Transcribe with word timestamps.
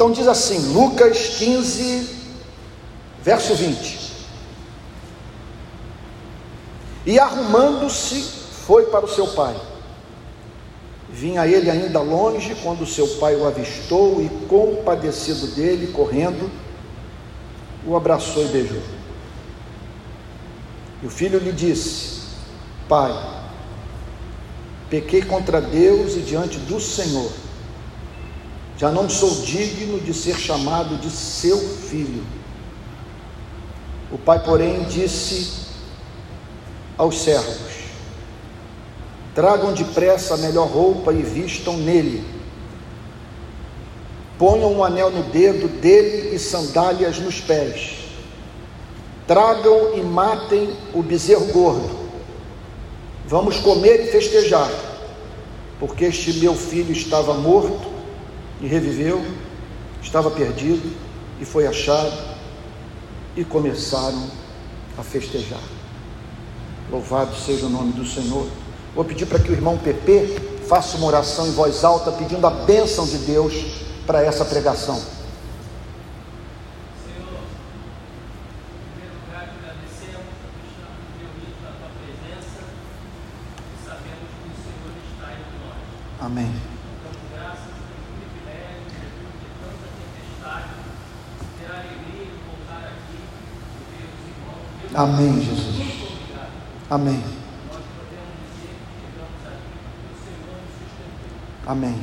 Então 0.00 0.10
diz 0.10 0.26
assim, 0.26 0.72
Lucas 0.72 1.36
15, 1.36 2.08
verso 3.22 3.54
20. 3.54 4.00
E 7.04 7.18
arrumando-se, 7.18 8.22
foi 8.64 8.86
para 8.86 9.04
o 9.04 9.08
seu 9.08 9.26
pai. 9.26 9.54
Vinha 11.10 11.46
ele 11.46 11.70
ainda 11.70 12.00
longe 12.00 12.54
quando 12.62 12.86
seu 12.86 13.06
pai 13.18 13.36
o 13.36 13.46
avistou 13.46 14.22
e, 14.22 14.30
compadecido 14.46 15.48
dele, 15.48 15.92
correndo, 15.92 16.50
o 17.86 17.94
abraçou 17.94 18.46
e 18.46 18.48
beijou. 18.48 18.82
E 21.02 21.06
o 21.08 21.10
filho 21.10 21.38
lhe 21.38 21.52
disse: 21.52 22.22
Pai, 22.88 23.12
pequei 24.88 25.20
contra 25.20 25.60
Deus 25.60 26.16
e 26.16 26.20
diante 26.20 26.56
do 26.56 26.80
Senhor. 26.80 27.49
Já 28.80 28.90
não 28.90 29.10
sou 29.10 29.42
digno 29.42 30.00
de 30.00 30.14
ser 30.14 30.38
chamado 30.38 30.96
de 30.96 31.10
seu 31.10 31.58
filho. 31.58 32.24
O 34.10 34.16
pai, 34.16 34.42
porém, 34.42 34.84
disse 34.84 35.66
aos 36.96 37.18
servos: 37.18 37.74
Tragam 39.34 39.74
depressa 39.74 40.32
a 40.32 40.38
melhor 40.38 40.66
roupa 40.66 41.12
e 41.12 41.20
vistam 41.20 41.76
nele. 41.76 42.24
Ponham 44.38 44.72
um 44.72 44.82
anel 44.82 45.10
no 45.10 45.24
dedo 45.24 45.68
dele 45.68 46.34
e 46.34 46.38
sandálias 46.38 47.18
nos 47.18 47.38
pés. 47.38 47.98
Tragam 49.26 49.98
e 49.98 50.00
matem 50.00 50.74
o 50.94 51.02
bezerro 51.02 51.44
gordo. 51.52 51.90
Vamos 53.26 53.58
comer 53.58 54.06
e 54.06 54.10
festejar, 54.10 54.72
porque 55.78 56.06
este 56.06 56.32
meu 56.38 56.54
filho 56.54 56.92
estava 56.92 57.34
morto 57.34 57.89
e 58.60 58.66
reviveu, 58.66 59.24
estava 60.02 60.30
perdido 60.30 60.92
e 61.40 61.44
foi 61.44 61.66
achado, 61.66 62.12
e 63.36 63.44
começaram 63.44 64.28
a 64.98 65.02
festejar. 65.02 65.62
Louvado 66.90 67.34
seja 67.36 67.66
o 67.66 67.70
nome 67.70 67.92
do 67.92 68.04
Senhor. 68.04 68.46
Vou 68.94 69.04
pedir 69.04 69.26
para 69.26 69.38
que 69.38 69.50
o 69.50 69.54
irmão 69.54 69.78
PP 69.78 70.50
faça 70.68 70.96
uma 70.96 71.06
oração 71.06 71.46
em 71.46 71.52
voz 71.52 71.84
alta, 71.84 72.12
pedindo 72.12 72.46
a 72.46 72.50
bênção 72.50 73.06
de 73.06 73.18
Deus 73.18 73.54
para 74.06 74.22
essa 74.24 74.44
pregação. 74.44 75.00
Amém. 86.20 86.70
Amém, 95.00 95.40
Jesus. 95.40 95.80
Amém. 96.90 97.24
Amém. 101.66 101.98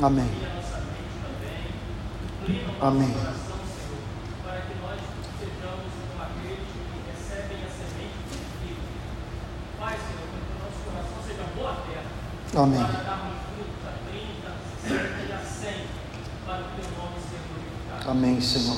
Amém. 0.00 0.30
Amém. 2.80 3.14
Para 4.44 4.60
que 4.62 4.74
nós 4.80 5.00
sejamos 5.38 5.92
como 6.08 6.22
aqueles 6.22 6.68
que 6.72 7.00
recebem 7.10 7.58
a 7.58 7.68
semente 7.68 8.16
do 8.30 8.38
Filho. 8.62 8.80
Pai, 9.78 9.94
Senhor, 9.98 10.26
que 10.26 10.38
o 10.40 10.64
nosso 10.64 10.80
coração 10.88 11.18
seja 11.22 11.44
boa 11.54 11.74
terra. 11.86 12.16
Amém. 12.54 12.78
Para 12.78 13.02
darmos 13.02 13.34
frutos 13.52 13.84
a 13.84 13.92
30, 14.08 14.48
60 14.80 15.28
e 15.28 15.32
a 15.32 15.38
100, 15.38 15.86
para 16.46 16.60
o 16.60 16.68
teu 16.72 16.88
nome 16.96 17.20
ser 17.20 17.40
glorificado. 17.48 17.95
Amém, 18.08 18.40
Senhor. 18.40 18.76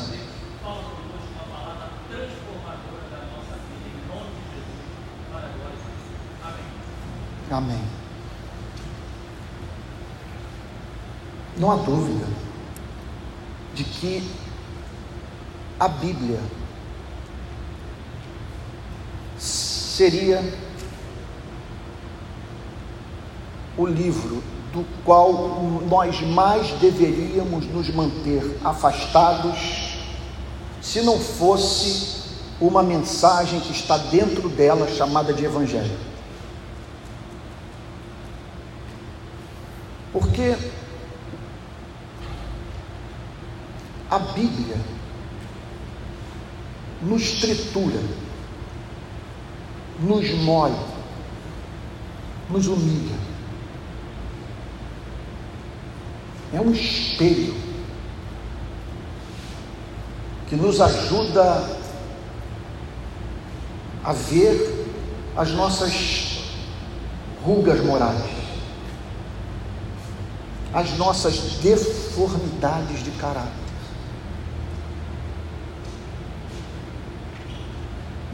Amém. 7.51 7.83
Não 11.59 11.71
há 11.71 11.77
dúvida 11.77 12.27
de 13.75 13.85
que 13.85 14.31
a 15.79 15.89
Bíblia 15.89 16.41
seria 19.37 20.41
o 23.77 23.87
livro 23.87 24.43
do 24.73 24.85
qual 25.05 25.33
nós 25.89 26.21
mais 26.21 26.69
deveríamos 26.73 27.67
nos 27.67 27.89
manter 27.95 28.59
afastados, 28.65 29.99
se 30.83 31.01
não 31.03 31.19
fosse 31.19 32.19
uma 32.61 32.83
mensagem 32.83 33.61
que 33.61 33.73
está 33.73 33.97
dentro 33.97 34.49
dela 34.49 34.89
chamada 34.89 35.33
de 35.33 35.45
Evangelho. 35.45 35.97
Porque 40.13 40.57
a 44.11 44.19
Bíblia 44.19 44.77
nos 47.03 47.33
tritura, 47.33 48.01
nos 50.01 50.31
moe, 50.39 50.75
nos 52.51 52.67
humilha. 52.67 53.28
É 56.53 56.61
um 56.61 56.73
espelho 56.73 57.55
que 60.49 60.57
nos 60.57 60.81
ajuda 60.81 61.79
a 64.03 64.13
ver 64.13 64.87
as 65.37 65.51
nossas 65.51 66.41
rugas 67.45 67.85
morais 67.85 68.39
as 70.73 70.97
nossas 70.99 71.39
deformidades 71.63 73.03
de 73.03 73.11
caráter. 73.13 73.53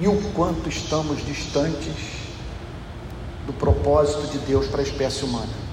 E 0.00 0.08
o 0.08 0.32
quanto 0.32 0.68
estamos 0.68 1.24
distantes 1.24 1.94
do 3.46 3.52
propósito 3.52 4.26
de 4.32 4.38
Deus 4.38 4.66
para 4.66 4.80
a 4.80 4.82
espécie 4.82 5.24
humana. 5.24 5.63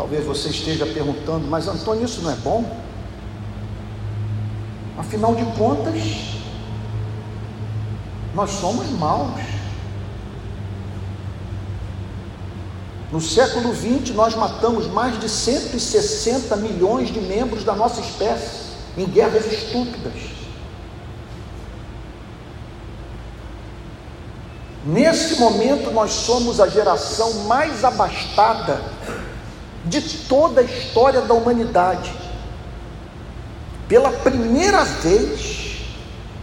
Talvez 0.00 0.24
você 0.24 0.48
esteja 0.48 0.86
perguntando, 0.86 1.46
mas 1.46 1.68
Antônio, 1.68 2.06
isso 2.06 2.22
não 2.22 2.30
é 2.30 2.36
bom? 2.36 2.64
Afinal 4.96 5.34
de 5.34 5.44
contas, 5.58 6.02
nós 8.34 8.50
somos 8.50 8.88
maus. 8.92 9.38
No 13.12 13.20
século 13.20 13.74
XX, 13.74 14.14
nós 14.14 14.34
matamos 14.34 14.86
mais 14.86 15.20
de 15.20 15.28
160 15.28 16.56
milhões 16.56 17.12
de 17.12 17.20
membros 17.20 17.62
da 17.62 17.74
nossa 17.74 18.00
espécie 18.00 18.70
em 18.96 19.04
guerras 19.04 19.52
estúpidas. 19.52 20.14
Nesse 24.82 25.38
momento, 25.38 25.90
nós 25.90 26.10
somos 26.10 26.58
a 26.58 26.66
geração 26.66 27.44
mais 27.44 27.84
abastada 27.84 28.98
de 29.84 30.00
toda 30.28 30.60
a 30.60 30.64
história 30.64 31.20
da 31.22 31.34
humanidade. 31.34 32.12
Pela 33.88 34.12
primeira 34.12 34.84
vez, 34.84 35.82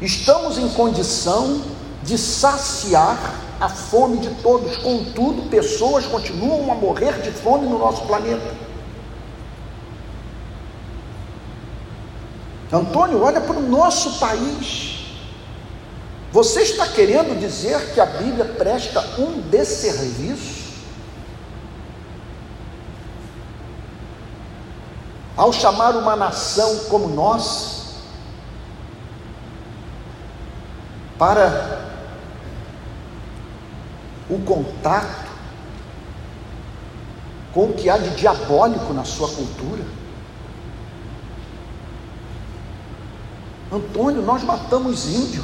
estamos 0.02 0.58
em 0.58 0.68
condição 0.70 1.62
de 2.04 2.18
saciar 2.18 3.18
a 3.60 3.70
fome 3.70 4.18
de 4.18 4.30
todos, 4.42 4.78
contudo, 4.78 5.50
pessoas 5.50 6.06
continuam 6.06 6.72
a 6.72 6.76
morrer 6.76 7.22
de 7.22 7.32
fome 7.32 7.68
no 7.68 7.80
nosso 7.80 8.06
planeta. 8.06 8.56
Antônio, 12.72 13.24
olha 13.24 13.40
para 13.40 13.58
o 13.58 13.62
nosso 13.62 14.20
país. 14.20 14.98
Você 16.32 16.62
está 16.62 16.86
querendo 16.88 17.40
dizer 17.40 17.94
que 17.94 18.00
a 18.00 18.06
Bíblia 18.06 18.46
presta 18.46 19.02
um 19.18 19.40
desserviço? 19.50 20.67
Ao 25.38 25.54
chamar 25.54 25.96
uma 25.96 26.16
nação 26.16 26.86
como 26.90 27.08
nós 27.08 27.78
para 31.18 31.88
o 34.30 34.40
contato 34.40 35.28
com 37.54 37.66
o 37.66 37.74
que 37.74 37.90
há 37.90 37.98
de 37.98 38.12
diabólico 38.12 38.94
na 38.94 39.04
sua 39.04 39.28
cultura. 39.30 39.84
Antônio, 43.72 44.22
nós 44.22 44.44
matamos 44.44 45.08
índio, 45.08 45.44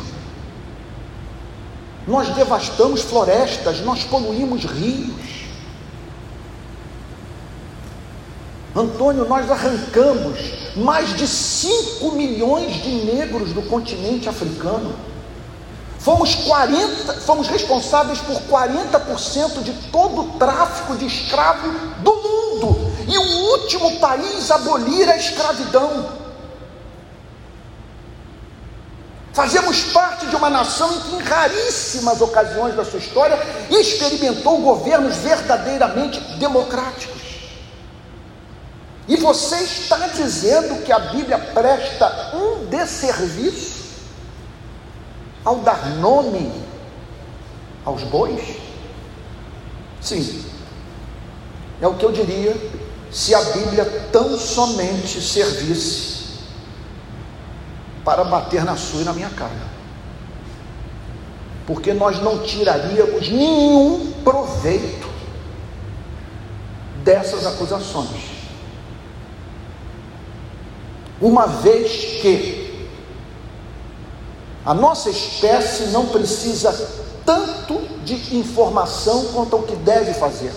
nós 2.07 2.29
devastamos 2.35 3.01
florestas, 3.01 3.81
nós 3.81 4.03
poluímos 4.03 4.63
rios. 4.63 5.32
Antônio, 8.75 9.27
nós 9.27 9.49
arrancamos 9.51 10.39
mais 10.75 11.15
de 11.15 11.27
5 11.27 12.11
milhões 12.13 12.81
de 12.81 12.89
negros 12.89 13.53
do 13.53 13.61
continente 13.61 14.27
africano. 14.27 14.95
Fomos 15.99 16.35
40, 16.35 17.13
fomos 17.21 17.47
responsáveis 17.47 18.19
por 18.19 18.35
40% 18.41 19.61
de 19.61 19.71
todo 19.91 20.21
o 20.21 20.27
tráfico 20.39 20.95
de 20.95 21.05
escravo 21.05 21.69
do 21.99 22.13
mundo. 22.15 22.91
E 23.07 23.17
o 23.17 23.51
último 23.51 23.99
país 23.99 24.49
a 24.49 24.55
abolir 24.55 25.07
a 25.07 25.17
escravidão. 25.17 26.23
Fazemos 29.33 29.83
parte 29.85 30.25
de 30.27 30.35
uma 30.35 30.49
nação 30.49 30.89
que, 30.89 31.15
em 31.15 31.19
raríssimas 31.19 32.21
ocasiões 32.21 32.75
da 32.75 32.83
sua 32.83 32.99
história, 32.99 33.37
experimentou 33.69 34.57
governos 34.57 35.15
verdadeiramente 35.17 36.19
democráticos. 36.37 37.12
E 39.07 39.17
você 39.17 39.57
está 39.57 40.07
dizendo 40.07 40.83
que 40.83 40.91
a 40.91 40.99
Bíblia 40.99 41.37
presta 41.37 42.35
um 42.35 42.65
desserviço 42.65 43.83
ao 45.43 45.57
dar 45.57 45.89
nome 45.97 46.51
aos 47.83 48.03
bois? 48.03 48.57
Sim, 50.01 50.45
é 51.81 51.87
o 51.87 51.95
que 51.95 52.05
eu 52.05 52.11
diria 52.11 52.55
se 53.11 53.35
a 53.35 53.41
Bíblia 53.41 53.85
tão 54.11 54.37
somente 54.37 55.21
servisse 55.21 56.23
para 58.03 58.23
bater 58.23 58.63
na 58.63 58.75
sua 58.75 59.01
e 59.01 59.05
na 59.05 59.13
minha 59.13 59.29
cara. 59.29 59.73
Porque 61.67 61.93
nós 61.93 62.21
não 62.21 62.39
tiraríamos 62.39 63.29
nenhum 63.29 64.11
proveito 64.23 65.07
dessas 67.03 67.45
acusações. 67.45 68.32
Uma 71.23 71.47
vez 71.47 72.19
que 72.21 72.85
a 74.65 74.73
nossa 74.73 75.09
espécie 75.09 75.83
não 75.85 76.07
precisa 76.07 76.73
tanto 77.25 77.79
de 78.03 78.35
informação 78.35 79.27
quanto 79.27 79.55
o 79.55 79.63
que 79.63 79.73
deve 79.77 80.13
fazer. 80.15 80.51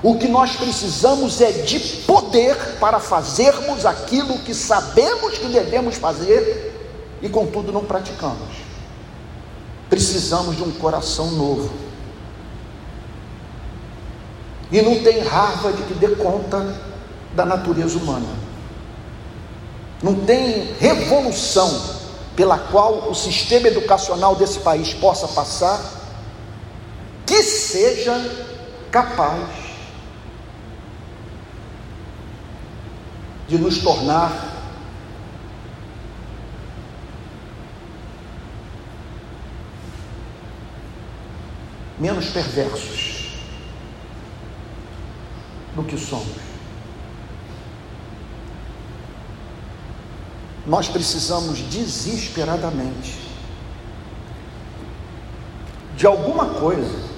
O 0.00 0.16
que 0.16 0.28
nós 0.28 0.54
precisamos 0.54 1.40
é 1.40 1.50
de 1.50 1.80
poder 2.06 2.56
para 2.78 3.00
fazermos 3.00 3.84
aquilo 3.84 4.38
que 4.38 4.54
sabemos 4.54 5.38
que 5.38 5.48
devemos 5.48 5.96
fazer 5.96 6.72
e, 7.20 7.28
contudo, 7.28 7.72
não 7.72 7.84
praticamos. 7.84 8.48
Precisamos 9.90 10.56
de 10.56 10.62
um 10.62 10.70
coração 10.70 11.32
novo. 11.32 11.68
E 14.70 14.80
não 14.80 15.02
tem 15.02 15.20
Harvard 15.20 15.82
que 15.82 15.94
dê 15.94 16.14
conta 16.14 16.80
da 17.34 17.44
natureza 17.44 17.98
humana 17.98 18.41
não 20.02 20.14
tem 20.26 20.74
revolução 20.80 22.00
pela 22.34 22.58
qual 22.58 23.10
o 23.10 23.14
sistema 23.14 23.68
educacional 23.68 24.34
desse 24.34 24.58
país 24.60 24.92
possa 24.94 25.28
passar 25.28 25.80
que 27.26 27.42
seja 27.42 28.14
capaz 28.90 29.48
de 33.48 33.58
nos 33.58 33.78
tornar 33.78 34.52
menos 41.98 42.26
perversos 42.30 43.36
do 45.76 45.84
que 45.84 45.96
somos. 45.96 46.51
Nós 50.66 50.88
precisamos 50.88 51.58
desesperadamente 51.58 53.18
de 55.96 56.06
alguma 56.06 56.46
coisa 56.46 57.12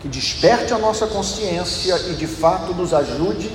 que 0.00 0.08
desperte 0.08 0.74
a 0.74 0.78
nossa 0.78 1.06
consciência 1.06 1.96
e 2.10 2.14
de 2.14 2.26
fato 2.26 2.74
nos 2.74 2.92
ajude 2.92 3.50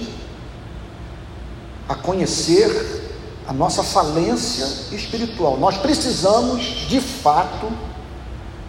a 1.90 1.96
conhecer 1.96 3.06
a 3.46 3.54
nossa 3.54 3.84
falência 3.84 4.66
espiritual. 4.96 5.58
Nós 5.58 5.78
precisamos 5.78 6.64
de 6.88 7.00
fato 7.02 7.72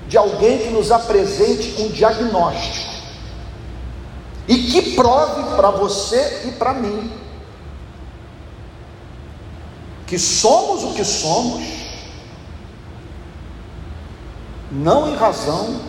de 0.09 0.17
alguém 0.17 0.59
que 0.59 0.71
nos 0.71 0.91
apresente 0.91 1.81
um 1.83 1.89
diagnóstico 1.89 2.89
e 4.49 4.57
que 4.57 4.95
prove 4.95 5.57
para 5.57 5.71
você 5.71 6.43
e 6.47 6.53
para 6.53 6.75
mim 6.75 7.28
que 10.09 10.19
somos 10.19 10.85
o 10.85 10.95
que 10.95 11.05
somos, 11.05 11.63
não 14.73 15.13
em 15.13 15.17
razão 15.17 15.83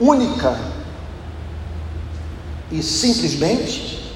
única 0.00 0.58
e 2.72 2.82
simplesmente 2.82 4.12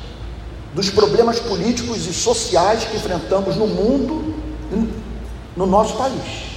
dos 0.75 0.90
problemas 0.90 1.38
políticos 1.38 2.06
e 2.06 2.12
sociais 2.12 2.84
que 2.84 2.96
enfrentamos 2.96 3.56
no 3.56 3.69
mundo, 3.69 4.34
no 5.56 5.66
nosso 5.66 5.96
país. 5.96 6.50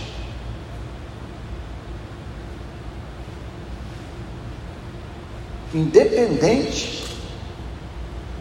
Independente 5.73 7.03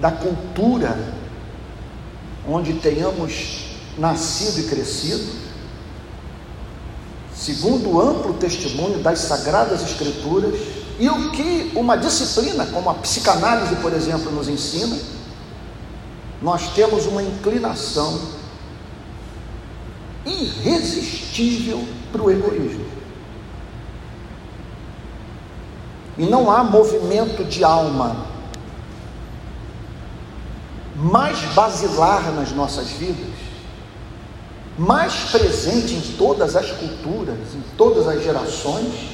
da 0.00 0.10
cultura 0.10 1.23
onde 2.48 2.74
tenhamos 2.74 3.76
nascido 3.98 4.60
e 4.60 4.68
crescido, 4.68 5.32
segundo 7.34 7.90
o 7.90 8.00
amplo 8.00 8.34
testemunho 8.34 8.98
das 8.98 9.20
Sagradas 9.20 9.82
Escrituras 9.82 10.54
e 10.98 11.08
o 11.08 11.30
que 11.30 11.72
uma 11.74 11.96
disciplina 11.96 12.66
como 12.66 12.90
a 12.90 12.94
psicanálise, 12.94 13.76
por 13.76 13.92
exemplo, 13.92 14.30
nos 14.30 14.48
ensina, 14.48 14.96
nós 16.42 16.72
temos 16.74 17.06
uma 17.06 17.22
inclinação 17.22 18.20
irresistível 20.26 21.84
para 22.12 22.22
o 22.22 22.30
egoísmo. 22.30 22.84
E 26.16 26.24
não 26.26 26.50
há 26.50 26.62
movimento 26.62 27.44
de 27.44 27.64
alma 27.64 28.33
mais 31.04 31.38
basilar 31.54 32.32
nas 32.32 32.50
nossas 32.52 32.88
vidas, 32.88 33.34
mais 34.78 35.12
presente 35.30 35.92
em 35.92 36.00
todas 36.16 36.56
as 36.56 36.70
culturas, 36.70 37.36
em 37.54 37.76
todas 37.76 38.08
as 38.08 38.24
gerações, 38.24 39.10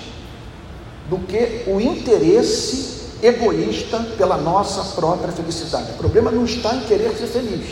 do 1.08 1.18
que 1.18 1.64
o 1.66 1.80
interesse 1.80 3.08
egoísta 3.20 3.98
pela 4.16 4.36
nossa 4.36 4.94
própria 4.94 5.32
felicidade. 5.32 5.90
O 5.90 5.96
problema 5.96 6.30
não 6.30 6.44
está 6.44 6.76
em 6.76 6.82
querer 6.82 7.12
ser 7.16 7.26
feliz. 7.26 7.66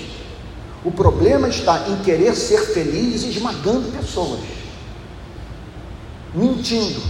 O 0.84 0.90
problema 0.90 1.48
está 1.48 1.88
em 1.88 1.96
querer 2.02 2.34
ser 2.34 2.60
feliz 2.72 3.22
esmagando 3.22 3.92
pessoas, 3.92 4.40
mentindo, 6.34 7.00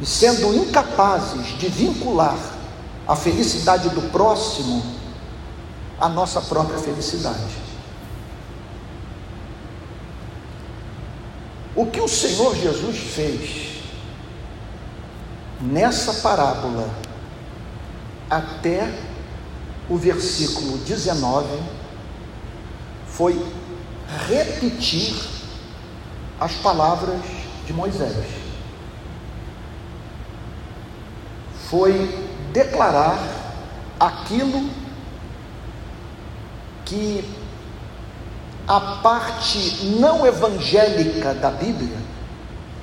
e 0.00 0.06
sendo 0.06 0.54
incapazes 0.54 1.58
de 1.58 1.68
vincular 1.68 2.36
a 3.06 3.16
felicidade 3.16 3.88
do 3.90 4.02
próximo 4.10 4.82
à 5.98 6.08
nossa 6.08 6.40
própria 6.40 6.78
felicidade. 6.78 7.66
O 11.74 11.86
que 11.86 12.00
o 12.00 12.08
Senhor 12.08 12.54
Jesus 12.56 12.96
fez 12.98 13.66
nessa 15.60 16.14
parábola 16.14 16.88
até 18.28 18.92
o 19.88 19.96
versículo 19.96 20.78
19 20.78 21.46
foi 23.06 23.40
repetir 24.28 25.14
as 26.40 26.52
palavras 26.54 27.20
de 27.66 27.72
Moisés. 27.72 28.45
Foi 31.68 32.28
declarar 32.52 33.18
aquilo 33.98 34.68
que 36.84 37.24
a 38.66 38.80
parte 39.02 39.86
não 39.98 40.26
evangélica 40.26 41.34
da 41.34 41.50
Bíblia 41.50 41.96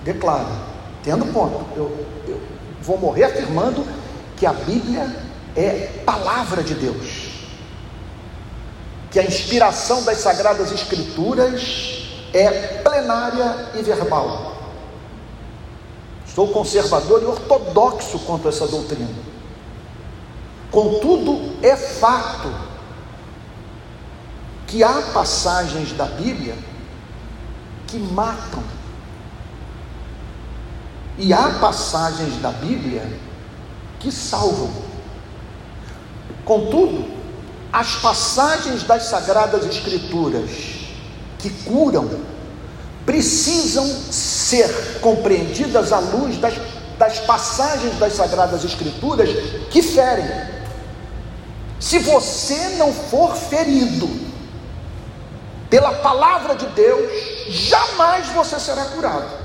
declara. 0.03 0.73
Tendo 1.03 1.25
ponto, 1.33 1.65
eu, 1.75 2.07
eu 2.27 2.41
vou 2.81 2.97
morrer 2.97 3.25
afirmando 3.25 3.85
que 4.37 4.45
a 4.45 4.53
Bíblia 4.53 5.09
é 5.55 6.01
palavra 6.05 6.63
de 6.63 6.73
Deus. 6.73 7.33
que 9.13 9.19
a 9.19 9.23
inspiração 9.23 10.03
das 10.03 10.17
Sagradas 10.17 10.71
Escrituras 10.71 12.09
é 12.33 12.49
plenária 12.83 13.67
e 13.75 13.83
verbal. 13.83 14.52
Sou 16.33 16.47
conservador 16.47 17.21
e 17.21 17.25
ortodoxo 17.25 18.19
quanto 18.19 18.47
a 18.47 18.49
essa 18.49 18.67
doutrina. 18.67 19.09
Contudo, 20.71 21.57
é 21.61 21.75
fato 21.75 22.51
que 24.65 24.83
há 24.83 25.01
passagens 25.13 25.93
da 25.93 26.05
Bíblia 26.05 26.57
que 27.87 27.99
matam. 27.99 28.63
E 31.19 31.31
há 31.31 31.59
passagens 31.59 32.41
da 32.41 32.49
Bíblia 32.49 33.07
que 33.99 34.11
salvam. 34.11 34.71
Contudo, 36.43 37.05
as 37.71 37.95
passagens 37.97 38.81
das 38.81 39.03
Sagradas 39.03 39.63
Escrituras 39.65 40.49
que 41.37 41.51
curam 41.63 42.32
precisam 43.05 43.85
ser 44.11 44.99
compreendidas 45.01 45.91
à 45.91 45.99
luz 45.99 46.37
das, 46.37 46.53
das 46.97 47.19
passagens 47.19 47.97
das 47.97 48.13
Sagradas 48.13 48.63
Escrituras 48.63 49.29
que 49.69 49.81
ferem. 49.81 50.25
Se 51.79 51.99
você 51.99 52.69
não 52.77 52.93
for 52.93 53.35
ferido 53.35 54.09
pela 55.69 55.91
palavra 55.95 56.55
de 56.55 56.65
Deus, 56.67 57.11
jamais 57.49 58.27
você 58.29 58.59
será 58.59 58.85
curado. 58.85 59.43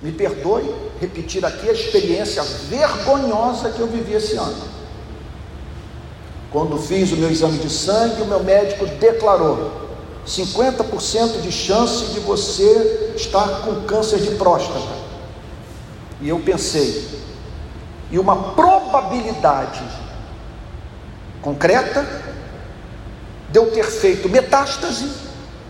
Me 0.00 0.12
perdoe 0.12 0.74
repetir 1.00 1.44
aqui 1.44 1.68
a 1.68 1.72
experiência 1.72 2.42
vergonhosa 2.42 3.70
que 3.70 3.80
eu 3.80 3.86
vivi 3.86 4.14
esse 4.14 4.36
ano. 4.36 4.74
Quando 6.50 6.78
fiz 6.78 7.10
o 7.10 7.16
meu 7.16 7.30
exame 7.30 7.58
de 7.58 7.68
sangue, 7.68 8.22
o 8.22 8.26
meu 8.26 8.42
médico 8.42 8.86
declarou: 8.86 9.83
50% 10.26 11.40
de 11.40 11.52
chance 11.52 12.06
de 12.12 12.20
você 12.20 13.12
estar 13.16 13.62
com 13.62 13.82
câncer 13.82 14.18
de 14.20 14.30
próstata. 14.36 15.04
E 16.20 16.28
eu 16.28 16.40
pensei, 16.40 17.06
e 18.10 18.18
uma 18.18 18.52
probabilidade 18.54 19.82
concreta 21.42 22.06
de 23.50 23.58
eu 23.58 23.70
ter 23.70 23.84
feito 23.84 24.28
metástase, 24.28 25.10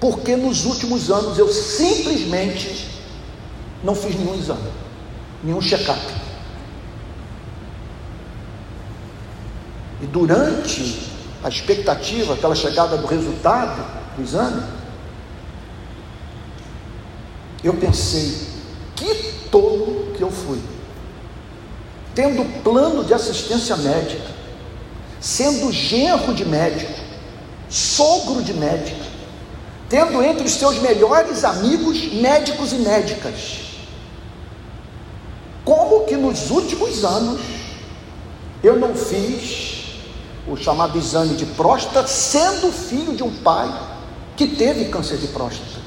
porque 0.00 0.37
nos 0.37 0.64
últimos 0.64 1.11
anos 1.11 1.38
eu 1.38 1.49
simplesmente 1.49 2.88
não 3.82 3.94
fiz 3.94 4.14
nenhum 4.14 4.34
exame, 4.34 4.70
nenhum 5.42 5.61
check-up. 5.61 6.00
E 10.00 10.06
durante 10.06 11.11
a 11.42 11.49
expectativa, 11.49 12.34
aquela 12.34 12.54
chegada 12.54 12.96
do 12.96 13.06
resultado, 13.06 14.03
do 14.16 14.23
exame, 14.23 14.62
eu 17.62 17.75
pensei, 17.75 18.47
que 18.94 19.14
tolo 19.50 20.12
que 20.16 20.23
eu 20.23 20.30
fui. 20.30 20.61
Tendo 22.14 22.62
plano 22.62 23.02
de 23.04 23.14
assistência 23.14 23.76
médica, 23.76 24.30
sendo 25.21 25.73
genro 25.73 26.35
de 26.35 26.44
médico, 26.44 26.92
sogro 27.68 28.42
de 28.42 28.52
médico, 28.52 29.02
tendo 29.88 30.23
entre 30.23 30.44
os 30.44 30.52
seus 30.52 30.78
melhores 30.78 31.44
amigos 31.44 32.12
médicos 32.12 32.73
e 32.73 32.76
médicas. 32.76 33.61
Como 35.64 36.04
que 36.04 36.16
nos 36.16 36.50
últimos 36.50 37.04
anos 37.04 37.40
eu 38.62 38.78
não 38.78 38.94
fiz 38.94 39.85
o 40.47 40.56
chamado 40.56 40.99
exame 40.99 41.35
de 41.35 41.47
próstata, 41.47 42.06
sendo 42.06 42.71
filho 42.71 43.16
de 43.16 43.23
um 43.23 43.35
pai 43.37 43.93
que 44.36 44.48
teve 44.48 44.86
câncer 44.86 45.16
de 45.18 45.28
próstata. 45.28 45.80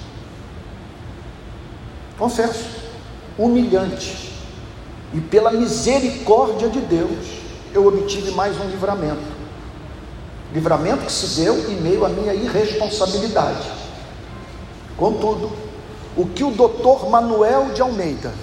Confesso, 2.18 2.66
humilhante. 3.38 4.34
E 5.14 5.22
pela 5.22 5.52
misericórdia 5.52 6.70
de 6.70 6.80
Deus, 6.82 7.28
eu 7.74 7.86
obtive 7.88 8.32
mais 8.32 8.60
um 8.60 8.70
livramento. 8.70 9.38
Livramento 10.54 11.06
que 11.06 11.12
se 11.12 11.42
deu 11.42 11.56
em 11.70 11.82
meio 11.82 12.06
à 12.06 12.10
minha 12.10 12.34
irresponsabilidade. 12.34 13.70
Contudo, 14.98 15.52
o 16.16 16.26
que 16.26 16.44
o 16.44 16.52
doutor 16.52 17.10
Manuel 17.10 17.70
de 17.74 17.82
Almeida, 17.82 18.34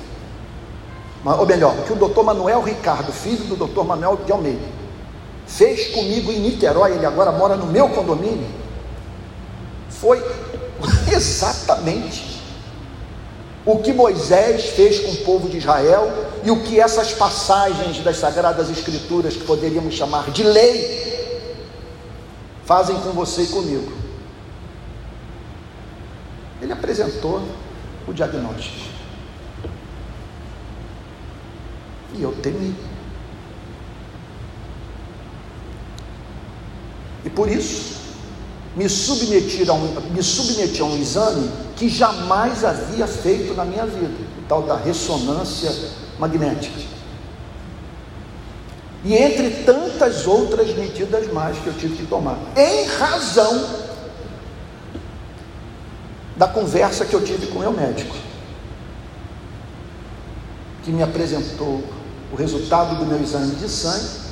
ou 1.25 1.47
melhor, 1.47 1.75
o 1.79 1.83
que 1.83 1.93
o 1.93 1.97
doutor 1.97 2.23
Manuel 2.23 2.63
Ricardo, 2.63 3.11
filho 3.11 3.45
do 3.45 3.57
doutor 3.57 3.85
Manuel 3.85 4.21
de 4.25 4.31
Almeida, 4.31 4.65
fez 5.47 5.89
comigo 5.89 6.31
em 6.31 6.39
Niterói, 6.41 6.93
ele 6.93 7.07
agora 7.07 7.33
mora 7.33 7.57
no 7.57 7.67
meu 7.67 7.89
condomínio, 7.89 8.47
foi 10.01 10.23
exatamente 11.13 12.35
o 13.65 13.79
que 13.79 13.93
Moisés 13.93 14.67
fez 14.71 15.01
com 15.01 15.13
o 15.13 15.17
povo 15.25 15.49
de 15.49 15.59
Israel 15.59 16.11
e 16.45 16.51
o 16.51 16.63
que 16.63 16.79
essas 16.79 17.13
passagens 17.13 18.03
das 18.05 18.19
Sagradas 18.19 18.69
Escrituras, 18.69 19.35
que 19.35 19.45
poderíamos 19.45 19.95
chamar 19.95 20.31
de 20.31 20.43
lei, 20.43 21.41
fazem 22.67 22.97
com 22.97 23.11
você 23.13 23.43
e 23.43 23.47
comigo. 23.47 23.93
Ele 26.61 26.73
apresentou 26.73 27.43
o 28.07 28.13
diagnóstico. 28.13 28.93
E 32.15 32.23
eu 32.23 32.33
temi. 32.33 32.75
E 37.25 37.31
por 37.31 37.49
isso, 37.49 38.04
me 38.77 38.89
submeti 38.89 39.69
a 39.69 39.73
um, 39.73 40.01
me 40.11 40.23
submeti 40.23 40.81
a 40.81 40.85
um 40.85 40.97
exame 40.97 41.51
que 41.77 41.89
jamais 41.89 42.65
havia 42.65 43.07
feito 43.07 43.55
na 43.55 43.65
minha 43.65 43.87
vida, 43.87 44.15
o 44.39 44.43
tal 44.49 44.63
da 44.63 44.77
ressonância 44.77 45.71
magnética. 46.19 46.81
E 49.05 49.15
entre 49.15 49.51
tantas 49.65 50.27
outras 50.27 50.75
medidas 50.75 51.31
mais 51.33 51.59
que 51.59 51.67
eu 51.67 51.75
tive 51.75 51.97
que 51.97 52.07
tomar, 52.07 52.39
em 52.57 52.87
razão 52.87 53.85
da 56.37 56.49
conversa 56.49 57.05
que 57.05 57.15
eu 57.15 57.23
tive 57.23 57.47
com 57.49 57.59
o 57.59 57.61
meu 57.61 57.73
médico, 57.73 58.17
que 60.83 60.91
me 60.91 61.03
apresentou 61.03 61.83
o 62.33 62.37
resultado 62.37 62.97
do 62.97 63.07
meu 63.07 63.21
exame 63.21 63.55
de 63.55 63.69
sangue 63.69 64.25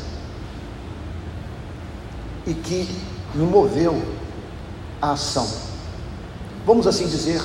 e 2.47 2.55
que 2.55 2.89
me 3.35 3.45
moveu 3.45 4.03
a 5.03 5.11
ação, 5.11 5.49
vamos 6.65 6.87
assim 6.87 7.09
dizer, 7.09 7.43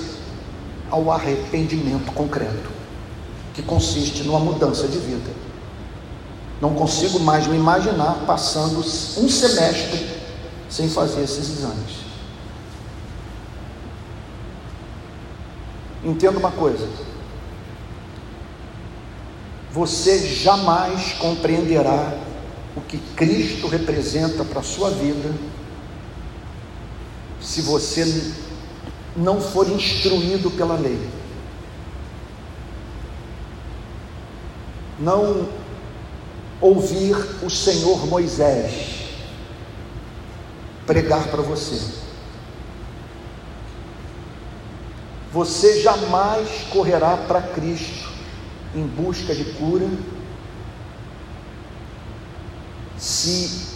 ao 0.91 1.11
arrependimento 1.11 2.11
concreto, 2.13 2.69
que 3.55 3.63
consiste 3.63 4.23
numa 4.23 4.39
mudança 4.39 4.87
de 4.87 4.99
vida. 4.99 5.31
Não 6.61 6.75
consigo 6.75 7.19
mais 7.19 7.47
me 7.47 7.57
imaginar 7.57 8.23
passando 8.27 8.77
um 8.79 9.27
semestre 9.27 10.07
sem 10.69 10.87
fazer 10.87 11.23
esses 11.23 11.49
exames. 11.49 12.07
Entenda 16.03 16.37
uma 16.37 16.51
coisa: 16.51 16.87
você 19.71 20.27
jamais 20.27 21.13
compreenderá 21.13 22.13
o 22.75 22.81
que 22.81 22.97
Cristo 23.15 23.67
representa 23.67 24.43
para 24.43 24.59
a 24.59 24.63
sua 24.63 24.91
vida 24.91 25.33
se 27.47 27.61
você 27.61 28.33
não 29.15 29.39
for 29.39 29.69
instruído 29.69 30.51
pela 30.51 30.75
lei. 30.75 30.99
Não 34.99 35.47
ouvir 36.59 37.15
o 37.41 37.49
Senhor 37.49 38.05
Moisés 38.05 38.97
pregar 40.85 41.29
para 41.29 41.41
você. 41.41 41.79
Você 45.31 45.81
jamais 45.81 46.49
correrá 46.69 47.15
para 47.15 47.41
Cristo 47.41 48.11
em 48.75 48.85
busca 48.85 49.33
de 49.33 49.45
cura 49.53 49.87
se 52.97 53.67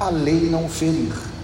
a 0.00 0.08
lei 0.08 0.50
não 0.50 0.68
ferir. 0.68 1.35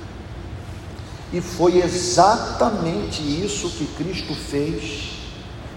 E 1.32 1.40
foi 1.40 1.78
exatamente 1.78 3.22
isso 3.22 3.70
que 3.70 3.86
Cristo 3.96 4.34
fez 4.34 5.12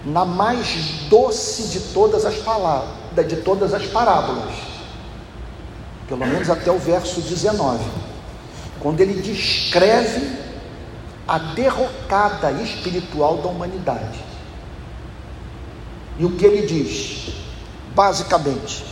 na 0.04 0.24
mais 0.24 1.08
doce 1.08 1.68
de 1.68 1.80
todas 1.94 2.26
as 2.26 2.36
palavras, 2.36 3.26
de 3.26 3.36
todas 3.36 3.72
as 3.72 3.86
parábolas. 3.86 4.54
Pelo 6.06 6.26
menos 6.26 6.50
até 6.50 6.70
o 6.70 6.78
verso 6.78 7.20
19, 7.22 7.82
quando 8.80 9.00
ele 9.00 9.20
descreve 9.20 10.38
a 11.26 11.38
derrocada 11.38 12.52
espiritual 12.52 13.38
da 13.38 13.48
humanidade. 13.48 14.22
E 16.18 16.24
o 16.24 16.36
que 16.36 16.44
ele 16.44 16.66
diz? 16.66 17.34
Basicamente, 17.94 18.84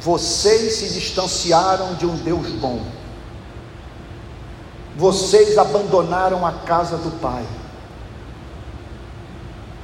vocês 0.00 0.74
se 0.76 0.94
distanciaram 0.94 1.94
de 1.94 2.06
um 2.06 2.14
Deus 2.16 2.46
bom 2.52 3.01
vocês 4.96 5.56
abandonaram 5.56 6.46
a 6.46 6.52
casa 6.52 6.96
do 6.96 7.10
Pai. 7.20 7.44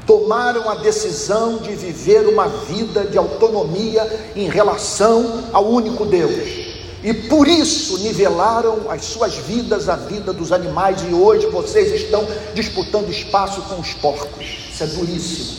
Tomaram 0.07 0.69
a 0.71 0.77
decisão 0.77 1.59
de 1.59 1.75
viver 1.75 2.27
uma 2.27 2.49
vida 2.49 3.05
de 3.05 3.19
autonomia 3.19 4.33
em 4.35 4.49
relação 4.49 5.45
ao 5.53 5.67
único 5.67 6.07
Deus. 6.07 6.67
E 7.03 7.15
por 7.15 7.47
isso 7.47 7.99
nivelaram 7.99 8.91
as 8.91 9.05
suas 9.05 9.35
vidas 9.35 9.89
à 9.89 9.97
vida 9.97 10.33
dos 10.33 10.51
animais, 10.51 11.03
e 11.09 11.15
hoje 11.15 11.47
vocês 11.47 11.93
estão 11.93 12.27
disputando 12.55 13.09
espaço 13.09 13.63
com 13.63 13.79
os 13.79 13.93
porcos. 13.95 14.47
Isso 14.73 14.83
é 14.83 14.87
duríssimo. 14.87 15.59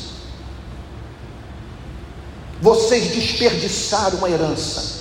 Vocês 2.61 3.07
desperdiçaram 3.07 4.25
a 4.25 4.29
herança 4.29 4.98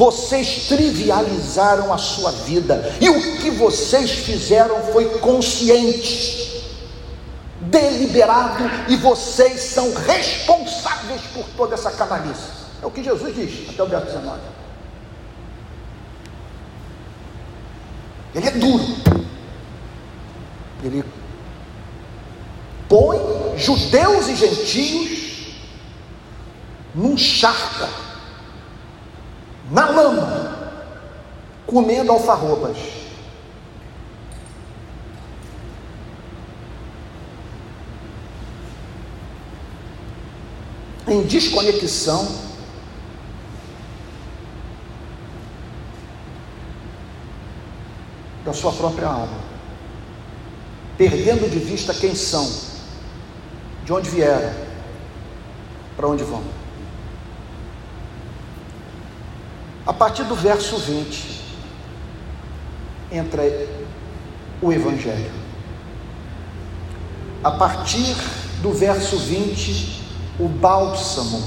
vocês 0.00 0.66
trivializaram 0.66 1.92
a 1.92 1.98
sua 1.98 2.32
vida, 2.32 2.90
e 3.02 3.10
o 3.10 3.36
que 3.36 3.50
vocês 3.50 4.10
fizeram 4.10 4.82
foi 4.84 5.18
consciente, 5.18 6.64
deliberado, 7.60 8.64
e 8.88 8.96
vocês 8.96 9.60
são 9.60 9.92
responsáveis 9.92 11.20
por 11.34 11.44
toda 11.54 11.74
essa 11.74 11.90
canalice. 11.90 12.48
É 12.82 12.86
o 12.86 12.90
que 12.90 13.04
Jesus 13.04 13.34
diz, 13.34 13.68
até 13.68 13.82
o 13.82 13.86
verso 13.86 14.06
19. 14.06 14.40
Ele 18.36 18.48
é 18.48 18.50
duro, 18.52 18.96
ele 20.82 21.04
põe 22.88 23.18
judeus 23.58 24.28
e 24.28 24.34
gentios 24.34 25.20
num 26.94 27.18
charca 27.18 28.09
na 29.70 29.88
lama, 29.88 30.72
comendo 31.66 32.10
alfarrobas. 32.10 32.76
Em 41.06 41.22
desconexão 41.22 42.28
da 48.44 48.52
sua 48.52 48.72
própria 48.72 49.08
alma, 49.08 49.38
perdendo 50.96 51.50
de 51.50 51.58
vista 51.58 51.92
quem 51.94 52.14
são, 52.14 52.48
de 53.84 53.92
onde 53.92 54.08
vieram, 54.08 54.52
para 55.96 56.06
onde 56.08 56.22
vão. 56.22 56.59
A 59.90 59.92
partir 59.92 60.22
do 60.22 60.36
verso 60.36 60.78
20, 60.78 61.40
entra 63.10 63.42
o 64.62 64.72
Evangelho. 64.72 65.32
A 67.42 67.50
partir 67.50 68.14
do 68.62 68.72
verso 68.72 69.18
20, 69.18 70.04
o 70.38 70.46
bálsamo 70.46 71.44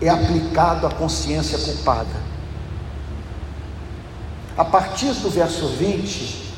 é 0.00 0.08
aplicado 0.08 0.86
à 0.86 0.90
consciência 0.92 1.58
culpada. 1.58 2.22
A 4.56 4.64
partir 4.64 5.14
do 5.14 5.30
verso 5.30 5.66
20, 5.66 6.54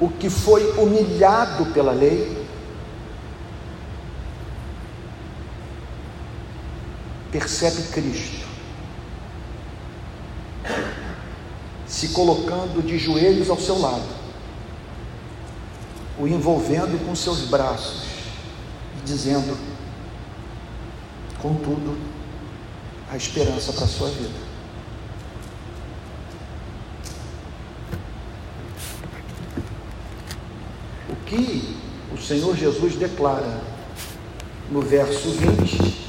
o 0.00 0.08
que 0.08 0.30
foi 0.30 0.78
humilhado 0.78 1.66
pela 1.72 1.90
lei 1.90 2.41
percebe 7.32 7.82
Cristo, 7.84 8.46
se 11.86 12.08
colocando 12.10 12.82
de 12.82 12.98
joelhos 12.98 13.48
ao 13.48 13.58
seu 13.58 13.78
lado, 13.78 14.06
o 16.20 16.28
envolvendo 16.28 17.02
com 17.06 17.16
seus 17.16 17.46
braços 17.48 18.04
e 19.00 19.06
dizendo: 19.06 19.56
contudo, 21.40 21.98
a 23.10 23.16
esperança 23.16 23.72
para 23.72 23.84
a 23.84 23.88
sua 23.88 24.10
vida. 24.10 24.52
O 31.08 31.16
que 31.24 31.78
o 32.12 32.18
Senhor 32.18 32.54
Jesus 32.54 32.94
declara 32.96 33.62
no 34.70 34.82
verso 34.82 35.30
20 35.30 36.01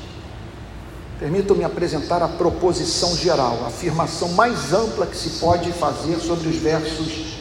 Permitam-me 1.24 1.64
apresentar 1.64 2.22
a 2.22 2.28
proposição 2.28 3.16
geral, 3.16 3.64
a 3.64 3.68
afirmação 3.68 4.34
mais 4.34 4.74
ampla 4.74 5.08
que 5.08 5.16
se 5.16 5.40
pode 5.40 5.72
fazer 5.72 6.20
sobre 6.20 6.50
os 6.50 6.58
versos 6.58 7.38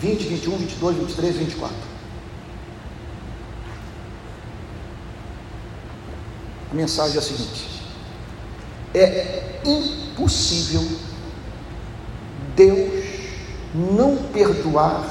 20, 0.00 0.28
21, 0.28 0.56
22, 0.56 0.96
23 0.96 1.34
e 1.34 1.38
24. 1.40 1.76
A 6.70 6.74
mensagem 6.74 7.16
é 7.16 7.18
a 7.18 7.22
seguinte: 7.22 7.82
é 8.94 9.60
impossível 9.62 10.88
Deus 12.56 13.04
não 13.74 14.16
perdoar 14.32 15.04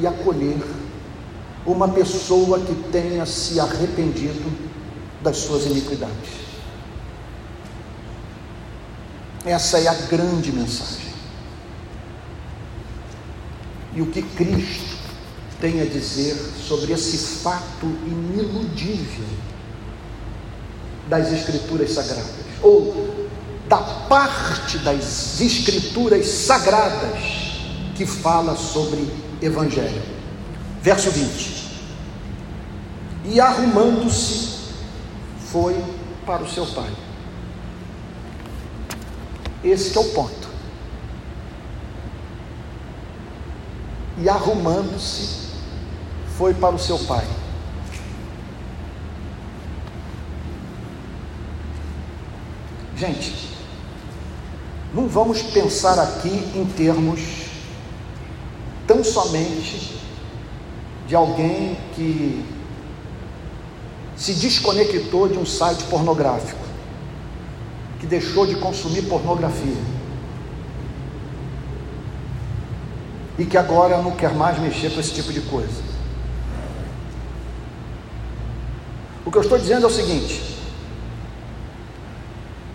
e 0.00 0.06
acolher 0.06 0.62
uma 1.66 1.88
pessoa 1.88 2.60
que 2.60 2.76
tenha 2.92 3.26
se 3.26 3.58
arrependido 3.58 4.52
das 5.20 5.38
suas 5.38 5.66
iniquidades. 5.66 6.45
Essa 9.46 9.78
é 9.78 9.86
a 9.86 9.94
grande 9.94 10.50
mensagem. 10.50 11.06
E 13.94 14.02
o 14.02 14.06
que 14.06 14.20
Cristo 14.20 14.96
tem 15.60 15.80
a 15.80 15.84
dizer 15.84 16.34
sobre 16.66 16.92
esse 16.92 17.16
fato 17.42 17.86
iniludível 18.04 19.24
das 21.08 21.32
Escrituras 21.32 21.92
Sagradas, 21.92 22.34
ou 22.60 23.28
da 23.68 23.78
parte 23.78 24.78
das 24.78 25.40
Escrituras 25.40 26.26
Sagradas 26.26 27.20
que 27.94 28.04
fala 28.04 28.56
sobre 28.56 29.08
Evangelho. 29.40 30.02
Verso 30.82 31.08
20: 31.12 31.80
E 33.26 33.40
arrumando-se, 33.40 34.72
foi 35.52 35.80
para 36.26 36.42
o 36.42 36.50
seu 36.50 36.66
pai. 36.66 37.05
Esse 39.64 39.96
é 39.96 40.00
o 40.00 40.04
ponto. 40.12 40.48
E 44.18 44.28
arrumando-se, 44.28 45.46
foi 46.36 46.54
para 46.54 46.74
o 46.74 46.78
seu 46.78 46.98
pai. 47.00 47.26
Gente, 52.96 53.50
não 54.94 55.06
vamos 55.06 55.42
pensar 55.42 55.98
aqui 55.98 56.30
em 56.54 56.64
termos 56.64 57.20
tão 58.86 59.04
somente 59.04 60.00
de 61.06 61.14
alguém 61.14 61.76
que 61.94 62.44
se 64.16 64.32
desconectou 64.32 65.28
de 65.28 65.36
um 65.36 65.44
site 65.44 65.84
pornográfico 65.84 66.65
que 68.00 68.06
deixou 68.06 68.46
de 68.46 68.56
consumir 68.56 69.02
pornografia. 69.02 69.76
E 73.38 73.44
que 73.44 73.56
agora 73.56 74.00
não 74.02 74.12
quer 74.12 74.34
mais 74.34 74.58
mexer 74.58 74.90
com 74.92 75.00
esse 75.00 75.12
tipo 75.12 75.32
de 75.32 75.40
coisa. 75.42 75.82
O 79.24 79.30
que 79.30 79.38
eu 79.38 79.42
estou 79.42 79.58
dizendo 79.58 79.84
é 79.84 79.86
o 79.86 79.92
seguinte: 79.92 80.56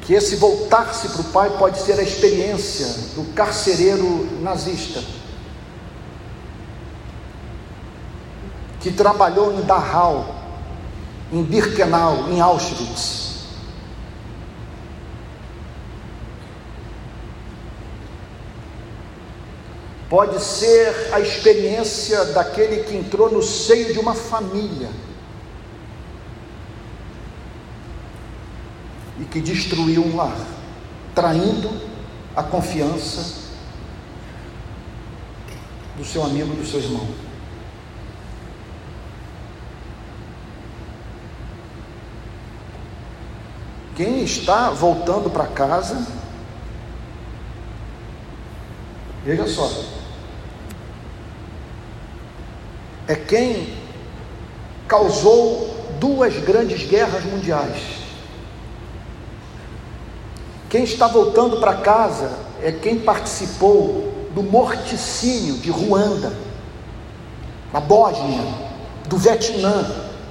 que 0.02 0.14
esse 0.14 0.36
voltar-se 0.36 1.10
para 1.10 1.22
o 1.22 1.26
Pai 1.26 1.50
pode 1.58 1.80
ser 1.80 2.00
a 2.00 2.04
experiência 2.04 2.86
do 3.16 3.34
carcereiro 3.34 4.28
nazista, 4.42 5.04
que 8.80 8.92
trabalhou 8.92 9.54
em 9.54 9.62
Dachau, 9.62 10.36
em 11.32 11.42
Birkenau, 11.44 12.30
em 12.30 12.40
Auschwitz 12.40 13.31
pode 20.12 20.44
ser 20.44 21.14
a 21.14 21.22
experiência 21.22 22.26
daquele 22.34 22.84
que 22.84 22.94
entrou 22.94 23.32
no 23.32 23.42
seio 23.42 23.94
de 23.94 23.98
uma 23.98 24.14
família 24.14 24.90
e 29.22 29.24
que 29.24 29.40
destruiu 29.40 30.04
um 30.04 30.18
lar, 30.18 30.36
traindo 31.16 31.72
a 32.36 32.44
confiança 32.44 33.40
do 35.98 36.04
seu 36.04 36.26
amigo, 36.26 36.54
do 36.56 36.66
seu 36.66 36.82
irmão. 36.82 37.08
Quem 43.96 44.26
está 44.26 44.72
voltando 44.72 45.30
para 45.30 45.48
casa 45.48 46.06
Veja 49.24 49.48
só. 49.48 50.01
É 53.12 53.16
quem 53.16 53.68
causou 54.88 55.70
duas 56.00 56.34
grandes 56.38 56.88
guerras 56.88 57.26
mundiais. 57.26 57.98
Quem 60.70 60.86
está 60.86 61.08
voltando 61.08 61.60
para 61.60 61.74
casa 61.74 62.32
é 62.64 62.72
quem 62.72 63.00
participou 63.00 64.30
do 64.34 64.42
morticínio 64.42 65.56
de 65.56 65.70
Ruanda, 65.70 66.32
da 67.74 67.82
Bósnia, 67.82 68.46
do 69.10 69.18
Vietnã, 69.18 69.84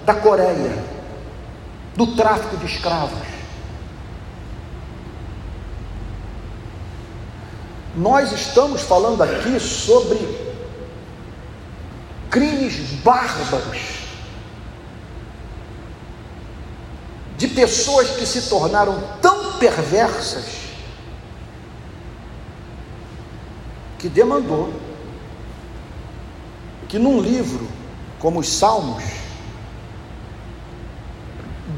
da 0.07 0.15
Coreia, 0.15 0.83
do 1.95 2.17
tráfico 2.17 2.57
de 2.57 2.65
escravos. 2.65 3.29
Nós 7.95 8.33
estamos 8.33 8.81
falando 8.81 9.21
aqui 9.21 9.61
sobre 9.61 10.40
crimes 12.31 12.79
bárbaros 13.03 14.01
de 17.37 17.49
pessoas 17.49 18.11
que 18.11 18.25
se 18.25 18.43
tornaram 18.43 19.03
tão 19.21 19.59
perversas 19.59 20.45
que 23.99 24.09
demandou 24.09 24.73
que 26.89 26.99
num 26.99 27.21
livro 27.21 27.69
como 28.19 28.41
os 28.41 28.49
Salmos, 28.49 29.03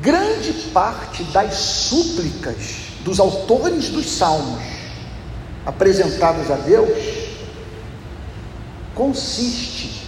grande 0.01 0.53
parte 0.73 1.23
das 1.25 1.55
súplicas 1.55 2.57
dos 3.05 3.21
autores 3.21 3.89
dos 3.89 4.11
Salmos 4.11 4.63
apresentadas 5.65 6.51
a 6.51 6.57
Deus 6.57 6.91
consiste 8.95 10.02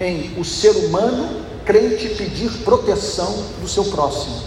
em 0.00 0.38
o 0.38 0.44
ser 0.44 0.70
humano 0.70 1.44
crente 1.64 2.08
pedir 2.10 2.50
proteção 2.64 3.32
do 3.60 3.68
seu 3.68 3.84
próximo. 3.84 4.42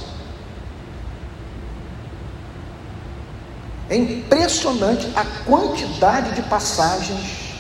É 3.90 3.96
impressionante 3.96 5.08
a 5.16 5.26
quantidade 5.46 6.36
de 6.36 6.42
passagens 6.44 7.56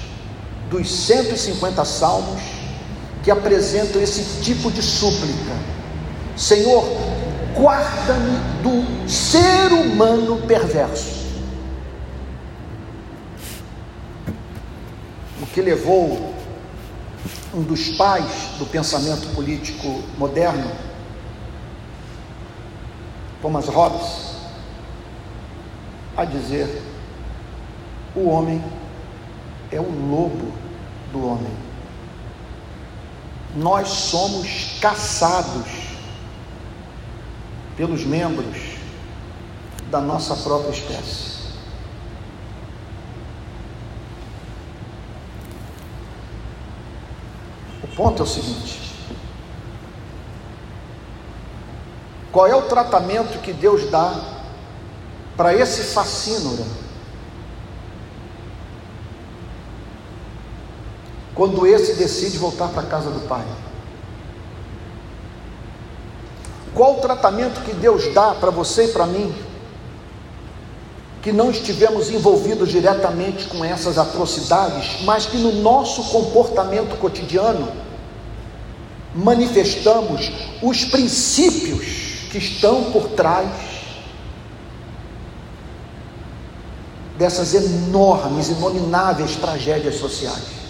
dos 0.70 0.90
150 0.90 1.84
salmos 1.84 2.42
que 3.24 3.30
apresentam 3.30 4.02
esse 4.02 4.42
tipo 4.42 4.72
de 4.72 4.82
súplica. 4.82 5.52
Senhor, 6.38 6.84
guarda-me 7.54 8.38
do 8.64 9.10
ser 9.10 9.74
humano 9.74 10.42
perverso. 10.48 11.22
que 15.54 15.62
levou 15.62 16.31
um 17.54 17.64
dos 17.64 17.90
pais 17.90 18.52
do 18.58 18.66
pensamento 18.66 19.34
político 19.36 20.04
moderno, 20.18 20.72
Thomas 23.42 23.68
Hobbes, 23.68 24.36
a 26.16 26.26
dizer: 26.26 26.82
o 28.16 28.30
homem 28.30 28.64
é 29.72 29.80
o 29.80 29.90
lobo 29.90 30.52
do 31.12 31.26
homem. 31.26 31.54
Nós 33.56 33.90
somos 33.90 34.78
caçados 34.80 35.68
pelos 37.76 38.06
membros 38.06 38.78
da 39.90 40.00
nossa 40.00 40.36
própria 40.38 40.72
espécie. 40.72 41.31
Ponto 47.96 48.22
é 48.22 48.24
o 48.24 48.28
seguinte: 48.28 48.80
qual 52.32 52.48
é 52.48 52.56
o 52.56 52.64
tratamento 52.64 53.40
que 53.42 53.52
Deus 53.54 53.90
dá 53.90 54.14
para 55.36 55.54
esse 55.54 55.84
fascínora? 55.94 56.66
Quando 61.36 61.66
esse 61.66 61.96
decide 61.96 62.38
voltar 62.38 62.68
para 62.70 62.84
a 62.84 62.86
casa 62.86 63.10
do 63.10 63.22
pai. 63.28 63.46
Qual 66.74 66.98
o 66.98 67.02
tratamento 67.02 67.62
que 67.64 67.74
Deus 67.74 68.14
dá 68.14 68.34
para 68.36 68.52
você 68.52 68.86
e 68.86 68.88
para 68.90 69.06
mim? 69.06 69.51
Que 71.22 71.32
não 71.32 71.52
estivemos 71.52 72.10
envolvidos 72.10 72.70
diretamente 72.70 73.46
com 73.46 73.64
essas 73.64 73.98
atrocidades, 73.98 75.02
mas 75.04 75.26
que 75.26 75.38
no 75.38 75.62
nosso 75.62 76.04
comportamento 76.06 76.98
cotidiano 76.98 77.72
manifestamos 79.14 80.32
os 80.62 80.86
princípios 80.86 82.30
que 82.32 82.40
estão 82.40 82.92
por 82.92 83.10
trás 83.10 83.50
dessas 87.20 87.54
enormes, 87.54 88.50
inomináveis 88.50 89.36
tragédias 89.36 89.96
sociais. 89.96 90.62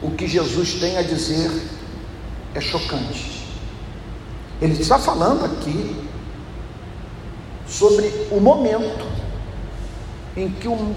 O 0.00 0.12
que 0.12 0.28
Jesus 0.28 0.74
tem 0.74 0.96
a 0.96 1.02
dizer 1.02 1.50
é 2.54 2.60
chocante. 2.60 3.48
Ele 4.62 4.80
está 4.80 4.98
falando 4.98 5.44
aqui 5.44 6.09
sobre 7.70 8.08
o 8.30 8.40
momento 8.40 9.06
em 10.36 10.50
que 10.50 10.66
um 10.66 10.94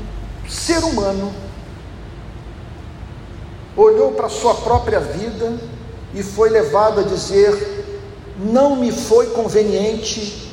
ser 0.50 0.84
humano 0.84 1.32
olhou 3.78 4.12
para 4.14 4.28
sua 4.30 4.56
própria 4.56 5.00
vida 5.00 5.58
e 6.14 6.24
foi 6.24 6.50
levado 6.50 7.00
a 7.00 7.04
dizer: 7.04 7.86
não 8.38 8.76
me 8.76 8.92
foi 8.92 9.28
conveniente 9.28 10.52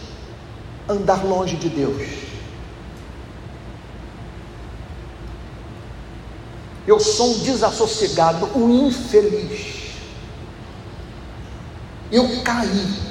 andar 0.89 1.25
longe 1.25 1.57
de 1.57 1.69
Deus. 1.69 2.03
Eu 6.87 6.99
sou 6.99 7.35
um 7.35 7.39
desassossegado, 7.41 8.49
um 8.57 8.89
infeliz. 8.89 9.93
Eu 12.11 12.43
caí. 12.43 13.10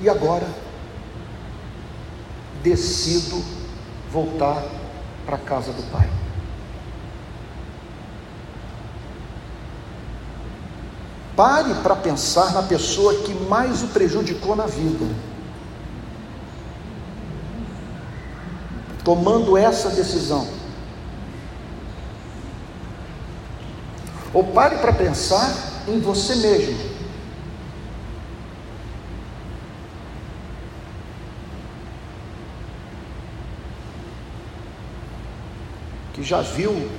E 0.00 0.08
agora 0.08 0.46
decido 2.62 3.42
voltar 4.10 4.62
para 5.24 5.36
a 5.36 5.38
casa 5.38 5.72
do 5.72 5.82
Pai. 5.90 6.08
Pare 11.36 11.74
para 11.82 11.94
pensar 11.94 12.52
na 12.54 12.62
pessoa 12.62 13.14
que 13.22 13.34
mais 13.34 13.82
o 13.82 13.88
prejudicou 13.88 14.56
na 14.56 14.66
vida. 14.66 15.06
Tomando 19.04 19.56
essa 19.56 19.90
decisão. 19.90 20.48
Ou 24.32 24.44
pare 24.44 24.78
para 24.78 24.92
pensar 24.92 25.54
em 25.86 26.00
você 26.00 26.36
mesmo. 26.36 26.95
Já 36.26 36.40
viu 36.40 36.90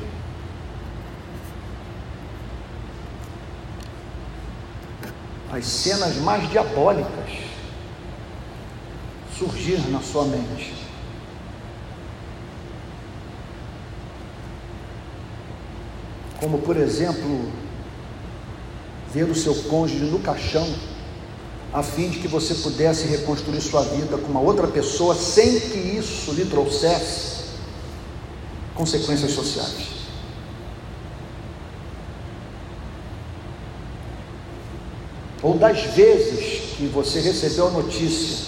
as 5.52 5.66
cenas 5.66 6.16
mais 6.16 6.50
diabólicas 6.50 7.30
surgir 9.38 9.80
na 9.90 10.00
sua 10.02 10.24
mente. 10.24 10.74
Como, 16.40 16.60
por 16.60 16.78
exemplo, 16.78 17.52
ver 19.13 19.26
o 19.26 19.36
seu 19.36 19.54
cônjuge 19.63 20.06
no 20.06 20.20
caixão, 20.20 20.74
a 21.74 21.84
fim 21.84 22.10
de 22.10 22.20
que 22.20 22.30
você 22.30 22.56
pudesse 22.56 23.08
reconstruir 23.08 23.60
sua 23.60 23.82
vida 23.82 24.18
com 24.18 24.32
uma 24.32 24.40
outra 24.40 24.68
pessoa 24.68 25.13
sem 25.13 25.60
que 25.60 25.78
isso 25.78 26.32
lhe 26.32 26.46
trouxesse 26.46 27.37
consequências 28.78 29.32
sociais. 29.32 29.98
Ou 35.42 35.58
das 35.58 35.82
vezes 35.82 36.76
que 36.76 36.86
você 36.88 37.20
recebeu 37.20 37.68
a 37.68 37.72
notícia, 37.72 38.48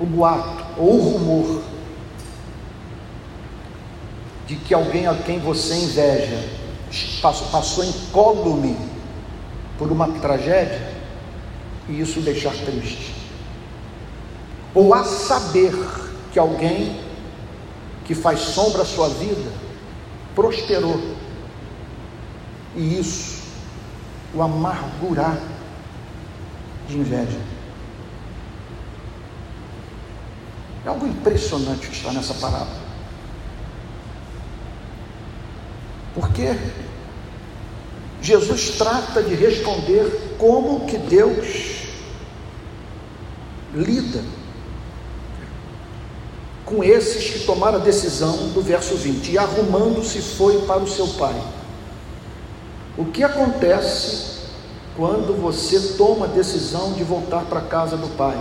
o 0.00 0.06
boato 0.06 0.64
ou 0.80 0.94
o 0.94 1.10
rumor 1.12 1.62
de 4.46 4.56
que 4.56 4.72
alguém 4.72 5.06
a 5.06 5.14
quem 5.14 5.38
você 5.38 5.74
inveja 5.74 6.48
passou, 7.20 7.84
incólume 7.84 8.76
por 9.76 9.92
uma 9.92 10.08
tragédia 10.20 10.94
e 11.88 12.00
isso 12.00 12.20
deixar 12.20 12.54
triste. 12.54 13.14
ou 14.74 14.94
a 14.94 15.04
saber 15.04 15.74
que 16.32 16.38
alguém 16.38 17.07
que 18.08 18.14
faz 18.14 18.40
sombra 18.40 18.82
à 18.82 18.86
sua 18.86 19.10
vida 19.10 19.52
prosperou, 20.34 20.98
e 22.74 22.98
isso 22.98 23.42
o 24.32 24.40
amargurar 24.40 25.38
de 26.88 26.96
inveja. 26.96 27.38
É 30.86 30.88
algo 30.88 31.06
impressionante 31.06 31.86
que 31.86 31.94
está 31.94 32.10
nessa 32.10 32.32
palavra. 32.32 32.88
Porque 36.14 36.56
Jesus 38.22 38.70
trata 38.78 39.22
de 39.22 39.34
responder 39.34 40.36
como 40.38 40.86
que 40.86 40.96
Deus 40.96 41.88
lida 43.74 44.37
com 46.68 46.84
esses 46.84 47.30
que 47.30 47.46
tomaram 47.46 47.78
a 47.78 47.82
decisão 47.82 48.48
do 48.48 48.60
verso 48.60 48.94
20, 48.94 49.32
e 49.32 49.38
arrumando-se 49.38 50.20
foi 50.20 50.60
para 50.62 50.82
o 50.82 50.88
seu 50.88 51.06
pai. 51.08 51.40
O 52.96 53.06
que 53.06 53.24
acontece 53.24 54.38
quando 54.96 55.40
você 55.40 55.94
toma 55.96 56.26
a 56.26 56.28
decisão 56.28 56.92
de 56.92 57.04
voltar 57.04 57.44
para 57.44 57.60
a 57.60 57.64
casa 57.64 57.96
do 57.96 58.08
pai? 58.16 58.40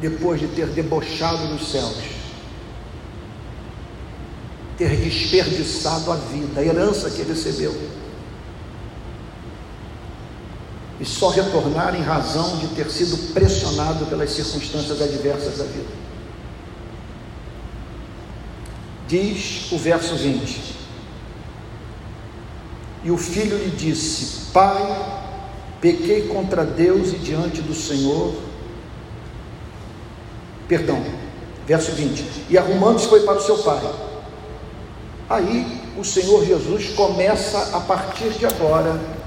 Depois 0.00 0.38
de 0.38 0.46
ter 0.48 0.66
debochado 0.68 1.48
dos 1.48 1.72
céus 1.72 2.18
ter 4.78 4.96
desperdiçado 4.96 6.12
a 6.12 6.14
vida, 6.14 6.60
a 6.60 6.64
herança 6.64 7.10
que 7.10 7.22
recebeu. 7.22 7.74
E 11.00 11.04
só 11.04 11.28
retornar 11.28 11.94
em 11.94 12.02
razão 12.02 12.58
de 12.58 12.68
ter 12.68 12.90
sido 12.90 13.32
pressionado 13.32 14.06
pelas 14.06 14.30
circunstâncias 14.30 15.00
adversas 15.00 15.58
da 15.58 15.64
vida. 15.64 16.08
Diz 19.06 19.70
o 19.70 19.78
verso 19.78 20.16
20: 20.16 20.60
E 23.04 23.10
o 23.10 23.16
filho 23.16 23.56
lhe 23.56 23.70
disse: 23.70 24.50
Pai, 24.52 25.26
pequei 25.80 26.26
contra 26.28 26.64
Deus 26.64 27.12
e 27.12 27.16
diante 27.16 27.62
do 27.62 27.74
Senhor. 27.74 28.34
Perdão, 30.66 31.02
verso 31.66 31.92
20: 31.92 32.46
E 32.50 32.58
arrumando-se 32.58 33.06
foi 33.06 33.20
para 33.20 33.38
o 33.38 33.42
seu 33.42 33.58
pai. 33.58 33.88
Aí 35.30 35.80
o 35.96 36.04
Senhor 36.04 36.44
Jesus 36.44 36.88
começa 36.90 37.76
a 37.76 37.80
partir 37.80 38.30
de 38.30 38.46
agora 38.46 39.17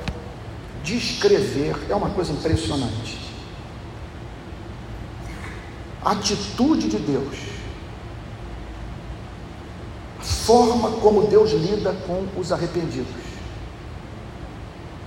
descrever, 0.83 1.75
é 1.89 1.95
uma 1.95 2.09
coisa 2.09 2.31
impressionante. 2.31 3.19
A 6.03 6.11
atitude 6.11 6.87
de 6.89 6.97
Deus, 6.97 7.37
a 10.19 10.23
forma 10.23 10.91
como 10.99 11.27
Deus 11.27 11.51
lida 11.51 11.93
com 12.07 12.25
os 12.39 12.51
arrependidos. 12.51 13.31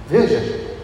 Veja, 0.09 0.75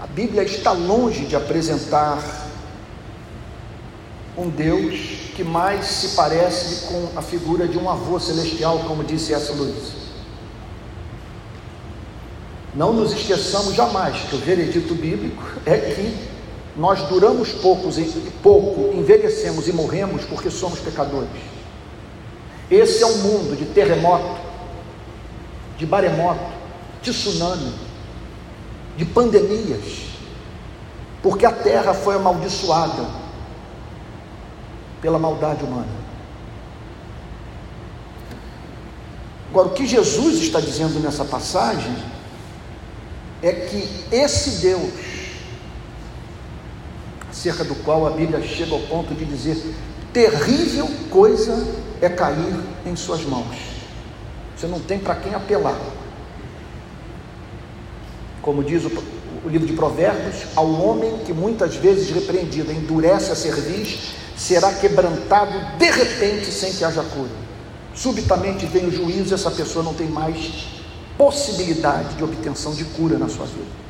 a 0.00 0.06
Bíblia 0.06 0.42
está 0.44 0.72
longe 0.72 1.26
de 1.26 1.36
apresentar 1.36 2.49
um 4.40 4.48
Deus 4.48 4.94
que 5.36 5.44
mais 5.44 5.84
se 5.84 6.16
parece 6.16 6.86
com 6.86 7.18
a 7.18 7.22
figura 7.22 7.68
de 7.68 7.78
um 7.78 7.88
avô 7.88 8.18
celestial, 8.18 8.80
como 8.86 9.04
disse 9.04 9.34
essa 9.34 9.52
Luiz. 9.52 10.00
Não 12.74 12.92
nos 12.92 13.12
esqueçamos 13.12 13.74
jamais 13.74 14.16
que 14.28 14.36
o 14.36 14.38
veredito 14.38 14.94
bíblico 14.94 15.42
é 15.66 15.76
que 15.76 16.16
nós 16.76 17.02
duramos 17.08 17.52
poucos, 17.52 17.96
pouco, 18.42 18.96
envelhecemos 18.96 19.68
e 19.68 19.72
morremos 19.72 20.24
porque 20.24 20.50
somos 20.50 20.78
pecadores. 20.78 21.28
Esse 22.70 23.02
é 23.02 23.06
um 23.06 23.18
mundo 23.18 23.56
de 23.56 23.66
terremoto, 23.66 24.40
de 25.76 25.86
maremoto, 25.86 26.52
de 27.02 27.10
tsunami, 27.10 27.72
de 28.96 29.04
pandemias, 29.04 30.06
porque 31.22 31.44
a 31.44 31.52
terra 31.52 31.92
foi 31.92 32.14
amaldiçoada 32.14 33.29
pela 35.00 35.18
maldade 35.18 35.64
humana. 35.64 36.10
Agora, 39.50 39.68
o 39.68 39.72
que 39.72 39.86
Jesus 39.86 40.36
está 40.36 40.60
dizendo 40.60 41.00
nessa 41.00 41.24
passagem 41.24 41.96
é 43.42 43.52
que 43.52 43.88
esse 44.12 44.60
Deus, 44.62 44.92
acerca 47.28 47.64
do 47.64 47.74
qual 47.76 48.06
a 48.06 48.10
Bíblia 48.10 48.40
chega 48.42 48.72
ao 48.72 48.80
ponto 48.82 49.12
de 49.14 49.24
dizer: 49.24 49.74
terrível 50.12 50.88
coisa 51.10 51.66
é 52.00 52.08
cair 52.08 52.60
em 52.86 52.94
Suas 52.94 53.22
mãos, 53.24 53.56
você 54.56 54.66
não 54.66 54.78
tem 54.78 54.98
para 54.98 55.16
quem 55.16 55.34
apelar. 55.34 55.78
Como 58.40 58.62
diz 58.62 58.84
o, 58.84 58.90
o 59.44 59.48
livro 59.48 59.66
de 59.66 59.72
Provérbios, 59.72 60.46
ao 60.54 60.70
homem 60.70 61.18
que 61.24 61.32
muitas 61.32 61.76
vezes 61.76 62.10
repreendido 62.10 62.70
endurece 62.70 63.32
a 63.32 63.34
cerviz, 63.34 64.12
será 64.36 64.72
quebrantado 64.74 65.78
de 65.78 65.90
repente 65.90 66.50
sem 66.50 66.72
que 66.72 66.84
haja 66.84 67.02
cura. 67.02 67.30
Subitamente 67.94 68.66
vem 68.66 68.86
o 68.86 68.90
juízo 68.90 69.32
e 69.32 69.34
essa 69.34 69.50
pessoa 69.50 69.84
não 69.84 69.94
tem 69.94 70.08
mais 70.08 70.68
possibilidade 71.16 72.14
de 72.14 72.24
obtenção 72.24 72.74
de 72.74 72.84
cura 72.84 73.18
na 73.18 73.28
sua 73.28 73.46
vida. 73.46 73.80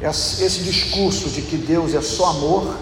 Esse 0.00 0.62
discurso 0.62 1.28
de 1.30 1.42
que 1.42 1.56
Deus 1.56 1.94
é 1.94 2.00
só 2.00 2.26
amor 2.26 2.76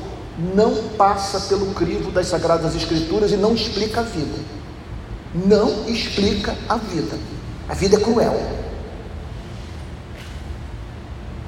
não 0.55 0.88
passa 0.90 1.40
pelo 1.49 1.73
crivo 1.75 2.11
das 2.11 2.27
Sagradas 2.27 2.75
Escrituras 2.75 3.31
e 3.31 3.37
não 3.37 3.55
explica 3.55 4.01
a 4.01 4.05
vida. 4.05 4.63
Não 5.35 5.88
explica 5.88 6.57
a 6.68 6.77
vida. 6.77 7.18
A 7.68 7.75
vida 7.75 7.97
é 7.97 8.01
cruel. 8.01 8.55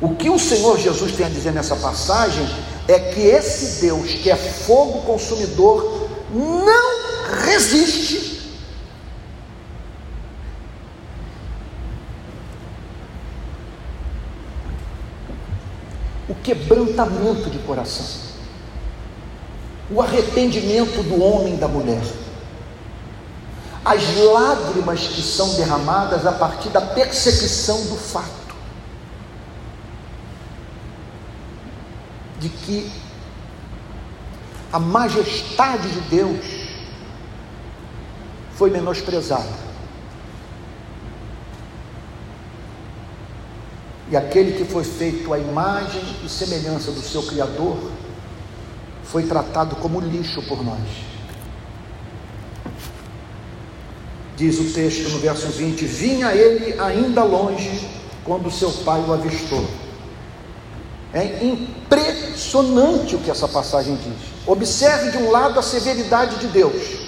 O 0.01 0.14
que 0.14 0.29
o 0.29 0.38
Senhor 0.38 0.79
Jesus 0.79 1.12
tem 1.12 1.27
a 1.27 1.29
dizer 1.29 1.53
nessa 1.53 1.77
passagem 1.77 2.46
é 2.88 2.99
que 2.99 3.20
esse 3.20 3.81
Deus, 3.81 4.12
que 4.14 4.31
é 4.31 4.37
fogo 4.37 5.03
consumidor, 5.03 6.09
não 6.33 6.96
resiste 7.44 8.37
o 16.29 16.35
quebrantamento 16.35 17.49
de 17.49 17.59
coração, 17.61 18.27
o 19.90 20.03
arrependimento 20.03 21.03
do 21.05 21.22
homem 21.22 21.55
e 21.55 21.57
da 21.57 21.68
mulher, 21.68 22.03
as 23.87 24.03
lágrimas 24.16 25.01
que 25.07 25.22
são 25.22 25.55
derramadas 25.55 26.27
a 26.27 26.33
partir 26.33 26.68
da 26.70 26.81
percepção 26.81 27.87
do 27.87 27.96
fato. 27.96 28.46
de 32.38 32.49
que 32.49 32.90
a 34.72 34.79
majestade 34.79 35.88
de 35.88 36.01
Deus 36.03 36.44
foi 38.55 38.70
menosprezada. 38.70 39.66
E 44.11 44.16
aquele 44.16 44.53
que 44.53 44.70
foi 44.70 44.85
feito 44.85 45.33
à 45.33 45.38
imagem 45.38 46.03
e 46.25 46.29
semelhança 46.29 46.92
do 46.92 47.01
seu 47.01 47.22
Criador 47.25 47.90
foi 49.03 49.25
tratado 49.25 49.77
como 49.77 50.01
lixo 50.01 50.42
por 50.42 50.62
nós. 50.64 51.06
Diz 54.37 54.59
o 54.59 54.72
texto 54.72 55.09
no 55.09 55.18
verso 55.18 55.49
20: 55.49 55.85
Vinha 55.87 56.35
ele 56.35 56.79
ainda 56.79 57.25
longe 57.25 57.88
quando 58.25 58.51
seu 58.51 58.70
pai 58.70 59.01
o 59.01 59.12
avistou 59.12 59.66
é 61.16 61.42
impressionante 61.42 63.16
o 63.16 63.18
que 63.18 63.31
essa 63.31 63.49
passagem 63.49 63.96
diz. 63.96 64.46
Observe 64.46 65.12
de 65.12 65.16
um 65.16 65.31
lado 65.31 65.59
a 65.59 65.62
severidade 65.62 66.37
de 66.38 66.49
Deus. 66.49 67.07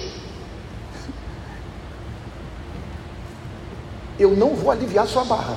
Eu 4.17 4.31
não 4.35 4.55
vou 4.55 4.71
aliviar 4.71 5.07
sua 5.07 5.23
barra. 5.23 5.55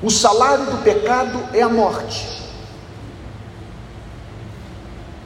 O 0.00 0.08
salário 0.10 0.66
do 0.66 0.82
pecado 0.84 1.42
é 1.52 1.60
a 1.60 1.68
morte. 1.68 2.49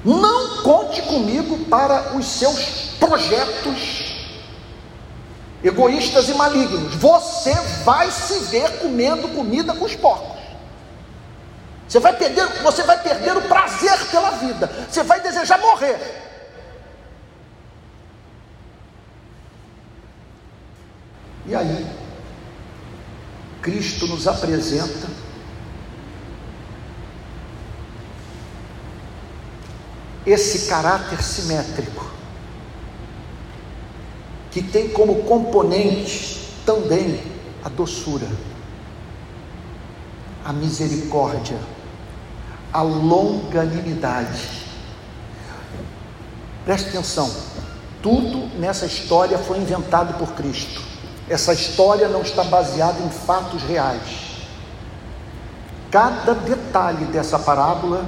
Não 0.04 0.62
conte 0.62 1.00
comigo 1.02 1.64
para 1.64 2.14
os 2.16 2.26
seus 2.26 2.90
projetos 2.98 4.12
egoístas 5.62 6.28
e 6.28 6.34
malignos. 6.34 6.94
Você 6.96 7.54
vai 7.84 8.10
se 8.10 8.38
ver 8.50 8.80
comendo 8.80 9.28
comida 9.28 9.74
com 9.74 9.84
os 9.84 9.96
porcos. 9.96 10.34
Você 11.88 11.98
vai 12.00 12.14
perder, 12.14 12.46
você 12.62 12.82
vai 12.82 13.02
perder 13.02 13.36
o 13.36 13.42
prazer 13.42 13.98
pela 14.10 14.30
vida. 14.32 14.70
Você 14.90 15.02
vai 15.02 15.20
desejar 15.20 15.58
morrer. 15.58 16.22
E 21.46 21.54
aí, 21.54 21.86
Cristo 23.62 24.06
nos 24.06 24.26
apresenta 24.26 25.08
esse 30.26 30.68
caráter 30.68 31.22
simétrico, 31.22 32.10
que 34.50 34.62
tem 34.62 34.88
como 34.88 35.24
componente 35.24 36.48
também 36.64 37.20
a 37.62 37.68
doçura, 37.68 38.28
a 40.44 40.52
misericórdia, 40.52 41.58
a 42.72 42.82
longanimidade. 42.82 44.64
Preste 46.64 46.88
atenção, 46.88 47.30
tudo 48.02 48.58
nessa 48.58 48.86
história 48.86 49.38
foi 49.38 49.58
inventado 49.58 50.18
por 50.18 50.32
Cristo. 50.32 50.82
Essa 51.28 51.52
história 51.52 52.08
não 52.08 52.22
está 52.22 52.44
baseada 52.44 53.00
em 53.02 53.10
fatos 53.10 53.62
reais. 53.62 54.34
Cada 55.90 56.34
detalhe 56.34 57.04
dessa 57.06 57.38
parábola 57.38 58.04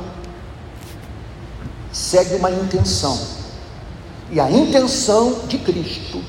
segue 1.92 2.34
uma 2.36 2.50
intenção. 2.50 3.18
E 4.30 4.40
a 4.40 4.50
intenção 4.50 5.46
de 5.46 5.58
Cristo 5.58 6.22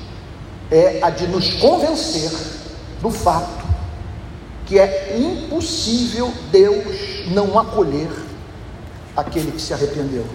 é 0.70 1.00
a 1.02 1.10
de 1.10 1.26
nos 1.26 1.54
convencer 1.54 2.30
do 3.00 3.10
fato 3.10 3.58
que 4.68 4.78
é 4.78 5.16
impossível 5.18 6.30
Deus 6.52 6.84
não 7.28 7.58
acolher 7.58 8.10
aquele 9.16 9.50
que 9.50 9.62
se 9.62 9.72
arrependeu. 9.72 10.26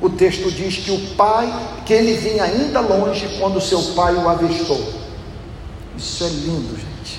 O 0.00 0.10
texto 0.10 0.50
diz 0.52 0.76
que 0.76 0.90
o 0.90 1.16
pai, 1.16 1.50
que 1.86 1.94
ele 1.94 2.14
vinha 2.18 2.44
ainda 2.44 2.80
longe 2.80 3.26
quando 3.40 3.60
seu 3.60 3.82
pai 3.94 4.14
o 4.14 4.28
avistou. 4.28 4.78
Isso 5.96 6.22
é 6.22 6.28
lindo, 6.28 6.76
gente. 6.76 7.18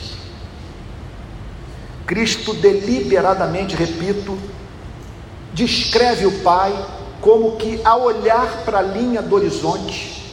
Cristo 2.06 2.54
deliberadamente, 2.54 3.76
repito, 3.76 4.38
descreve 5.54 6.26
o 6.26 6.40
pai 6.42 6.74
como 7.22 7.58
que 7.58 7.82
a 7.84 7.96
olhar 7.96 8.64
para 8.64 8.80
a 8.80 8.82
linha 8.82 9.22
do 9.22 9.36
horizonte, 9.36 10.24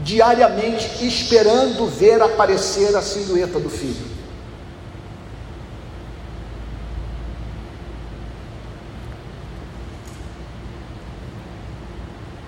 diariamente 0.00 1.06
esperando 1.06 1.86
ver 1.86 2.22
aparecer 2.22 2.94
a 2.96 3.02
silhueta 3.02 3.58
do 3.58 3.68
filho. 3.68 4.14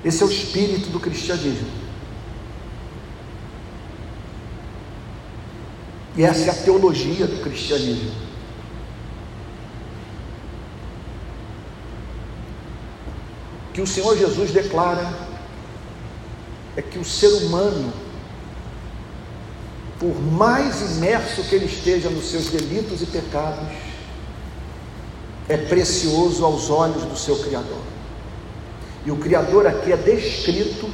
Esse 0.04 0.22
é 0.22 0.26
o 0.26 0.30
espírito 0.30 0.88
do 0.90 1.00
cristianismo. 1.00 1.68
E 6.16 6.22
essa 6.22 6.48
é 6.48 6.50
a 6.50 6.54
teologia 6.54 7.26
do 7.26 7.42
cristianismo. 7.42 8.25
Que 13.76 13.82
o 13.82 13.86
Senhor 13.86 14.16
Jesus 14.16 14.52
declara 14.52 15.06
é 16.74 16.80
que 16.80 16.98
o 16.98 17.04
ser 17.04 17.28
humano, 17.44 17.92
por 20.00 20.18
mais 20.18 20.80
imerso 20.96 21.42
que 21.42 21.56
ele 21.56 21.66
esteja 21.66 22.08
nos 22.08 22.24
seus 22.24 22.46
delitos 22.46 23.02
e 23.02 23.06
pecados, 23.06 23.68
é 25.46 25.58
precioso 25.58 26.42
aos 26.42 26.70
olhos 26.70 27.02
do 27.02 27.18
seu 27.18 27.36
Criador. 27.40 27.82
E 29.04 29.10
o 29.10 29.18
Criador 29.18 29.66
aqui 29.66 29.92
é 29.92 29.96
descrito 29.98 30.90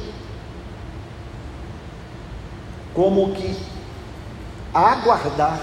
como 2.93 3.33
que 3.33 3.55
aguardar 4.73 5.57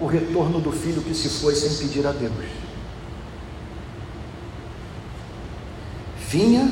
o 0.00 0.06
retorno 0.06 0.60
do 0.60 0.72
filho 0.72 1.02
que 1.02 1.14
se 1.14 1.28
foi 1.28 1.54
sem 1.54 1.72
pedir 1.76 2.04
a 2.04 2.10
Deus. 2.10 2.57
Vinha, 6.28 6.70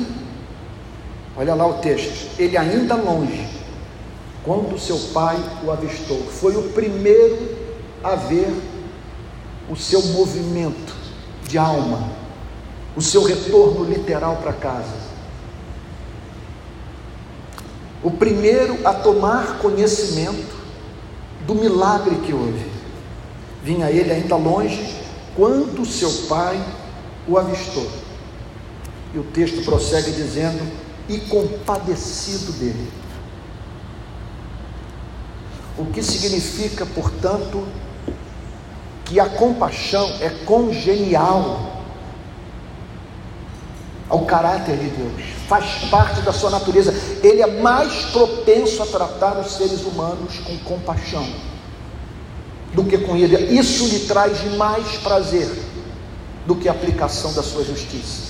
olha 1.35 1.55
lá 1.55 1.65
o 1.65 1.79
texto, 1.79 2.29
ele 2.37 2.55
ainda 2.55 2.93
longe, 2.93 3.49
quando 4.43 4.77
seu 4.77 4.99
pai 5.15 5.35
o 5.65 5.71
avistou, 5.71 6.19
foi 6.27 6.55
o 6.55 6.69
primeiro 6.73 7.57
a 8.03 8.13
ver 8.13 8.53
o 9.67 9.75
seu 9.75 9.99
movimento 10.09 10.93
de 11.47 11.57
alma, 11.57 12.07
o 12.95 13.01
seu 13.01 13.23
retorno 13.23 13.83
literal 13.83 14.35
para 14.35 14.53
casa. 14.53 14.93
O 18.03 18.11
primeiro 18.11 18.87
a 18.87 18.93
tomar 18.93 19.57
conhecimento 19.57 20.55
do 21.47 21.55
milagre 21.55 22.17
que 22.17 22.31
houve. 22.31 22.63
Vinha 23.63 23.89
ele 23.89 24.11
ainda 24.11 24.35
longe, 24.35 25.01
quando 25.35 25.83
seu 25.83 26.11
pai 26.27 26.63
o 27.27 27.39
avistou. 27.39 28.06
E 29.13 29.19
o 29.19 29.23
texto 29.23 29.63
prossegue 29.63 30.11
dizendo: 30.11 30.65
e 31.09 31.19
compadecido 31.19 32.51
dele. 32.53 32.91
O 35.77 35.85
que 35.85 36.01
significa, 36.01 36.85
portanto, 36.85 37.67
que 39.05 39.19
a 39.19 39.29
compaixão 39.29 40.09
é 40.19 40.29
congenial 40.45 41.77
ao 44.09 44.25
caráter 44.25 44.77
de 44.77 44.89
Deus, 44.89 45.21
faz 45.47 45.89
parte 45.89 46.21
da 46.21 46.31
sua 46.31 46.49
natureza. 46.49 46.93
Ele 47.21 47.41
é 47.41 47.61
mais 47.61 48.05
propenso 48.05 48.81
a 48.81 48.85
tratar 48.85 49.37
os 49.39 49.51
seres 49.53 49.83
humanos 49.83 50.39
com 50.39 50.57
compaixão 50.59 51.27
do 52.73 52.83
que 52.83 52.97
com 52.97 53.17
ira. 53.17 53.39
Isso 53.39 53.85
lhe 53.87 54.01
traz 54.01 54.43
mais 54.55 54.97
prazer 54.97 55.49
do 56.45 56.55
que 56.55 56.69
a 56.69 56.71
aplicação 56.71 57.33
da 57.33 57.43
sua 57.43 57.63
justiça. 57.63 58.26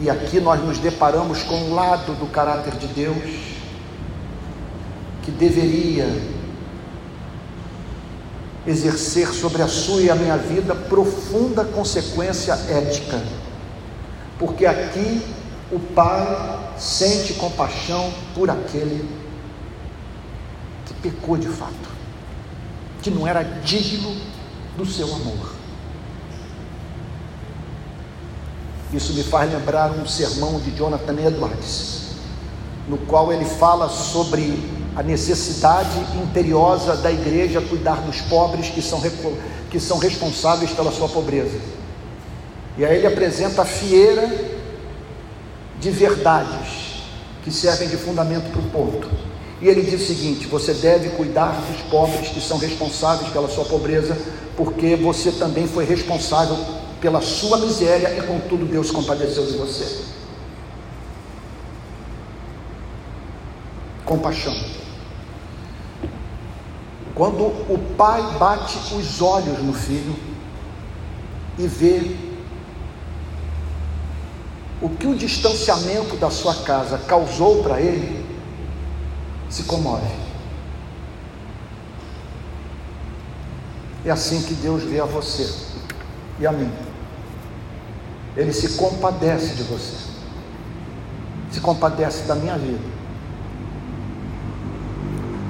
E 0.00 0.10
aqui 0.10 0.40
nós 0.40 0.62
nos 0.62 0.78
deparamos 0.78 1.42
com 1.42 1.54
um 1.54 1.74
lado 1.74 2.12
do 2.14 2.26
caráter 2.26 2.74
de 2.76 2.86
Deus 2.88 3.16
que 5.22 5.30
deveria 5.30 6.06
exercer 8.66 9.28
sobre 9.28 9.62
a 9.62 9.68
sua 9.68 10.02
e 10.02 10.10
a 10.10 10.14
minha 10.14 10.36
vida 10.36 10.74
profunda 10.74 11.64
consequência 11.64 12.52
ética, 12.52 13.22
porque 14.38 14.66
aqui 14.66 15.22
o 15.72 15.78
Pai 15.78 16.74
sente 16.76 17.34
compaixão 17.34 18.12
por 18.34 18.50
aquele 18.50 19.08
que 20.84 20.94
pecou 20.94 21.36
de 21.36 21.48
fato, 21.48 21.88
que 23.02 23.10
não 23.10 23.26
era 23.26 23.42
digno 23.42 24.14
do 24.76 24.84
seu 24.84 25.12
amor. 25.14 25.55
Isso 28.96 29.12
me 29.12 29.22
faz 29.22 29.52
lembrar 29.52 29.90
um 29.90 30.06
sermão 30.06 30.58
de 30.58 30.74
Jonathan 30.74 31.20
Edwards, 31.20 32.12
no 32.88 32.96
qual 32.96 33.30
ele 33.30 33.44
fala 33.44 33.90
sobre 33.90 34.58
a 34.96 35.02
necessidade 35.02 35.98
imperiosa 36.22 36.96
da 36.96 37.12
igreja 37.12 37.60
cuidar 37.60 37.96
dos 37.96 38.22
pobres 38.22 38.70
que 38.70 38.80
são, 38.80 39.02
que 39.70 39.78
são 39.78 39.98
responsáveis 39.98 40.70
pela 40.70 40.90
sua 40.90 41.10
pobreza. 41.10 41.58
E 42.78 42.86
aí 42.86 42.96
ele 42.96 43.06
apresenta 43.06 43.60
a 43.60 43.64
fieira 43.66 44.32
de 45.78 45.90
verdades 45.90 47.02
que 47.44 47.50
servem 47.50 47.88
de 47.88 47.98
fundamento 47.98 48.50
para 48.50 48.60
o 48.60 48.70
ponto. 48.70 49.10
E 49.60 49.68
ele 49.68 49.82
diz 49.82 50.00
o 50.00 50.06
seguinte: 50.06 50.46
você 50.46 50.72
deve 50.72 51.10
cuidar 51.10 51.62
dos 51.70 51.82
pobres 51.90 52.28
que 52.28 52.40
são 52.40 52.56
responsáveis 52.56 53.30
pela 53.30 53.48
sua 53.48 53.66
pobreza, 53.66 54.16
porque 54.56 54.96
você 54.96 55.32
também 55.32 55.66
foi 55.66 55.84
responsável 55.84 56.56
pela 57.06 57.22
sua 57.22 57.58
miséria 57.58 58.18
e 58.18 58.22
contudo 58.26 58.66
Deus 58.66 58.90
compadeceu 58.90 59.46
de 59.46 59.56
você. 59.56 60.02
Compaixão. 64.04 64.52
Quando 67.14 67.44
o 67.44 67.94
pai 67.96 68.20
bate 68.40 68.76
os 68.92 69.22
olhos 69.22 69.62
no 69.62 69.72
filho 69.72 70.16
e 71.56 71.68
vê 71.68 72.16
o 74.82 74.88
que 74.88 75.06
o 75.06 75.14
distanciamento 75.14 76.16
da 76.16 76.28
sua 76.28 76.56
casa 76.64 76.98
causou 76.98 77.62
para 77.62 77.80
ele, 77.80 78.26
se 79.48 79.62
comove. 79.62 80.10
É 84.04 84.10
assim 84.10 84.42
que 84.42 84.54
Deus 84.54 84.82
vê 84.82 84.98
a 84.98 85.04
você 85.04 85.48
e 86.40 86.46
a 86.48 86.50
mim. 86.50 86.85
Ele 88.36 88.52
se 88.52 88.76
compadece 88.76 89.54
de 89.54 89.62
você, 89.62 89.96
se 91.50 91.60
compadece 91.60 92.24
da 92.24 92.34
minha 92.34 92.58
vida, 92.58 92.96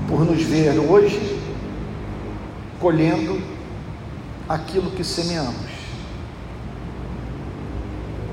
por 0.08 0.24
nos 0.24 0.40
ver 0.42 0.78
hoje 0.78 1.42
colhendo 2.80 3.42
aquilo 4.48 4.90
que 4.92 5.02
semeamos. 5.02 5.76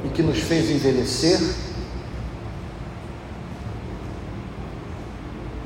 E 0.06 0.10
que 0.10 0.22
nos 0.22 0.40
fez 0.40 0.70
envelhecer, 0.70 1.40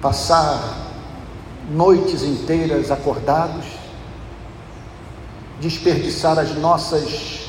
passar 0.02 0.88
noites 1.70 2.22
inteiras 2.24 2.92
acordados, 2.92 3.66
desperdiçar 5.60 6.38
as 6.38 6.56
nossas 6.56 7.47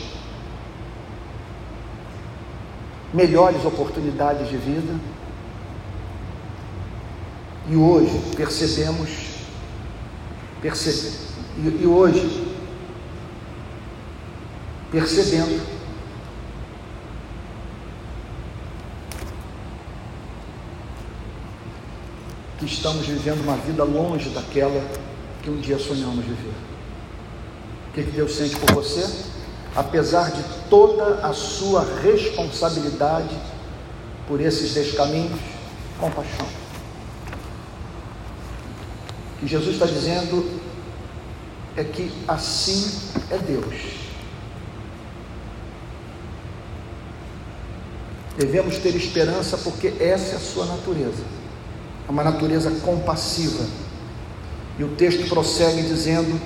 melhores 3.12 3.64
oportunidades 3.64 4.48
de 4.48 4.56
vida. 4.56 4.94
E 7.70 7.76
hoje 7.76 8.18
percebemos, 8.36 9.10
percebe, 10.62 11.16
e, 11.58 11.82
e 11.82 11.86
hoje, 11.86 12.48
percebendo 14.90 15.78
que 22.58 22.64
estamos 22.64 23.06
vivendo 23.06 23.42
uma 23.42 23.56
vida 23.56 23.84
longe 23.84 24.30
daquela 24.30 24.82
que 25.42 25.50
um 25.50 25.60
dia 25.60 25.78
sonhamos 25.78 26.24
viver. 26.24 26.54
O 27.88 27.92
que 27.92 28.02
Deus 28.02 28.34
sente 28.34 28.56
por 28.56 28.74
você? 28.74 29.37
Apesar 29.74 30.30
de 30.30 30.42
toda 30.68 31.26
a 31.26 31.32
sua 31.32 31.86
responsabilidade 32.02 33.36
por 34.26 34.40
esses 34.40 34.74
descaminhos, 34.74 35.40
compaixão. 35.98 36.46
O 39.36 39.40
que 39.40 39.46
Jesus 39.46 39.74
está 39.74 39.86
dizendo 39.86 40.60
é 41.76 41.84
que 41.84 42.12
assim 42.26 43.00
é 43.30 43.38
Deus. 43.38 44.08
Devemos 48.36 48.78
ter 48.78 48.94
esperança 48.94 49.56
porque 49.58 49.94
essa 50.00 50.34
é 50.34 50.36
a 50.36 50.40
sua 50.40 50.66
natureza. 50.66 51.22
É 52.06 52.10
uma 52.10 52.22
natureza 52.22 52.70
compassiva. 52.82 53.64
E 54.78 54.84
o 54.84 54.88
texto 54.94 55.28
prossegue 55.28 55.82
dizendo: 55.82 56.40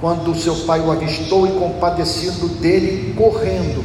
Quando 0.00 0.34
seu 0.38 0.54
pai 0.64 0.80
o 0.80 0.92
avistou 0.92 1.46
e 1.46 1.58
compadecido 1.58 2.48
dele, 2.60 3.14
correndo. 3.14 3.84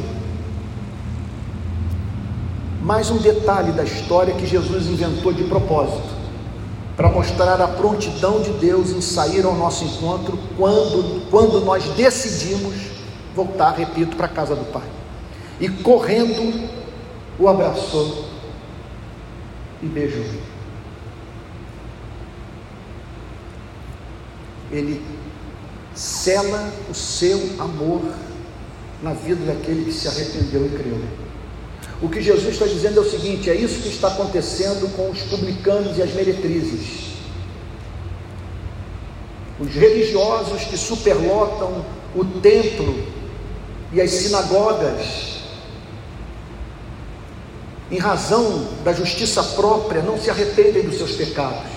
Mais 2.82 3.10
um 3.10 3.16
detalhe 3.16 3.72
da 3.72 3.82
história 3.82 4.34
que 4.34 4.46
Jesus 4.46 4.86
inventou 4.86 5.32
de 5.32 5.42
propósito, 5.44 6.14
para 6.96 7.08
mostrar 7.08 7.60
a 7.60 7.66
prontidão 7.66 8.40
de 8.40 8.50
Deus 8.52 8.90
em 8.90 9.00
sair 9.00 9.44
ao 9.44 9.54
nosso 9.54 9.84
encontro 9.84 10.38
quando, 10.56 11.28
quando 11.30 11.60
nós 11.62 11.82
decidimos 11.96 12.74
voltar, 13.34 13.72
repito, 13.72 14.16
para 14.16 14.26
a 14.26 14.28
casa 14.28 14.54
do 14.54 14.64
Pai. 14.66 14.88
E 15.58 15.68
correndo, 15.68 16.68
o 17.38 17.48
abraçou 17.48 18.26
e 19.82 19.86
beijou. 19.86 20.24
Ele 24.70 25.02
cela 25.94 26.72
o 26.90 26.94
seu 26.94 27.38
amor 27.58 28.02
na 29.02 29.12
vida 29.12 29.44
daquele 29.44 29.84
que 29.84 29.92
se 29.92 30.08
arrependeu 30.08 30.66
e 30.66 30.70
creu. 30.70 31.00
O 32.02 32.08
que 32.08 32.20
Jesus 32.20 32.54
está 32.54 32.66
dizendo 32.66 32.98
é 32.98 33.02
o 33.02 33.10
seguinte: 33.10 33.48
é 33.48 33.54
isso 33.54 33.82
que 33.82 33.88
está 33.88 34.08
acontecendo 34.08 34.94
com 34.96 35.10
os 35.10 35.20
publicanos 35.22 35.96
e 35.96 36.02
as 36.02 36.12
meretrizes. 36.12 37.14
Os 39.60 39.72
religiosos 39.72 40.64
que 40.64 40.76
superlotam 40.76 41.84
o 42.14 42.24
templo 42.24 43.06
e 43.92 44.00
as 44.00 44.10
sinagogas 44.10 45.34
em 47.90 47.98
razão 47.98 48.66
da 48.82 48.92
justiça 48.92 49.42
própria, 49.42 50.02
não 50.02 50.18
se 50.18 50.30
arrependem 50.30 50.82
dos 50.82 50.96
seus 50.96 51.12
pecados. 51.12 51.73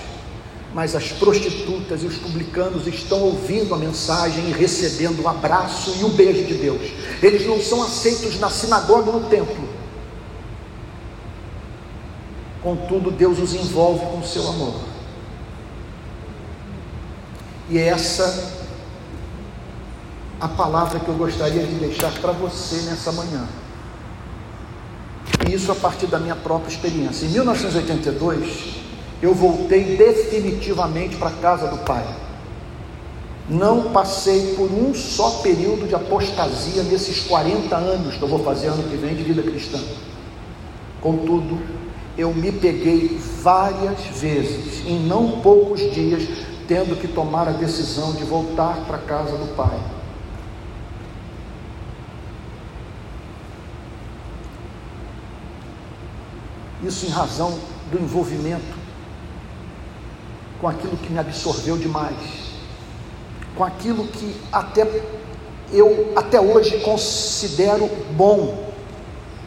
Mas 0.74 0.94
as 0.94 1.10
prostitutas 1.12 2.02
e 2.02 2.06
os 2.06 2.16
publicanos 2.16 2.86
estão 2.86 3.22
ouvindo 3.22 3.74
a 3.74 3.78
mensagem 3.78 4.48
e 4.48 4.52
recebendo 4.52 5.22
o 5.22 5.28
abraço 5.28 5.96
e 5.98 6.04
o 6.04 6.10
beijo 6.10 6.44
de 6.44 6.54
Deus. 6.54 6.92
Eles 7.22 7.46
não 7.46 7.60
são 7.60 7.82
aceitos 7.82 8.38
na 8.38 8.50
sinagoga 8.50 9.10
ou 9.10 9.20
no 9.20 9.28
templo. 9.28 9.68
Contudo, 12.62 13.10
Deus 13.10 13.38
os 13.38 13.54
envolve 13.54 14.04
com 14.06 14.18
o 14.18 14.26
seu 14.26 14.46
amor. 14.46 14.74
E 17.70 17.78
é 17.78 17.88
essa 17.88 18.58
a 20.40 20.48
palavra 20.48 21.00
que 21.00 21.08
eu 21.08 21.14
gostaria 21.14 21.66
de 21.66 21.74
deixar 21.74 22.12
para 22.20 22.32
você 22.32 22.76
nessa 22.82 23.10
manhã 23.10 23.48
isso 25.48 25.72
a 25.72 25.74
partir 25.74 26.06
da 26.06 26.18
minha 26.18 26.36
própria 26.36 26.70
experiência. 26.70 27.26
Em 27.26 27.30
1982, 27.30 28.77
eu 29.20 29.34
voltei 29.34 29.96
definitivamente 29.96 31.16
para 31.16 31.28
a 31.28 31.32
casa 31.32 31.68
do 31.68 31.78
Pai. 31.78 32.04
Não 33.48 33.90
passei 33.92 34.54
por 34.54 34.70
um 34.70 34.94
só 34.94 35.40
período 35.42 35.88
de 35.88 35.94
apostasia 35.94 36.82
nesses 36.82 37.20
40 37.20 37.74
anos 37.74 38.16
que 38.16 38.22
eu 38.22 38.28
vou 38.28 38.40
fazer 38.40 38.68
ano 38.68 38.82
que 38.82 38.96
vem 38.96 39.14
de 39.14 39.22
vida 39.22 39.42
cristã. 39.42 39.80
Contudo, 41.00 41.58
eu 42.16 42.34
me 42.34 42.52
peguei 42.52 43.18
várias 43.42 44.00
vezes, 44.20 44.86
em 44.86 45.00
não 45.00 45.40
poucos 45.40 45.80
dias, 45.92 46.28
tendo 46.66 47.00
que 47.00 47.08
tomar 47.08 47.48
a 47.48 47.52
decisão 47.52 48.12
de 48.12 48.24
voltar 48.24 48.84
para 48.86 48.96
a 48.96 49.00
casa 49.00 49.36
do 49.36 49.54
Pai 49.56 49.78
Isso 56.82 57.06
em 57.06 57.10
razão 57.10 57.58
do 57.90 58.00
envolvimento 58.00 58.77
com 60.60 60.68
aquilo 60.68 60.96
que 60.96 61.12
me 61.12 61.18
absorveu 61.18 61.76
demais, 61.76 62.16
com 63.56 63.64
aquilo 63.64 64.06
que 64.06 64.34
até 64.52 64.86
eu 65.72 66.12
até 66.16 66.40
hoje 66.40 66.78
considero 66.80 67.88
bom, 68.12 68.68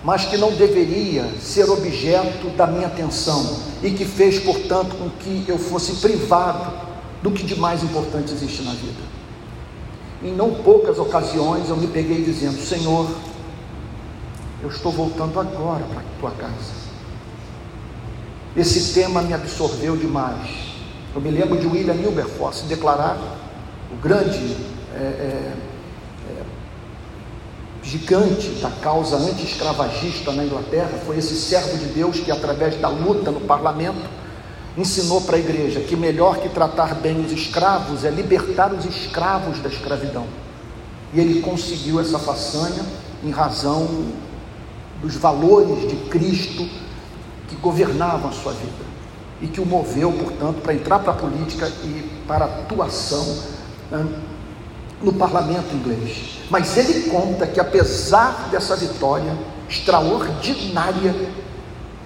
mas 0.04 0.26
que 0.26 0.38
não 0.38 0.52
deveria 0.52 1.26
ser 1.40 1.70
objeto 1.70 2.50
da 2.56 2.68
minha 2.68 2.88
atenção 2.88 3.60
e 3.82 3.92
que 3.92 4.06
fez, 4.06 4.40
portanto, 4.40 4.96
com 4.96 5.10
que 5.10 5.46
eu 5.48 5.58
fosse 5.58 5.94
privado 5.94 6.72
do 7.22 7.32
que 7.32 7.44
de 7.44 7.56
mais 7.56 7.84
importante 7.84 8.32
existe 8.34 8.64
na 8.64 8.72
vida. 8.72 9.02
Em 10.24 10.32
não 10.32 10.54
poucas 10.56 11.00
ocasiões 11.00 11.70
eu 11.70 11.78
me 11.78 11.88
peguei 11.88 12.24
dizendo: 12.24 12.60
Senhor, 12.62 13.10
eu 14.62 14.70
estou 14.70 14.92
voltando 14.92 15.40
agora 15.40 15.84
para 15.86 16.02
a 16.02 16.20
tua 16.20 16.32
casa. 16.32 16.82
Esse 18.56 18.94
tema 18.94 19.22
me 19.22 19.34
absorveu 19.34 19.96
demais. 19.98 20.71
Eu 21.14 21.20
me 21.20 21.30
lembro 21.30 21.58
de 21.58 21.68
William 21.68 21.94
Wilberforce 21.94 22.64
declarar, 22.68 23.18
o 23.92 23.96
grande 23.98 24.56
é, 24.96 24.98
é, 24.98 25.54
é, 26.30 26.44
gigante 27.84 28.48
da 28.62 28.70
causa 28.70 29.18
anti-escravagista 29.18 30.32
na 30.32 30.46
Inglaterra, 30.46 30.92
foi 31.06 31.18
esse 31.18 31.36
servo 31.36 31.78
de 31.78 31.88
Deus 31.88 32.22
que, 32.22 32.32
através 32.32 32.80
da 32.80 32.88
luta 32.88 33.30
no 33.30 33.42
parlamento, 33.42 34.10
ensinou 34.78 35.20
para 35.20 35.36
a 35.36 35.40
igreja 35.40 35.82
que 35.82 35.98
melhor 35.98 36.38
que 36.38 36.48
tratar 36.48 36.96
bem 36.96 37.20
os 37.20 37.34
escravos 37.34 38.06
é 38.06 38.10
libertar 38.10 38.72
os 38.74 38.86
escravos 38.86 39.60
da 39.60 39.68
escravidão. 39.68 40.26
E 41.14 41.20
ele 41.20 41.42
conseguiu 41.42 42.00
essa 42.00 42.20
façanha 42.20 42.86
em 43.22 43.32
razão 43.32 44.06
dos 45.02 45.16
valores 45.16 45.90
de 45.90 45.98
Cristo 46.10 46.66
que 47.50 47.56
governavam 47.58 48.30
a 48.30 48.34
sua 48.34 48.54
vida 48.54 48.91
e 49.42 49.48
que 49.48 49.60
o 49.60 49.66
moveu, 49.66 50.12
portanto, 50.12 50.62
para 50.62 50.74
entrar 50.74 51.00
para 51.00 51.12
a 51.12 51.16
política 51.16 51.68
e 51.68 52.24
para 52.28 52.46
a 52.46 52.48
atuação 52.48 53.26
né, 53.90 54.06
no 55.02 55.14
parlamento 55.14 55.74
inglês. 55.74 56.40
Mas 56.50 56.78
ele 56.78 57.10
conta 57.10 57.48
que, 57.48 57.60
apesar 57.60 58.50
dessa 58.52 58.76
vitória 58.76 59.36
extraordinária, 59.68 61.16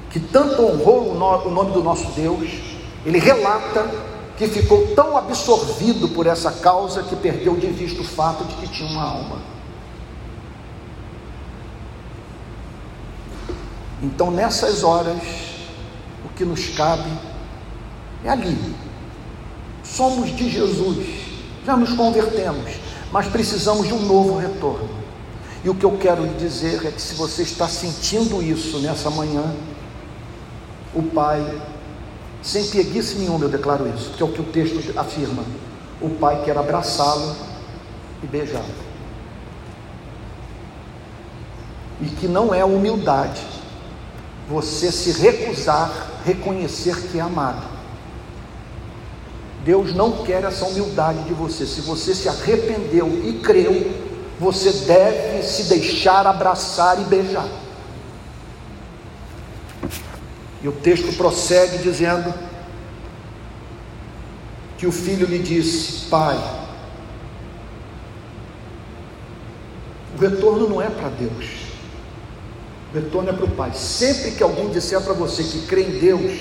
que 0.09 0.19
tanto 0.19 0.61
honrou 0.61 1.11
o 1.11 1.51
nome 1.51 1.71
do 1.71 1.83
nosso 1.83 2.11
Deus, 2.11 2.49
ele 3.05 3.19
relata 3.19 3.85
que 4.37 4.47
ficou 4.47 4.87
tão 4.95 5.17
absorvido 5.17 6.09
por 6.09 6.27
essa 6.27 6.51
causa 6.51 7.03
que 7.03 7.15
perdeu 7.15 7.55
de 7.55 7.67
vista 7.67 8.01
o 8.01 8.05
fato 8.05 8.43
de 8.45 8.55
que 8.55 8.67
tinha 8.67 8.89
uma 8.89 9.03
alma. 9.03 9.37
Então, 14.01 14.29
nessas 14.29 14.83
horas, 14.83 15.54
que 16.35 16.45
nos 16.45 16.69
cabe 16.69 17.09
é 18.23 18.29
ali. 18.29 18.75
Somos 19.83 20.35
de 20.35 20.49
Jesus, 20.49 21.05
já 21.65 21.77
nos 21.77 21.93
convertemos, 21.93 22.71
mas 23.11 23.27
precisamos 23.27 23.87
de 23.87 23.93
um 23.93 24.01
novo 24.05 24.37
retorno. 24.37 24.89
E 25.63 25.69
o 25.69 25.75
que 25.75 25.85
eu 25.85 25.97
quero 25.97 26.23
lhe 26.23 26.33
dizer 26.35 26.85
é 26.85 26.91
que 26.91 27.01
se 27.01 27.15
você 27.15 27.43
está 27.43 27.67
sentindo 27.67 28.41
isso 28.41 28.79
nessa 28.79 29.09
manhã, 29.09 29.43
o 30.93 31.01
Pai, 31.01 31.43
sem 32.41 32.67
preguiça 32.67 33.17
nenhuma, 33.17 33.45
eu 33.45 33.49
declaro 33.49 33.87
isso, 33.89 34.11
que 34.11 34.21
é 34.21 34.25
o 34.25 34.31
que 34.31 34.41
o 34.41 34.45
texto 34.45 34.97
afirma. 34.97 35.43
O 36.01 36.09
Pai 36.09 36.43
quer 36.43 36.57
abraçá-lo 36.57 37.35
e 38.23 38.27
beijá-lo. 38.27 38.65
E 42.01 42.05
que 42.05 42.27
não 42.27 42.53
é 42.53 42.63
humildade 42.63 43.41
você 44.49 44.91
se 44.91 45.11
recusar 45.11 46.15
reconhecer 46.25 46.99
que 47.07 47.19
é 47.19 47.21
amado. 47.21 47.63
Deus 49.63 49.93
não 49.95 50.23
quer 50.23 50.43
essa 50.43 50.65
humildade 50.65 51.23
de 51.23 51.33
você. 51.33 51.65
Se 51.65 51.81
você 51.81 52.13
se 52.13 52.27
arrependeu 52.27 53.07
e 53.23 53.33
creu, 53.39 53.93
você 54.39 54.71
deve 54.85 55.43
se 55.43 55.63
deixar 55.63 56.27
abraçar 56.27 56.99
e 56.99 57.05
beijar. 57.05 57.47
E 60.61 60.67
o 60.67 60.71
texto 60.71 61.15
prossegue 61.15 61.77
dizendo 61.77 62.33
que 64.77 64.87
o 64.87 64.91
filho 64.91 65.27
lhe 65.27 65.39
disse: 65.39 66.07
Pai, 66.07 66.37
o 70.15 70.21
retorno 70.21 70.69
não 70.69 70.81
é 70.81 70.89
para 70.89 71.09
Deus, 71.09 71.64
é 72.99 73.33
para 73.33 73.45
o 73.45 73.51
Pai. 73.51 73.71
Sempre 73.73 74.31
que 74.31 74.43
alguém 74.43 74.69
disser 74.69 75.01
para 75.01 75.13
você 75.13 75.43
que 75.43 75.65
crê 75.65 75.83
em 75.83 75.99
Deus, 75.99 76.31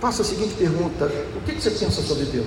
faça 0.00 0.22
a 0.22 0.24
seguinte 0.24 0.54
pergunta: 0.54 1.10
o 1.36 1.40
que 1.40 1.60
você 1.60 1.70
pensa 1.70 2.02
sobre 2.02 2.24
Deus? 2.24 2.46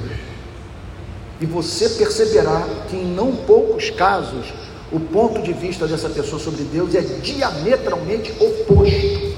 E 1.42 1.46
você 1.46 1.90
perceberá 1.90 2.62
que 2.90 2.96
em 2.96 3.06
não 3.06 3.36
poucos 3.36 3.90
casos 3.90 4.54
o 4.92 5.00
ponto 5.00 5.42
de 5.42 5.52
vista 5.52 5.88
dessa 5.88 6.10
pessoa 6.10 6.40
sobre 6.40 6.64
Deus 6.64 6.94
é 6.94 7.02
diametralmente 7.02 8.32
oposto 8.40 9.34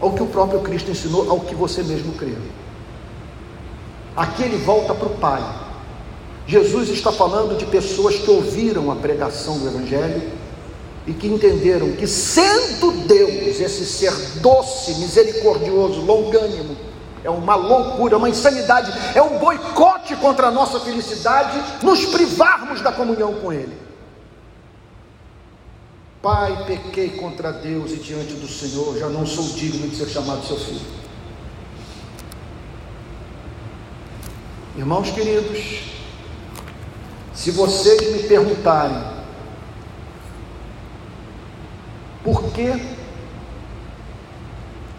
ao 0.00 0.12
que 0.12 0.22
o 0.22 0.26
próprio 0.26 0.60
Cristo 0.60 0.90
ensinou, 0.90 1.30
ao 1.30 1.40
que 1.40 1.54
você 1.54 1.82
mesmo 1.82 2.14
crê. 2.14 2.32
Aqui 4.16 4.44
ele 4.44 4.56
volta 4.58 4.94
para 4.94 5.08
o 5.08 5.16
Pai. 5.16 5.69
Jesus 6.50 6.88
está 6.88 7.12
falando 7.12 7.56
de 7.56 7.64
pessoas 7.64 8.16
que 8.16 8.28
ouviram 8.28 8.90
a 8.90 8.96
pregação 8.96 9.56
do 9.56 9.68
Evangelho 9.68 10.32
e 11.06 11.12
que 11.12 11.28
entenderam 11.28 11.92
que, 11.92 12.08
sendo 12.08 12.90
Deus 13.06 13.60
esse 13.60 13.86
ser 13.86 14.12
doce, 14.40 14.94
misericordioso, 14.94 16.00
longânimo, 16.00 16.76
é 17.22 17.30
uma 17.30 17.54
loucura, 17.54 18.16
uma 18.16 18.28
insanidade, 18.28 18.92
é 19.14 19.22
um 19.22 19.38
boicote 19.38 20.16
contra 20.16 20.48
a 20.48 20.50
nossa 20.50 20.80
felicidade, 20.80 21.84
nos 21.84 22.06
privarmos 22.06 22.80
da 22.80 22.90
comunhão 22.90 23.34
com 23.34 23.52
Ele. 23.52 23.78
Pai, 26.20 26.64
pequei 26.66 27.10
contra 27.10 27.52
Deus 27.52 27.92
e 27.92 27.96
diante 27.96 28.32
do 28.34 28.48
Senhor, 28.48 28.98
já 28.98 29.08
não 29.08 29.24
sou 29.24 29.44
digno 29.44 29.86
de 29.86 29.94
ser 29.94 30.08
chamado 30.08 30.44
seu 30.44 30.58
filho. 30.58 30.80
Irmãos 34.76 35.10
queridos, 35.10 35.99
se 37.34 37.50
vocês 37.50 38.12
me 38.12 38.22
perguntarem 38.24 39.02
por 42.22 42.52
que 42.52 42.72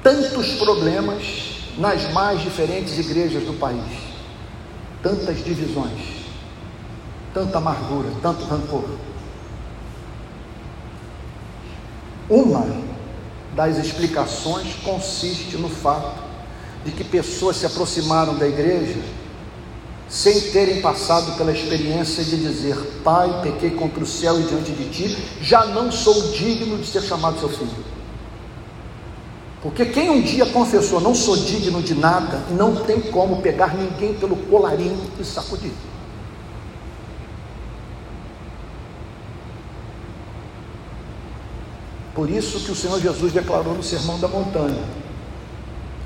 tantos 0.01 0.53
problemas 0.55 1.55
nas 1.77 2.11
mais 2.11 2.41
diferentes 2.41 2.97
igrejas 2.97 3.43
do 3.43 3.53
país, 3.53 3.83
tantas 5.03 5.43
divisões, 5.43 6.25
tanta 7.33 7.57
amargura, 7.57 8.09
tanto 8.21 8.43
rancor, 8.45 8.89
Uma 12.31 12.65
das 13.53 13.77
explicações 13.77 14.73
consiste 14.85 15.57
no 15.57 15.67
fato 15.67 16.23
de 16.85 16.91
que 16.91 17.03
pessoas 17.03 17.57
se 17.57 17.65
aproximaram 17.65 18.37
da 18.37 18.47
igreja 18.47 19.01
sem 20.11 20.51
terem 20.51 20.81
passado 20.81 21.37
pela 21.37 21.53
experiência 21.53 22.21
de 22.21 22.35
dizer: 22.35 22.75
Pai, 23.01 23.41
pequei 23.41 23.71
contra 23.71 24.03
o 24.03 24.05
céu 24.05 24.37
e 24.39 24.43
diante 24.43 24.73
de 24.73 24.89
ti, 24.89 25.17
já 25.41 25.65
não 25.65 25.89
sou 25.89 26.33
digno 26.33 26.77
de 26.77 26.85
ser 26.85 27.01
chamado 27.01 27.39
seu 27.39 27.47
filho. 27.47 27.85
Porque 29.61 29.85
quem 29.85 30.09
um 30.09 30.21
dia 30.21 30.45
confessou, 30.47 30.99
não 30.99 31.15
sou 31.15 31.37
digno 31.37 31.81
de 31.81 31.95
nada, 31.95 32.43
não 32.49 32.75
tem 32.75 32.99
como 32.99 33.41
pegar 33.41 33.73
ninguém 33.77 34.13
pelo 34.15 34.35
colarinho 34.35 34.99
e 35.17 35.23
sacudir. 35.23 35.71
Por 42.13 42.29
isso 42.29 42.59
que 42.59 42.71
o 42.71 42.75
Senhor 42.75 42.99
Jesus 42.99 43.31
declarou 43.31 43.75
no 43.75 43.83
Sermão 43.83 44.19
da 44.19 44.27
Montanha: 44.27 44.83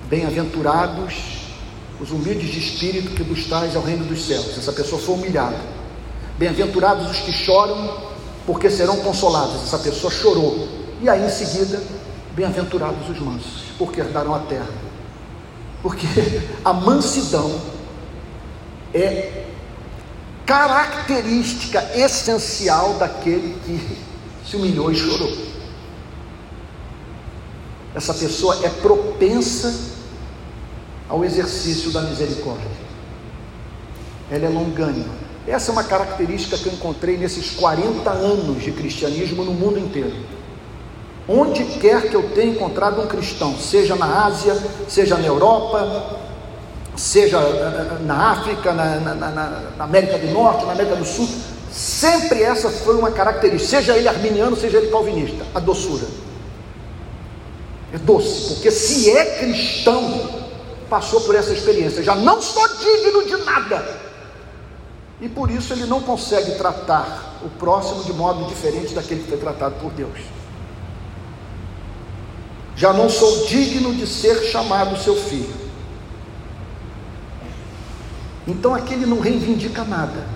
Bem-aventurados 0.07 1.44
os 1.99 2.11
humildes 2.11 2.49
de 2.49 2.59
espírito 2.59 3.11
que 3.11 3.23
dos 3.23 3.45
tais 3.45 3.75
ao 3.75 3.81
reino 3.81 4.05
dos 4.05 4.25
céus. 4.25 4.57
Essa 4.57 4.71
pessoa 4.71 5.01
foi 5.01 5.15
humilhada. 5.15 5.57
Bem-aventurados 6.37 7.09
os 7.09 7.19
que 7.19 7.31
choram, 7.31 7.97
porque 8.45 8.69
serão 8.69 8.97
consolados. 8.97 9.63
Essa 9.63 9.79
pessoa 9.79 10.11
chorou. 10.11 10.67
E 11.01 11.09
aí 11.09 11.25
em 11.25 11.29
seguida, 11.29 11.81
bem-aventurados 12.35 13.09
os 13.09 13.19
mansos, 13.19 13.63
porque 13.77 14.01
herdarão 14.01 14.35
a 14.35 14.39
terra. 14.39 14.69
Porque 15.81 16.07
a 16.63 16.73
mansidão 16.73 17.59
é 18.93 19.45
característica 20.45 21.83
essencial 21.95 22.95
daquele 22.95 23.57
que 23.65 23.97
se 24.49 24.55
humilhou 24.55 24.91
e 24.91 24.95
chorou 24.95 25.55
essa 27.95 28.13
pessoa 28.13 28.59
é 28.61 28.69
propensa 28.69 29.73
ao 31.09 31.23
exercício 31.23 31.91
da 31.91 32.01
misericórdia. 32.01 32.69
Ela 34.29 34.45
é 34.45 34.49
longânima. 34.49 35.13
Essa 35.47 35.71
é 35.71 35.73
uma 35.73 35.83
característica 35.83 36.57
que 36.57 36.67
eu 36.67 36.73
encontrei 36.73 37.17
nesses 37.17 37.51
40 37.51 38.09
anos 38.09 38.63
de 38.63 38.71
cristianismo 38.71 39.43
no 39.43 39.53
mundo 39.53 39.77
inteiro. 39.77 40.15
Onde 41.27 41.63
quer 41.79 42.09
que 42.09 42.15
eu 42.15 42.29
tenha 42.29 42.53
encontrado 42.53 43.01
um 43.01 43.07
cristão, 43.07 43.55
seja 43.57 43.95
na 43.95 44.25
Ásia, 44.25 44.57
seja 44.87 45.17
na 45.17 45.25
Europa, 45.25 46.19
seja 46.95 47.39
na 48.01 48.31
África, 48.31 48.73
na, 48.73 48.95
na, 48.99 49.15
na, 49.15 49.31
na 49.77 49.83
América 49.83 50.17
do 50.17 50.27
Norte, 50.31 50.65
na 50.65 50.71
América 50.71 50.95
do 50.95 51.05
Sul, 51.05 51.27
sempre 51.71 52.41
essa 52.41 52.69
foi 52.69 52.95
uma 52.95 53.11
característica, 53.11 53.77
seja 53.77 53.97
ele 53.97 54.07
arminiano, 54.07 54.55
seja 54.55 54.77
ele 54.77 54.87
calvinista, 54.87 55.45
a 55.53 55.59
doçura 55.59 56.05
é 57.95 57.97
doce, 57.97 58.53
porque 58.53 58.69
se 58.71 59.09
é 59.09 59.37
cristão, 59.39 60.44
passou 60.89 61.21
por 61.21 61.35
essa 61.35 61.51
experiência, 61.51 62.03
já 62.03 62.15
não 62.15 62.41
sou 62.41 62.67
digno 62.77 63.25
de 63.25 63.37
nada, 63.43 64.01
e 65.21 65.29
por 65.29 65.49
isso 65.49 65.73
ele 65.73 65.85
não 65.85 66.01
consegue 66.01 66.51
tratar 66.55 67.39
o 67.43 67.49
próximo 67.49 68.03
de 68.03 68.13
modo 68.13 68.45
diferente 68.45 68.93
daquele 68.93 69.23
que 69.23 69.29
foi 69.29 69.37
tratado 69.37 69.75
por 69.75 69.91
Deus. 69.91 70.19
Já 72.75 72.91
não 72.91 73.09
sou 73.09 73.45
digno 73.45 73.93
de 73.93 74.05
ser 74.05 74.51
chamado 74.51 74.97
seu 74.97 75.15
filho. 75.15 75.53
Então 78.45 78.75
aqui 78.75 78.93
ele 78.93 79.05
não 79.05 79.19
reivindica 79.19 79.85
nada. 79.85 80.27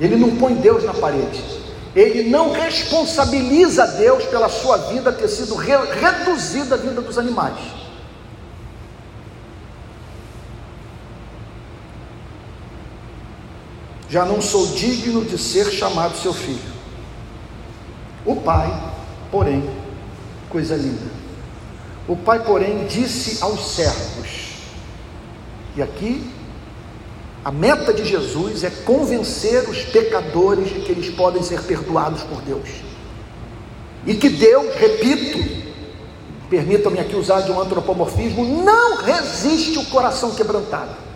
Ele 0.00 0.16
não 0.16 0.36
põe 0.36 0.54
Deus 0.54 0.82
na 0.82 0.92
parede 0.92 1.58
ele 1.94 2.28
não 2.28 2.52
responsabiliza 2.52 3.86
Deus 3.86 4.24
pela 4.24 4.48
sua 4.48 4.76
vida 4.76 5.12
ter 5.12 5.28
sido 5.28 5.54
re 5.54 5.72
reduzida 6.00 6.74
a 6.74 6.78
vida 6.78 7.00
dos 7.00 7.18
animais. 7.18 7.56
Já 14.08 14.24
não 14.24 14.40
sou 14.40 14.66
digno 14.68 15.24
de 15.24 15.36
ser 15.36 15.70
chamado 15.70 16.16
seu 16.16 16.32
filho. 16.32 16.78
O 18.24 18.36
pai, 18.36 18.92
porém, 19.30 19.68
coisa 20.48 20.76
linda. 20.76 21.10
O 22.06 22.16
pai, 22.16 22.42
porém, 22.42 22.86
disse 22.86 23.42
aos 23.42 23.74
servos, 23.74 24.48
e 25.76 25.82
aqui 25.82 26.32
a 27.44 27.52
meta 27.52 27.94
de 27.94 28.04
Jesus 28.04 28.64
é 28.64 28.70
convencer 28.70 29.68
os 29.68 29.82
pecadores 29.84 30.68
de 30.68 30.80
que 30.80 30.92
eles 30.92 31.14
podem 31.14 31.42
ser 31.42 31.62
perdoados 31.62 32.22
por 32.22 32.42
Deus. 32.42 32.68
E 34.06 34.14
que 34.14 34.28
Deus, 34.28 34.74
repito, 34.74 35.38
permitam-me 36.50 36.98
aqui 36.98 37.14
usar 37.14 37.42
de 37.42 37.52
um 37.52 37.60
antropomorfismo, 37.60 38.44
não 38.62 38.96
resiste 38.96 39.78
o 39.78 39.86
coração 39.86 40.34
quebrantado. 40.34 41.07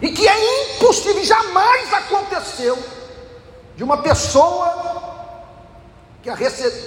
E 0.00 0.10
que 0.10 0.26
é 0.26 0.74
impossível, 0.74 1.24
jamais 1.24 1.92
aconteceu, 1.92 2.78
de 3.76 3.84
uma 3.84 3.98
pessoa 3.98 4.90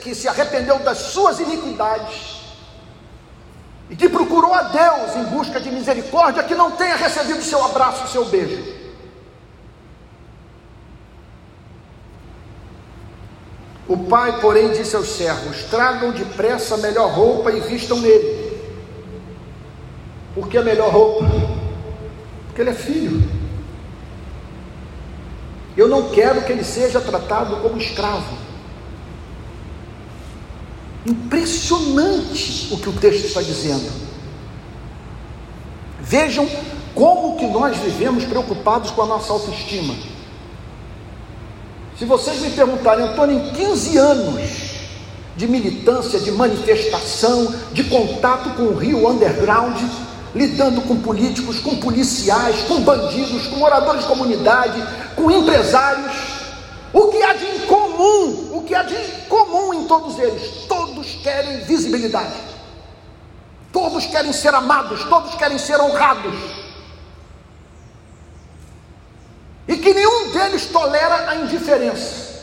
que, 0.02 0.16
se 0.16 0.28
arrependeu 0.28 0.80
das 0.80 0.98
suas 0.98 1.40
iniquidades 1.40 2.42
e 3.90 3.96
que 3.96 4.10
procurou 4.10 4.54
a 4.54 4.64
Deus 4.64 5.16
em 5.16 5.24
busca 5.26 5.60
de 5.60 5.70
misericórdia, 5.70 6.44
que 6.44 6.56
não 6.56 6.72
tenha 6.72 6.96
recebido 6.96 7.44
seu 7.44 7.64
abraço, 7.64 8.08
seu 8.08 8.26
beijo. 8.26 8.82
O 13.88 13.98
pai, 13.98 14.40
porém, 14.40 14.72
disse 14.72 14.96
aos 14.96 15.10
servos: 15.10 15.64
Tragam 15.64 16.12
depressa 16.12 16.76
a 16.76 16.78
melhor 16.78 17.12
roupa 17.12 17.52
e 17.52 17.60
vistam 17.60 18.00
nele. 18.00 18.44
Por 20.34 20.48
que 20.48 20.58
a 20.58 20.64
melhor 20.64 20.90
roupa? 20.90 21.26
Porque 22.54 22.62
ele 22.62 22.70
é 22.70 22.74
filho. 22.74 23.28
Eu 25.76 25.88
não 25.88 26.12
quero 26.12 26.44
que 26.44 26.52
ele 26.52 26.64
seja 26.64 27.02
tratado 27.02 27.56
como 27.58 27.80
escravo. 27.80 28.38
Impressionante 31.04 32.72
o 32.72 32.78
que 32.78 32.90
o 32.90 32.94
texto 32.94 33.26
está 33.26 33.42
dizendo. 33.42 33.92
Vejam 36.00 36.48
como 36.94 37.40
que 37.40 37.48
nós 37.48 37.76
vivemos 37.78 38.24
preocupados 38.26 38.92
com 38.92 39.02
a 39.02 39.08
nossa 39.08 39.34
autoestima. 39.34 39.96
Se 41.98 42.06
vocês 42.06 42.40
me 42.40 42.52
perguntarem, 42.52 43.04
Antônio, 43.04 43.40
em 43.40 43.50
15 43.52 43.98
anos 43.98 44.52
de 45.36 45.48
militância, 45.48 46.20
de 46.20 46.32
manifestação, 46.32 47.52
de 47.72 47.86
contato 47.86 48.56
com 48.56 48.64
o 48.64 48.78
Rio 48.78 49.10
Underground, 49.10 49.82
lidando 50.36 50.82
com 50.82 51.00
políticos, 51.00 51.60
com 51.60 51.76
policiais, 51.78 52.64
com 52.64 52.82
bandidos, 52.82 53.48
com 53.48 53.58
moradores 53.58 54.02
de 54.02 54.08
comunidade, 54.08 54.82
com 55.16 55.30
empresários, 55.30 56.14
o 56.92 57.08
que 57.08 57.22
há 57.22 57.34
de 57.34 57.46
incomum, 57.46 58.58
o 58.58 58.64
que 58.64 58.74
há 58.74 58.84
de 58.84 58.96
incomum 58.96 59.74
em 59.74 59.88
todos 59.88 60.18
eles? 60.20 60.66
Todos 60.68 61.16
querem 61.24 61.62
visibilidade, 61.62 62.34
todos 63.72 64.06
querem 64.06 64.34
ser 64.34 64.54
amados, 64.54 65.04
todos 65.06 65.36
querem 65.36 65.58
ser 65.58 65.80
honrados. 65.80 66.36
E 69.68 69.78
que 69.78 69.94
nenhum 69.94 70.32
deles 70.32 70.66
tolera 70.68 71.30
a 71.30 71.36
indiferença. 71.36 72.34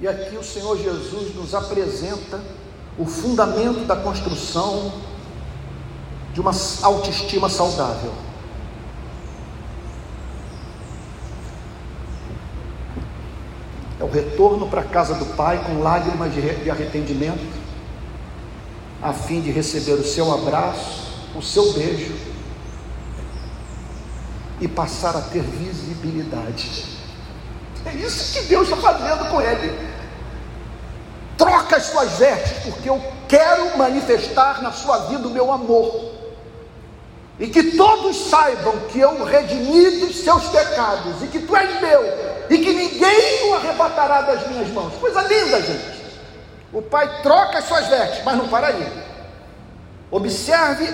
E 0.00 0.06
aqui 0.06 0.36
o 0.36 0.44
Senhor 0.44 0.76
Jesus 0.78 1.34
nos 1.34 1.54
apresenta 1.54 2.40
o 2.98 3.06
fundamento 3.06 3.84
da 3.84 3.96
construção 3.96 4.92
de 6.38 6.40
uma 6.40 6.52
autoestima 6.82 7.48
saudável. 7.48 8.12
É 13.98 14.04
o 14.04 14.08
retorno 14.08 14.68
para 14.68 14.82
a 14.82 14.84
casa 14.84 15.14
do 15.14 15.26
Pai 15.34 15.60
com 15.66 15.80
lágrimas 15.80 16.32
de 16.32 16.70
arrependimento, 16.70 17.44
a 19.02 19.12
fim 19.12 19.40
de 19.40 19.50
receber 19.50 19.94
o 19.94 20.04
seu 20.04 20.32
abraço, 20.32 21.08
o 21.34 21.42
seu 21.42 21.72
beijo 21.72 22.14
e 24.60 24.68
passar 24.68 25.16
a 25.16 25.22
ter 25.22 25.42
visibilidade. 25.42 26.84
É 27.84 27.94
isso 27.94 28.32
que 28.32 28.46
Deus 28.46 28.68
está 28.68 28.76
fazendo 28.76 29.28
com 29.28 29.40
ele. 29.40 29.76
Troca 31.36 31.78
as 31.78 31.86
suas 31.86 32.12
vestes, 32.12 32.62
porque 32.62 32.88
eu 32.88 33.02
quero 33.26 33.76
manifestar 33.76 34.62
na 34.62 34.70
sua 34.70 34.98
vida 35.08 35.26
o 35.26 35.32
meu 35.32 35.52
amor. 35.52 36.17
E 37.38 37.46
que 37.46 37.76
todos 37.76 38.16
saibam 38.28 38.76
que 38.88 38.98
eu 38.98 39.24
redimi 39.24 40.00
dos 40.00 40.16
seus 40.16 40.44
pecados, 40.48 41.22
e 41.22 41.28
que 41.28 41.38
tu 41.40 41.56
és 41.56 41.80
meu, 41.80 42.02
e 42.50 42.58
que 42.58 42.72
ninguém 42.72 43.48
o 43.48 43.54
arrebatará 43.54 44.22
das 44.22 44.48
minhas 44.48 44.68
mãos. 44.70 44.94
Coisa 44.94 45.22
linda, 45.22 45.62
gente. 45.62 45.98
O 46.72 46.82
pai 46.82 47.22
troca 47.22 47.58
as 47.58 47.64
suas 47.64 47.86
vestes, 47.86 48.24
mas 48.24 48.36
não 48.36 48.48
para 48.48 48.68
aí. 48.68 49.04
Observe, 50.10 50.92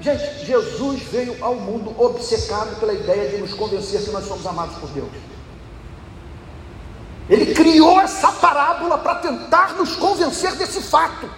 gente, 0.00 0.44
Jesus 0.44 1.02
veio 1.04 1.36
ao 1.42 1.54
mundo 1.54 1.94
obcecado 1.98 2.78
pela 2.78 2.92
ideia 2.92 3.30
de 3.30 3.38
nos 3.38 3.54
convencer 3.54 4.02
que 4.02 4.10
nós 4.10 4.26
somos 4.26 4.46
amados 4.46 4.76
por 4.76 4.90
Deus. 4.90 5.08
Ele 7.30 7.54
criou 7.54 8.00
essa 8.00 8.32
parábola 8.32 8.98
para 8.98 9.16
tentar 9.16 9.74
nos 9.74 9.96
convencer 9.96 10.54
desse 10.56 10.82
fato. 10.82 11.28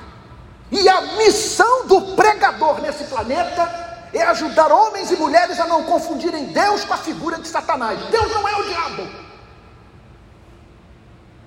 E 0.70 0.88
a 0.88 1.00
missão 1.16 1.86
do 1.86 2.14
pregador 2.14 2.80
nesse 2.80 3.04
planeta 3.04 3.89
é 4.12 4.22
ajudar 4.22 4.72
homens 4.72 5.10
e 5.10 5.16
mulheres 5.16 5.60
a 5.60 5.66
não 5.66 5.84
confundirem 5.84 6.46
Deus 6.46 6.84
com 6.84 6.94
a 6.94 6.98
figura 6.98 7.38
de 7.38 7.48
Satanás. 7.48 7.98
Deus 8.10 8.32
não 8.32 8.48
é 8.48 8.56
o 8.56 8.62
diabo. 8.64 9.08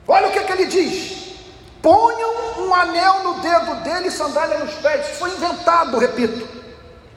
Olha 0.08 0.28
o 0.28 0.32
que, 0.32 0.40
é 0.40 0.44
que 0.44 0.52
ele 0.52 0.66
diz: 0.66 1.36
ponham 1.82 2.60
um 2.60 2.74
anel 2.74 3.24
no 3.24 3.40
dedo 3.42 3.76
dele 3.84 4.08
e 4.08 4.12
sandália 4.12 4.60
nos 4.60 4.74
pés. 4.76 5.08
Isso 5.08 5.20
foi 5.20 5.32
inventado, 5.32 5.98
repito. 5.98 6.64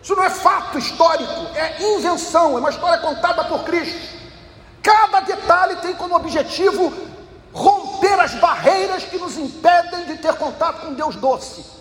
Isso 0.02 0.14
não 0.14 0.22
é 0.22 0.30
fato 0.30 0.78
histórico, 0.78 1.32
é 1.56 1.82
invenção, 1.94 2.56
é 2.56 2.60
uma 2.60 2.70
história 2.70 2.98
contada 2.98 3.44
por 3.44 3.64
Cristo. 3.64 4.16
Cada 4.80 5.20
detalhe 5.20 5.76
tem 5.76 5.94
como 5.94 6.14
objetivo 6.14 6.92
romper 7.52 8.20
as 8.20 8.34
barreiras 8.34 9.02
que 9.02 9.18
nos 9.18 9.36
impedem 9.36 10.04
de 10.04 10.18
ter 10.18 10.32
contato 10.34 10.82
com 10.82 10.94
Deus 10.94 11.16
doce. 11.16 11.75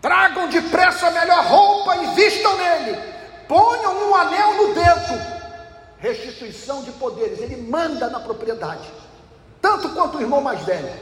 Tragam 0.00 0.48
depressa 0.48 1.08
a 1.08 1.10
melhor 1.10 1.44
roupa 1.44 1.96
e 1.96 2.14
vistam 2.14 2.56
nele. 2.56 2.98
Ponham 3.48 4.08
um 4.08 4.14
anel 4.14 4.54
no 4.54 4.74
dedo. 4.74 5.38
Restituição 5.98 6.82
de 6.82 6.92
poderes. 6.92 7.40
Ele 7.40 7.56
manda 7.68 8.08
na 8.08 8.20
propriedade. 8.20 8.88
Tanto 9.60 9.88
quanto 9.90 10.18
o 10.18 10.20
irmão 10.20 10.40
mais 10.40 10.62
velho. 10.62 10.92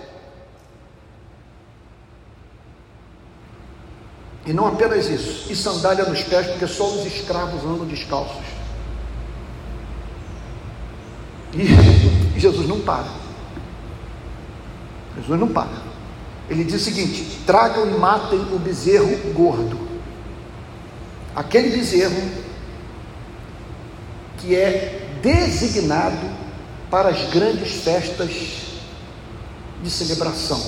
E 4.46 4.52
não 4.52 4.68
apenas 4.68 5.06
isso. 5.08 5.52
E 5.52 5.56
sandália 5.56 6.04
nos 6.04 6.22
pés, 6.22 6.46
porque 6.46 6.66
só 6.66 6.86
os 6.86 7.04
escravos 7.04 7.62
andam 7.64 7.84
descalços. 7.84 8.44
E 11.52 12.38
Jesus 12.38 12.68
não 12.68 12.80
para. 12.80 13.08
Jesus 15.16 15.40
não 15.40 15.48
para. 15.48 15.85
Ele 16.48 16.64
diz 16.64 16.80
o 16.80 16.84
seguinte: 16.84 17.40
tragam 17.46 17.86
e 17.88 17.98
matem 17.98 18.40
o 18.52 18.58
bezerro 18.58 19.16
gordo. 19.32 19.78
Aquele 21.34 21.76
bezerro 21.76 22.22
que 24.38 24.54
é 24.54 25.18
designado 25.22 26.30
para 26.90 27.08
as 27.08 27.30
grandes 27.30 27.82
festas 27.82 28.30
de 29.82 29.90
celebração, 29.90 30.62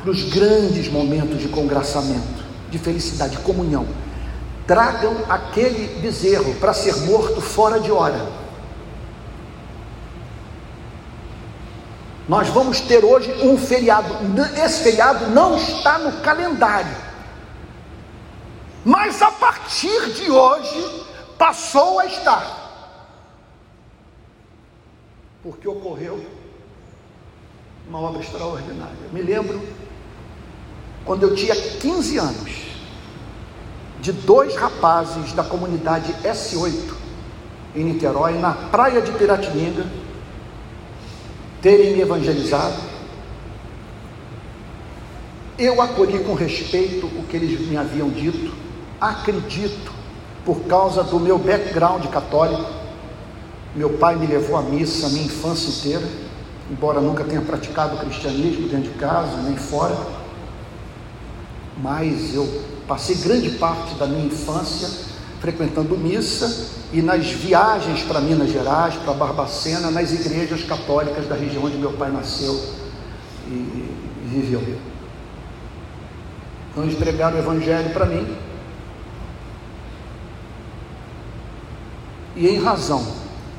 para 0.00 0.10
os 0.10 0.22
grandes 0.24 0.88
momentos 0.88 1.40
de 1.40 1.48
congraçamento, 1.48 2.44
de 2.70 2.78
felicidade, 2.78 3.36
de 3.36 3.42
comunhão. 3.42 3.86
Tragam 4.66 5.16
aquele 5.28 6.00
bezerro 6.00 6.54
para 6.56 6.74
ser 6.74 6.94
morto 7.06 7.40
fora 7.40 7.80
de 7.80 7.90
hora 7.90 8.35
Nós 12.28 12.48
vamos 12.48 12.80
ter 12.80 13.04
hoje 13.04 13.32
um 13.42 13.56
feriado. 13.56 14.08
Esse 14.56 14.82
feriado 14.82 15.28
não 15.28 15.56
está 15.56 15.98
no 15.98 16.20
calendário. 16.22 16.94
Mas 18.84 19.22
a 19.22 19.30
partir 19.30 20.12
de 20.12 20.30
hoje 20.30 21.04
passou 21.38 22.00
a 22.00 22.06
estar. 22.06 22.64
Porque 25.42 25.68
ocorreu 25.68 26.24
uma 27.88 28.00
obra 28.00 28.20
extraordinária. 28.20 28.96
Me 29.12 29.22
lembro 29.22 29.60
quando 31.04 31.22
eu 31.22 31.34
tinha 31.36 31.54
15 31.54 32.18
anos, 32.18 32.66
de 34.00 34.12
dois 34.12 34.54
rapazes 34.56 35.32
da 35.32 35.44
comunidade 35.44 36.12
S8 36.24 36.94
em 37.74 37.84
Niterói, 37.84 38.34
na 38.38 38.52
praia 38.52 39.00
de 39.00 39.12
Piratininga, 39.12 39.86
terem 41.66 41.94
me 41.94 42.00
evangelizado, 42.00 42.76
eu 45.58 45.82
acolhi 45.82 46.20
com 46.20 46.32
respeito 46.32 47.06
o 47.06 47.24
que 47.24 47.36
eles 47.36 47.66
me 47.66 47.76
haviam 47.76 48.08
dito, 48.08 48.54
acredito, 49.00 49.90
por 50.44 50.60
causa 50.66 51.02
do 51.02 51.18
meu 51.18 51.36
background 51.36 52.06
católico. 52.06 52.70
Meu 53.74 53.94
pai 53.94 54.14
me 54.14 54.28
levou 54.28 54.56
à 54.56 54.62
missa 54.62 55.08
a 55.08 55.10
minha 55.10 55.24
infância 55.24 55.68
inteira, 55.68 56.08
embora 56.70 57.00
nunca 57.00 57.24
tenha 57.24 57.40
praticado 57.40 57.96
o 57.96 57.98
cristianismo 57.98 58.68
dentro 58.68 58.92
de 58.92 58.98
casa, 59.00 59.36
nem 59.38 59.56
fora, 59.56 59.96
mas 61.82 62.32
eu 62.32 62.62
passei 62.86 63.16
grande 63.16 63.50
parte 63.58 63.92
da 63.96 64.06
minha 64.06 64.26
infância 64.26 65.05
frequentando 65.40 65.96
missa 65.96 66.68
e 66.92 67.02
nas 67.02 67.26
viagens 67.26 68.02
para 68.02 68.20
Minas 68.20 68.50
Gerais, 68.50 68.94
para 68.94 69.12
Barbacena, 69.12 69.90
nas 69.90 70.12
igrejas 70.12 70.62
católicas 70.64 71.26
da 71.26 71.34
região 71.34 71.64
onde 71.64 71.76
meu 71.76 71.92
pai 71.92 72.10
nasceu 72.10 72.54
e, 73.48 73.50
e 73.50 74.28
viveu. 74.28 74.62
Então 76.70 76.84
eles 76.84 76.98
pregaram 76.98 77.36
o 77.36 77.40
evangelho 77.40 77.90
para 77.90 78.06
mim. 78.06 78.36
E 82.36 82.48
em 82.48 82.60
razão 82.60 83.06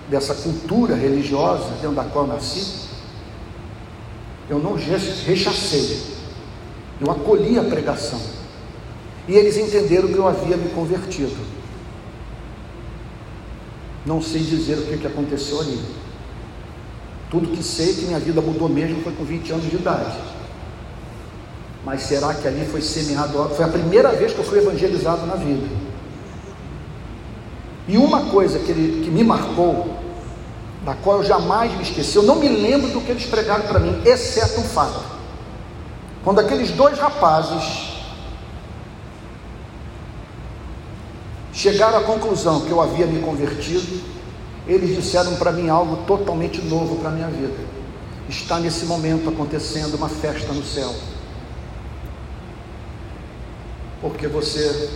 dessa 0.07 0.35
cultura 0.35 0.95
religiosa 0.95 1.69
dentro 1.81 1.95
da 1.95 2.03
qual 2.03 2.27
nasci, 2.27 2.87
eu 4.49 4.59
não 4.59 4.75
rechacei, 4.75 6.01
eu 7.01 7.11
acolhi 7.11 7.57
a 7.59 7.63
pregação. 7.63 8.19
E 9.27 9.33
eles 9.35 9.57
entenderam 9.57 10.07
que 10.07 10.15
eu 10.15 10.27
havia 10.27 10.55
me 10.55 10.69
convertido. 10.69 11.35
Não 14.07 14.21
sei 14.21 14.41
dizer 14.41 14.77
o 14.77 14.83
que, 14.83 14.97
que 14.99 15.05
aconteceu 15.05 15.59
ali. 15.59 15.77
Tudo 17.29 17.49
que 17.49 17.61
sei 17.61 17.93
que 17.93 18.05
minha 18.05 18.19
vida 18.19 18.39
mudou 18.39 18.69
mesmo 18.69 19.03
foi 19.03 19.11
com 19.11 19.25
20 19.25 19.51
anos 19.51 19.69
de 19.69 19.75
idade. 19.75 20.17
Mas 21.83 22.03
será 22.03 22.33
que 22.33 22.47
ali 22.47 22.65
foi 22.71 22.81
semeado? 22.81 23.49
Foi 23.49 23.65
a 23.65 23.67
primeira 23.67 24.13
vez 24.13 24.31
que 24.31 24.39
eu 24.39 24.45
fui 24.45 24.59
evangelizado 24.59 25.25
na 25.25 25.35
vida. 25.35 25.67
E 27.85 27.97
uma 27.97 28.27
coisa 28.27 28.59
que, 28.59 28.71
ele, 28.71 29.03
que 29.03 29.11
me 29.11 29.25
marcou 29.25 29.93
da 30.85 30.93
qual 30.93 31.17
eu 31.17 31.23
jamais 31.25 31.75
me 31.75 31.83
esqueci. 31.83 32.15
Eu 32.15 32.23
não 32.23 32.37
me 32.37 32.47
lembro 32.47 32.89
do 32.91 33.01
que 33.01 33.11
eles 33.11 33.25
pregaram 33.25 33.67
para 33.67 33.77
mim, 33.77 34.01
exceto 34.05 34.61
um 34.61 34.63
fato. 34.63 35.03
Quando 36.23 36.39
aqueles 36.39 36.71
dois 36.71 36.97
rapazes 36.97 37.86
chegaram 41.71 41.97
à 41.97 42.03
conclusão 42.03 42.61
que 42.61 42.71
eu 42.71 42.81
havia 42.81 43.05
me 43.05 43.21
convertido, 43.21 44.01
eles 44.65 44.95
disseram 44.95 45.35
para 45.35 45.51
mim 45.51 45.67
algo 45.67 45.97
totalmente 46.05 46.61
novo 46.61 46.95
para 46.95 47.09
a 47.09 47.11
minha 47.11 47.27
vida. 47.27 47.57
Está 48.29 48.57
nesse 48.57 48.85
momento 48.85 49.29
acontecendo 49.29 49.95
uma 49.95 50.07
festa 50.07 50.53
no 50.53 50.63
céu. 50.63 50.93
Porque 54.01 54.27
você 54.29 54.89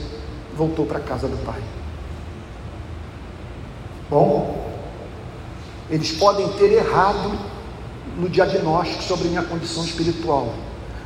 voltou 0.56 0.86
para 0.86 1.00
a 1.00 1.02
casa 1.02 1.28
do 1.28 1.38
Pai. 1.46 1.62
Bom, 4.10 4.72
eles 5.90 6.14
podem 6.14 6.48
ter 6.54 6.72
errado 6.72 7.38
no 8.18 8.30
diagnóstico 8.30 9.04
sobre 9.04 9.28
minha 9.28 9.44
condição 9.44 9.84
espiritual, 9.84 10.54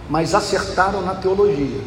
mas 0.09 0.35
acertaram 0.35 1.01
na 1.01 1.15
teologia. 1.15 1.81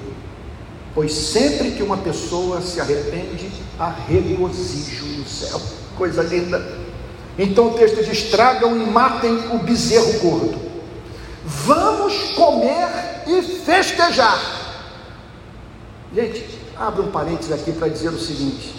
Pois 0.96 1.12
sempre 1.12 1.72
que 1.72 1.82
uma 1.82 1.98
pessoa 1.98 2.60
se 2.60 2.80
arrepende, 2.80 3.67
regozijo 3.86 5.06
no 5.06 5.26
céu. 5.26 5.60
Coisa 5.96 6.22
linda. 6.22 6.78
Então 7.38 7.68
o 7.68 7.74
texto 7.74 8.04
diz: 8.04 8.30
tragam 8.30 8.76
e 8.76 8.86
matem 8.86 9.32
o 9.52 9.58
bezerro 9.58 10.18
gordo. 10.20 10.58
Vamos 11.44 12.32
comer 12.32 12.88
e 13.26 13.42
festejar. 13.42 14.38
Gente, 16.14 16.44
abre 16.76 17.02
um 17.02 17.10
parênteses 17.10 17.52
aqui 17.52 17.72
para 17.72 17.88
dizer 17.88 18.10
o 18.10 18.18
seguinte: 18.18 18.74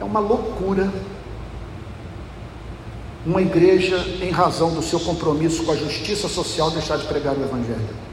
É 0.00 0.04
uma 0.04 0.20
loucura 0.20 0.92
uma 3.24 3.40
igreja, 3.40 3.98
em 4.20 4.30
razão 4.30 4.74
do 4.74 4.82
seu 4.82 4.98
compromisso 4.98 5.64
com 5.64 5.72
a 5.72 5.76
justiça 5.76 6.28
social, 6.28 6.70
deixar 6.70 6.98
de 6.98 7.06
pregar 7.06 7.36
o 7.36 7.42
Evangelho. 7.42 8.11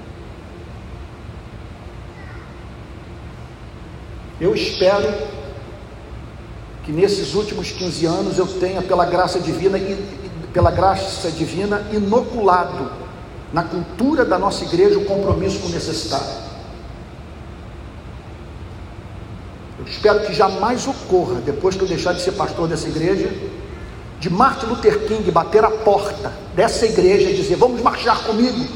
Eu 4.39 4.55
espero 4.55 5.13
que 6.83 6.91
nesses 6.91 7.35
últimos 7.35 7.71
15 7.71 8.05
anos 8.05 8.37
eu 8.37 8.47
tenha, 8.47 8.81
pela 8.81 9.05
graça 9.05 9.39
divina, 9.39 9.77
pela 10.53 10.71
graça 10.71 11.29
divina, 11.29 11.85
inoculado 11.91 12.91
na 13.51 13.63
cultura 13.63 14.23
da 14.23 14.39
nossa 14.39 14.63
igreja 14.63 14.97
o 14.97 15.05
compromisso 15.05 15.59
com 15.59 15.67
o 15.67 15.71
necessitado. 15.71 16.49
espero 19.87 20.21
que 20.21 20.33
jamais 20.33 20.87
ocorra, 20.87 21.41
depois 21.41 21.75
que 21.75 21.81
eu 21.81 21.87
deixar 21.87 22.13
de 22.13 22.21
ser 22.21 22.33
pastor 22.33 22.67
dessa 22.67 22.87
igreja, 22.87 23.29
de 24.19 24.29
Martin 24.29 24.67
Luther 24.67 25.07
King 25.07 25.31
bater 25.31 25.63
a 25.63 25.71
porta 25.71 26.31
dessa 26.55 26.85
igreja 26.85 27.29
e 27.29 27.35
dizer: 27.35 27.55
Vamos 27.55 27.81
marchar 27.81 28.23
comigo. 28.23 28.67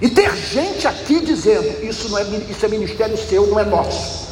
E 0.00 0.08
ter 0.08 0.34
gente 0.34 0.86
aqui 0.88 1.20
dizendo: 1.20 1.84
Isso, 1.84 2.08
não 2.08 2.18
é, 2.18 2.22
isso 2.22 2.64
é 2.64 2.68
ministério 2.68 3.16
seu, 3.16 3.46
não 3.46 3.60
é 3.60 3.64
nosso. 3.64 4.23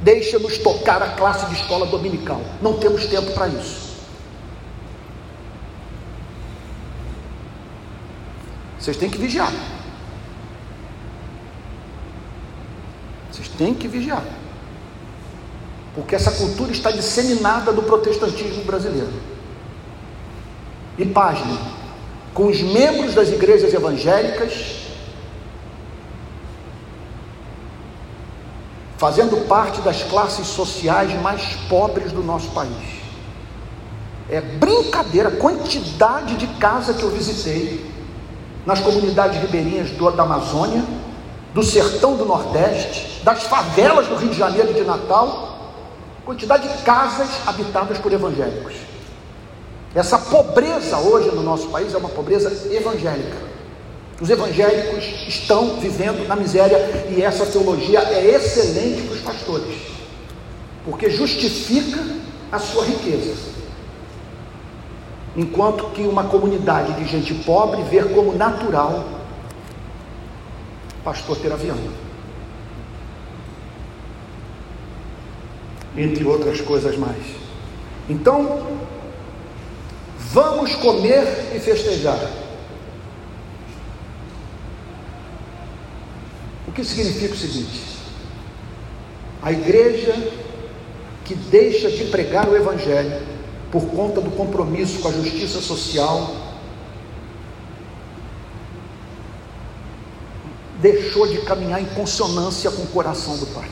Deixa-nos 0.00 0.58
tocar 0.58 1.02
a 1.02 1.10
classe 1.10 1.46
de 1.46 1.60
escola 1.60 1.86
dominical. 1.86 2.40
Não 2.62 2.78
temos 2.78 3.06
tempo 3.06 3.32
para 3.32 3.48
isso. 3.48 3.90
Vocês 8.78 8.96
têm 8.96 9.10
que 9.10 9.18
vigiar. 9.18 9.52
Vocês 13.30 13.48
têm 13.48 13.74
que 13.74 13.86
vigiar 13.86 14.24
porque 15.94 16.14
essa 16.14 16.30
cultura 16.30 16.70
está 16.72 16.90
disseminada 16.90 17.72
do 17.72 17.82
protestantismo 17.82 18.64
brasileiro. 18.64 19.12
E 20.96 21.04
página, 21.04 21.58
com 22.32 22.46
os 22.46 22.60
membros 22.60 23.14
das 23.14 23.28
igrejas 23.28 23.74
evangélicas 23.74 24.79
fazendo 29.00 29.48
parte 29.48 29.80
das 29.80 30.02
classes 30.02 30.46
sociais 30.46 31.10
mais 31.22 31.56
pobres 31.70 32.12
do 32.12 32.22
nosso 32.22 32.50
país. 32.50 33.00
É 34.28 34.42
brincadeira 34.42 35.30
a 35.30 35.36
quantidade 35.36 36.36
de 36.36 36.46
casa 36.58 36.92
que 36.92 37.02
eu 37.02 37.08
visitei 37.08 37.90
nas 38.66 38.78
comunidades 38.78 39.40
ribeirinhas 39.40 39.88
do, 39.92 40.10
da 40.10 40.24
Amazônia, 40.24 40.84
do 41.54 41.62
sertão 41.62 42.14
do 42.14 42.26
Nordeste, 42.26 43.22
das 43.24 43.44
favelas 43.44 44.06
do 44.06 44.16
Rio 44.16 44.28
de 44.28 44.36
Janeiro 44.36 44.74
de 44.74 44.82
Natal 44.82 45.48
quantidade 46.22 46.68
de 46.68 46.82
casas 46.82 47.28
habitadas 47.46 47.96
por 47.96 48.12
evangélicos. 48.12 48.74
Essa 49.94 50.18
pobreza 50.18 50.98
hoje 50.98 51.34
no 51.34 51.42
nosso 51.42 51.68
país 51.68 51.94
é 51.94 51.96
uma 51.96 52.10
pobreza 52.10 52.70
evangélica. 52.70 53.49
Os 54.20 54.28
evangélicos 54.28 55.04
estão 55.26 55.80
vivendo 55.80 56.26
na 56.28 56.36
miséria 56.36 56.76
e 57.08 57.22
essa 57.22 57.46
teologia 57.46 58.00
é 58.00 58.34
excelente 58.34 59.02
para 59.02 59.14
os 59.14 59.20
pastores, 59.20 59.76
porque 60.84 61.08
justifica 61.08 61.98
a 62.52 62.58
sua 62.58 62.84
riqueza. 62.84 63.34
Enquanto 65.36 65.90
que 65.90 66.02
uma 66.02 66.24
comunidade 66.24 66.92
de 66.94 67.08
gente 67.08 67.32
pobre 67.44 67.82
vê 67.84 68.02
como 68.02 68.34
natural 68.34 69.04
pastor 71.02 71.38
ter 71.38 71.50
avião. 71.50 71.78
entre 75.96 76.24
outras 76.24 76.60
coisas 76.60 76.96
mais. 76.96 77.22
Então, 78.08 78.66
vamos 80.18 80.74
comer 80.76 81.52
e 81.54 81.60
festejar. 81.60 82.20
O 86.70 86.72
que 86.72 86.84
significa 86.84 87.34
o 87.34 87.36
seguinte? 87.36 87.82
A 89.42 89.50
igreja 89.50 90.14
que 91.24 91.34
deixa 91.34 91.90
de 91.90 92.04
pregar 92.04 92.48
o 92.48 92.56
Evangelho 92.56 93.26
por 93.72 93.86
conta 93.86 94.20
do 94.20 94.30
compromisso 94.30 95.00
com 95.00 95.08
a 95.08 95.10
justiça 95.12 95.60
social, 95.60 96.32
deixou 100.80 101.26
de 101.26 101.38
caminhar 101.42 101.82
em 101.82 101.86
consonância 101.86 102.70
com 102.70 102.82
o 102.82 102.86
coração 102.86 103.36
do 103.36 103.46
Pai. 103.46 103.68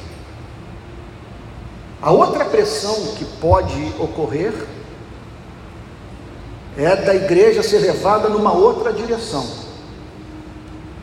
A 2.03 2.11
outra 2.11 2.45
pressão 2.47 3.15
que 3.17 3.25
pode 3.41 3.93
ocorrer 4.01 4.53
é 6.77 6.97
da 6.97 7.15
igreja 7.15 7.63
ser 7.63 7.79
levada 7.79 8.29
numa 8.29 8.53
outra 8.53 8.93
direção. 8.93 9.68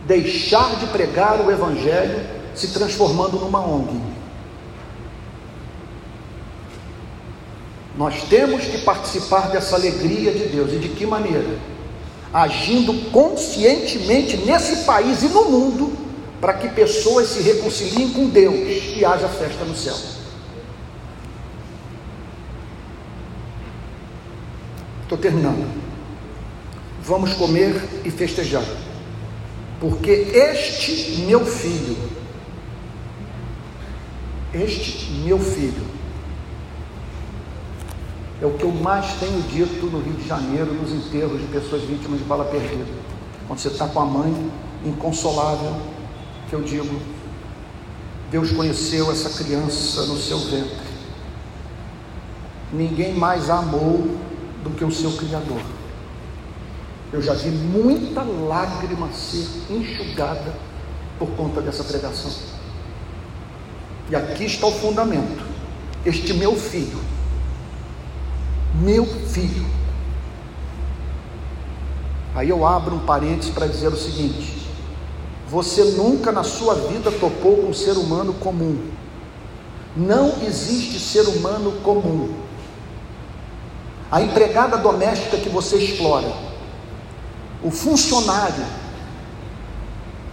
Deixar 0.05 0.75
de 0.77 0.87
pregar 0.87 1.41
o 1.41 1.51
evangelho 1.51 2.25
se 2.53 2.69
transformando 2.69 3.37
numa 3.39 3.59
ONG. 3.59 3.99
Nós 7.97 8.23
temos 8.23 8.65
que 8.65 8.79
participar 8.79 9.49
dessa 9.49 9.75
alegria 9.75 10.31
de 10.31 10.47
Deus 10.47 10.73
e 10.73 10.77
de 10.77 10.89
que 10.89 11.05
maneira? 11.05 11.57
Agindo 12.33 13.09
conscientemente 13.11 14.37
nesse 14.37 14.83
país 14.83 15.23
e 15.23 15.29
no 15.29 15.45
mundo 15.45 15.97
para 16.41 16.53
que 16.53 16.67
pessoas 16.69 17.29
se 17.29 17.41
reconciliem 17.41 18.11
com 18.11 18.27
Deus 18.27 18.55
e 18.95 19.05
haja 19.05 19.27
festa 19.29 19.63
no 19.63 19.75
céu. 19.75 19.95
Estou 25.03 25.17
terminando. 25.17 25.65
Vamos 27.01 27.33
comer 27.33 27.81
e 28.03 28.11
festejar, 28.11 28.65
porque 29.79 30.11
este 30.11 31.21
meu 31.21 31.45
filho, 31.45 31.97
este 34.53 35.11
meu 35.11 35.37
filho, 35.37 35.95
é 38.41 38.45
o 38.45 38.53
que 38.53 38.63
eu 38.63 38.71
mais 38.71 39.13
tenho 39.19 39.41
dito 39.43 39.85
no 39.87 40.01
Rio 40.01 40.13
de 40.13 40.27
Janeiro, 40.27 40.73
nos 40.73 40.91
enterros 40.91 41.39
de 41.39 41.47
pessoas 41.47 41.83
vítimas 41.83 42.19
de 42.19 42.25
bala 42.25 42.45
perdida. 42.45 42.85
Quando 43.47 43.59
você 43.59 43.69
está 43.69 43.87
com 43.87 43.99
a 43.99 44.05
mãe 44.05 44.51
inconsolável, 44.85 45.75
que 46.49 46.53
eu 46.53 46.61
digo, 46.61 46.99
Deus 48.29 48.51
conheceu 48.51 49.11
essa 49.11 49.43
criança 49.43 50.05
no 50.05 50.17
seu 50.17 50.39
ventre. 50.39 50.85
Ninguém 52.73 53.13
mais 53.13 53.49
amou 53.49 54.17
do 54.63 54.71
que 54.71 54.83
o 54.83 54.91
seu 54.91 55.11
Criador. 55.13 55.74
Eu 57.15 57.21
já 57.21 57.33
vi 57.33 57.49
muita 57.49 58.23
lágrima 58.23 59.09
ser 59.13 59.47
enxugada 59.69 60.53
por 61.17 61.29
conta 61.29 61.61
dessa 61.61 61.81
pregação. 61.81 62.29
E 64.09 64.15
aqui 64.17 64.43
está 64.43 64.67
o 64.67 64.71
fundamento. 64.73 65.41
Este 66.05 66.33
meu 66.33 66.57
filho, 66.57 66.99
meu 68.81 69.05
filho. 69.05 69.65
Aí 72.35 72.49
eu 72.49 72.67
abro 72.67 72.95
um 72.95 73.05
parênteses 73.05 73.53
para 73.53 73.65
dizer 73.65 73.93
o 73.93 73.97
seguinte: 73.97 74.67
você 75.47 75.85
nunca 75.91 76.33
na 76.33 76.43
sua 76.43 76.75
vida 76.75 77.09
topou 77.13 77.55
com 77.55 77.69
um 77.69 77.73
ser 77.73 77.93
humano 77.93 78.33
comum. 78.33 78.89
Não 79.95 80.43
existe 80.45 80.99
ser 80.99 81.29
humano 81.29 81.79
comum. 81.81 82.33
a 84.11 84.21
empregada 84.21 84.77
doméstica 84.77 85.37
que 85.37 85.47
você 85.47 85.77
explora, 85.77 86.44
o 87.65 87.71
funcionário 87.71 88.63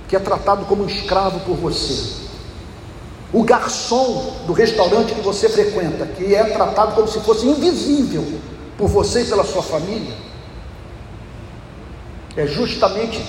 que 0.07 0.15
é 0.15 0.19
tratado 0.19 0.67
como 0.67 0.85
um 0.85 0.87
escravo 0.87 1.41
por 1.41 1.57
você, 1.57 2.21
o 3.33 3.43
garçom 3.43 4.45
do 4.47 4.53
restaurante 4.53 5.15
que 5.15 5.23
você 5.23 5.49
frequenta, 5.49 6.05
que 6.05 6.35
é 6.35 6.45
tratado 6.45 6.95
como 6.95 7.09
se 7.09 7.19
fosse 7.21 7.47
invisível 7.47 8.39
por 8.77 8.87
você 8.87 9.23
e 9.23 9.25
pela 9.25 9.45
sua 9.45 9.63
família, 9.63 10.15
é 12.37 12.47
justamente 12.47 13.25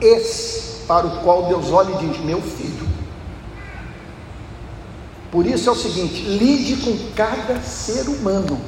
esse 0.00 0.86
para 0.86 1.06
o 1.06 1.20
qual 1.20 1.44
Deus 1.44 1.70
olha 1.70 1.94
e 1.94 2.06
diz: 2.06 2.18
Meu 2.24 2.40
filho. 2.40 2.88
Por 5.30 5.44
isso 5.44 5.68
é 5.68 5.72
o 5.72 5.76
seguinte: 5.76 6.22
lide 6.22 6.76
com 6.76 7.12
cada 7.14 7.60
ser 7.60 8.08
humano. 8.08 8.58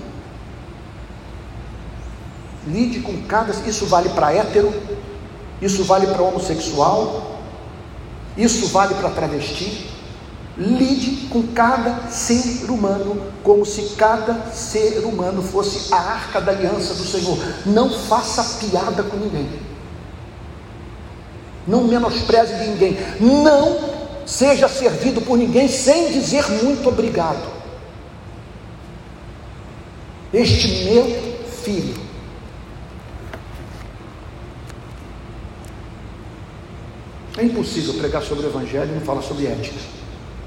Lide 2.66 3.00
com 3.00 3.22
cada. 3.22 3.52
Isso 3.68 3.86
vale 3.86 4.08
para 4.10 4.32
hétero, 4.34 4.72
isso 5.60 5.84
vale 5.84 6.06
para 6.06 6.22
homossexual, 6.22 7.38
isso 8.36 8.66
vale 8.68 8.94
para 8.94 9.10
travesti. 9.10 9.88
Lide 10.56 11.28
com 11.28 11.42
cada 11.54 12.08
ser 12.10 12.70
humano 12.70 13.22
como 13.42 13.64
se 13.64 13.94
cada 13.96 14.50
ser 14.52 15.04
humano 15.04 15.42
fosse 15.42 15.92
a 15.92 15.96
arca 15.96 16.40
da 16.40 16.52
aliança 16.52 16.92
do 16.92 17.04
Senhor. 17.04 17.38
Não 17.64 17.88
faça 17.88 18.58
piada 18.58 19.02
com 19.02 19.16
ninguém. 19.16 19.48
Não 21.66 21.84
menospreze 21.84 22.54
ninguém. 22.56 22.98
Não 23.20 23.78
seja 24.26 24.68
servido 24.68 25.20
por 25.22 25.38
ninguém 25.38 25.66
sem 25.66 26.12
dizer 26.12 26.46
muito 26.62 26.88
obrigado. 26.88 27.48
Este 30.32 30.84
meu 30.84 31.06
filho 31.64 31.99
É 37.40 37.44
impossível 37.44 37.94
pregar 37.94 38.22
sobre 38.22 38.44
o 38.44 38.50
Evangelho 38.50 38.90
e 38.90 38.94
não 38.96 39.00
falar 39.00 39.22
sobre 39.22 39.46
ética. 39.46 39.78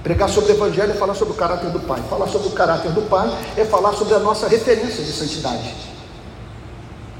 Pregar 0.03 0.29
sobre 0.29 0.51
o 0.51 0.55
Evangelho 0.55 0.91
é 0.91 0.93
falar 0.93 1.15
sobre 1.15 1.33
o 1.33 1.35
caráter 1.35 1.71
do 1.71 1.79
Pai. 1.79 1.99
Falar 2.07 2.27
sobre 2.27 2.49
o 2.49 2.51
caráter 2.51 2.91
do 2.91 3.01
Pai 3.09 3.35
é 3.57 3.65
falar 3.65 3.93
sobre 3.93 4.13
a 4.13 4.19
nossa 4.19 4.47
referência 4.47 5.03
de 5.03 5.11
santidade. 5.11 5.73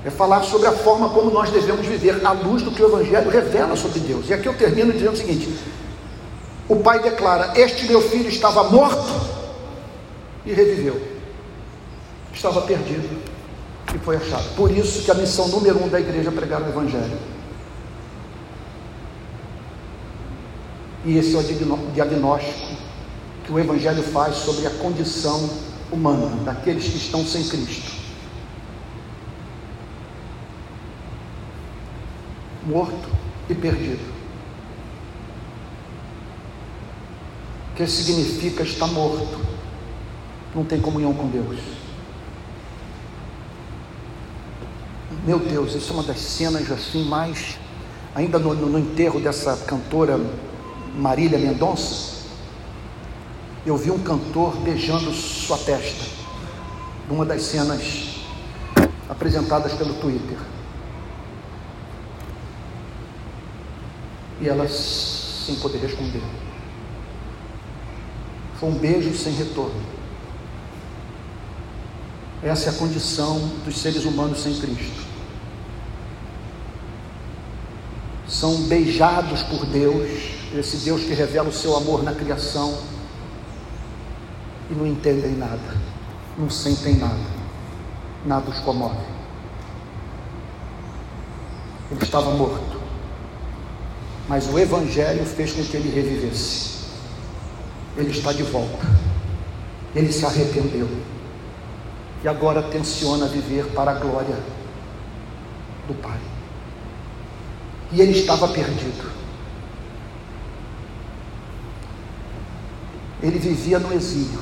É 0.06 0.12
falar 0.12 0.44
sobre 0.44 0.68
a 0.68 0.72
forma 0.74 1.10
como 1.10 1.32
nós 1.32 1.50
devemos 1.50 1.88
viver, 1.88 2.24
à 2.24 2.34
luz 2.34 2.62
do 2.62 2.70
que 2.70 2.84
o 2.84 2.86
Evangelho 2.86 3.32
revela 3.32 3.76
sobre 3.76 4.00
Deus. 4.02 4.30
E 4.30 4.34
aqui 4.36 4.48
eu 4.48 4.54
termino 4.54 4.94
dizendo 4.94 5.14
o 5.14 5.18
seguinte: 5.18 5.50
o 6.70 6.76
pai 6.76 7.02
declara: 7.02 7.60
Este 7.60 7.88
meu 7.88 8.02
filho 8.02 8.30
estava 8.30 8.66
morto 8.66 9.12
e 10.46 10.54
reviveu, 10.54 11.02
estava 12.32 12.62
perdido 12.62 13.10
e 13.96 13.98
foi 13.98 14.18
achado. 14.18 14.56
Por 14.56 14.70
isso 14.70 15.02
que 15.02 15.10
a 15.10 15.16
missão 15.16 15.48
número 15.48 15.84
um 15.84 15.88
da 15.88 16.00
igreja 16.00 16.30
é 16.30 16.32
pregar 16.32 16.62
o 16.62 16.68
Evangelho. 16.68 17.33
E 21.06 21.18
esse 21.18 21.36
é 21.36 21.40
o 21.40 21.44
diagnóstico 21.94 22.78
que 23.46 23.52
o 23.52 23.60
Evangelho 23.60 24.02
faz 24.04 24.38
sobre 24.38 24.66
a 24.66 24.70
condição 24.70 25.50
humana 25.92 26.44
daqueles 26.44 26.86
que 26.86 26.98
estão 26.98 27.26
sem 27.26 27.48
Cristo. 27.48 27.92
Morto 32.66 33.10
e 33.50 33.54
perdido. 33.54 34.14
O 37.72 37.76
que 37.76 37.86
significa 37.86 38.64
estar 38.64 38.88
morto? 38.88 39.42
Não 40.56 40.64
tem 40.64 40.80
comunhão 40.80 41.14
com 41.14 41.28
Deus. 41.28 41.60
Meu 45.26 45.40
Deus, 45.40 45.74
isso 45.74 45.92
é 45.92 45.94
uma 45.96 46.04
das 46.04 46.20
cenas 46.20 46.72
assim 46.72 47.04
mais. 47.04 47.58
Ainda 48.16 48.40
no, 48.40 48.54
no 48.54 48.80
enterro 48.80 49.20
dessa 49.20 49.58
cantora 49.66 50.20
Marília 50.96 51.40
Mendonça, 51.40 52.24
eu 53.66 53.76
vi 53.78 53.90
um 53.90 54.00
cantor 54.00 54.58
beijando 54.58 55.12
sua 55.14 55.58
testa, 55.58 56.06
numa 57.10 57.26
das 57.26 57.42
cenas 57.44 58.20
apresentadas 59.10 59.74
pelo 59.74 59.96
Twitter. 59.96 60.38
E 64.40 64.48
ela 64.48 64.68
sem 64.68 65.56
poder 65.56 65.80
responder. 65.80 66.22
Foi 68.60 68.70
um 68.70 68.76
beijo 68.76 69.16
sem 69.16 69.34
retorno. 69.34 69.82
Essa 72.44 72.70
é 72.70 72.74
a 72.74 72.78
condição 72.78 73.40
dos 73.66 73.78
seres 73.78 74.04
humanos 74.04 74.44
sem 74.44 74.54
Cristo. 74.60 75.13
São 78.28 78.64
beijados 78.64 79.44
por 79.44 79.66
Deus, 79.66 80.10
esse 80.56 80.78
Deus 80.78 81.04
que 81.04 81.14
revela 81.14 81.50
o 81.50 81.54
seu 81.54 81.76
amor 81.76 82.04
na 82.04 82.14
criação 82.14 82.78
e 84.70 84.74
não 84.74 84.88
entendem 84.88 85.34
nada, 85.34 85.78
não 86.38 86.50
sentem 86.50 86.96
nada, 86.96 87.20
nada 88.26 88.50
os 88.50 88.60
comove. 88.60 89.14
Ele 91.92 92.04
estava 92.04 92.32
morto, 92.32 92.82
mas 94.28 94.48
o 94.48 94.58
Evangelho 94.58 95.26
fez 95.26 95.52
com 95.52 95.64
que 95.64 95.78
ele 95.78 95.90
revivesse. 95.90 96.74
Ele 97.96 98.10
está 98.10 98.34
de 98.34 98.42
volta, 98.42 98.88
ele 99.94 100.12
se 100.12 100.26
arrependeu 100.26 100.90
e 102.24 102.28
agora 102.28 102.64
tenciona 102.64 103.28
viver 103.28 103.66
para 103.74 103.92
a 103.92 103.96
glória 103.96 104.38
do 105.88 105.94
Pai. 106.02 106.33
E 107.94 108.02
ele 108.02 108.12
estava 108.12 108.48
perdido 108.50 109.14
ele 113.24 113.40
vivia 113.40 113.80
no 113.80 113.94
exílio. 113.94 114.42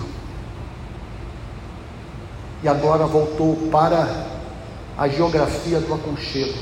E 2.64 2.68
agora 2.68 3.06
voltou 3.06 3.56
para 3.72 4.26
a 4.97 5.08
geografia 5.08 5.80
do 5.80 5.93
aconchego. 5.93 6.58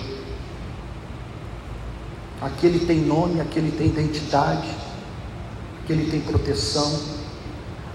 Aqui 2.42 2.68
ele 2.68 2.86
tem 2.86 2.98
nome, 2.98 3.40
aqui 3.40 3.60
ele 3.60 3.72
tem 3.72 3.88
identidade, 3.88 4.70
aqui 5.82 5.94
ele 5.94 6.12
tem 6.12 6.20
proteção. 6.20 7.20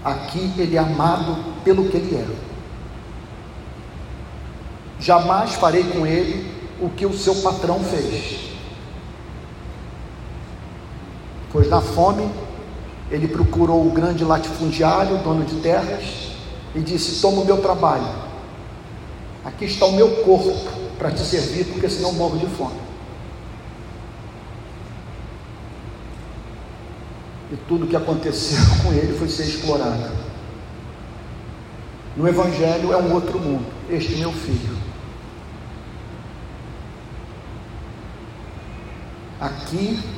Aqui 0.03 0.51
ele 0.57 0.75
é 0.75 0.79
amado 0.79 1.53
pelo 1.63 1.87
que 1.89 1.97
ele 1.97 2.15
é. 2.15 2.27
Jamais 4.99 5.53
farei 5.53 5.83
com 5.83 6.05
ele 6.05 6.51
o 6.79 6.89
que 6.89 7.05
o 7.05 7.13
seu 7.13 7.35
patrão 7.35 7.79
fez. 7.79 8.54
Pois 11.55 11.69
na 11.69 11.79
fome 11.79 12.29
ele 13.09 13.29
procurou 13.29 13.87
o 13.87 13.89
grande 13.89 14.25
latifundiário, 14.25 15.19
dono 15.19 15.45
de 15.45 15.55
terras, 15.61 16.33
e 16.75 16.81
disse: 16.81 17.21
Toma 17.21 17.43
o 17.43 17.45
meu 17.45 17.61
trabalho, 17.61 18.09
aqui 19.45 19.63
está 19.63 19.85
o 19.85 19.93
meu 19.93 20.17
corpo 20.25 20.53
para 20.97 21.11
te 21.11 21.21
servir, 21.21 21.63
porque 21.67 21.87
senão 21.87 22.11
morro 22.11 22.37
de 22.37 22.45
fome. 22.47 22.77
E 27.53 27.55
tudo 27.69 27.85
o 27.85 27.87
que 27.87 27.95
aconteceu 27.95 28.59
com 28.83 28.91
ele 28.91 29.17
foi 29.17 29.29
ser 29.29 29.43
explorado. 29.43 30.11
No 32.17 32.27
Evangelho 32.27 32.91
é 32.91 32.97
um 32.97 33.13
outro 33.13 33.39
mundo, 33.39 33.65
este 33.89 34.17
meu 34.17 34.33
filho. 34.33 34.75
Aqui 39.39 40.14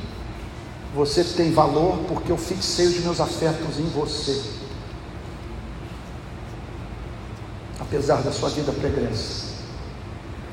você 0.94 1.22
tem 1.22 1.52
valor 1.52 1.98
porque 2.08 2.32
eu 2.32 2.38
fixei 2.38 2.86
os 2.86 3.00
meus 3.00 3.20
afetos 3.20 3.78
em 3.78 3.88
você. 3.90 4.42
Apesar 7.78 8.22
da 8.22 8.32
sua 8.32 8.48
vida 8.50 8.72
pregressa, 8.72 9.46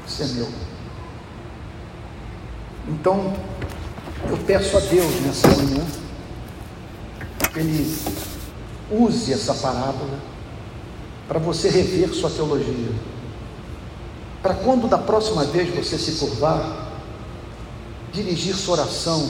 você 0.06 0.24
é 0.24 0.28
meu. 0.28 0.48
Então, 2.88 3.34
eu 4.30 4.38
peço 4.46 4.78
a 4.78 4.80
Deus 4.80 5.22
nessa 5.22 5.48
manhã 5.48 5.86
que 7.52 7.60
Ele 7.60 7.98
use 8.92 9.34
essa 9.34 9.54
parábola 9.56 10.20
para 11.28 11.40
você 11.40 11.70
rever 11.70 12.14
sua 12.14 12.30
teologia. 12.30 12.92
Para 14.42 14.54
quando 14.54 14.88
da 14.88 14.98
próxima 14.98 15.44
vez 15.46 15.74
você 15.74 15.98
se 15.98 16.20
curvar, 16.20 16.92
dirigir 18.14 18.56
sua 18.56 18.76
oração 18.76 19.28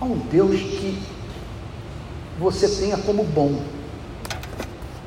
a 0.00 0.04
um 0.04 0.18
Deus 0.18 0.60
que 0.60 1.02
você 2.38 2.68
tenha 2.68 2.96
como 2.98 3.24
bom, 3.24 3.60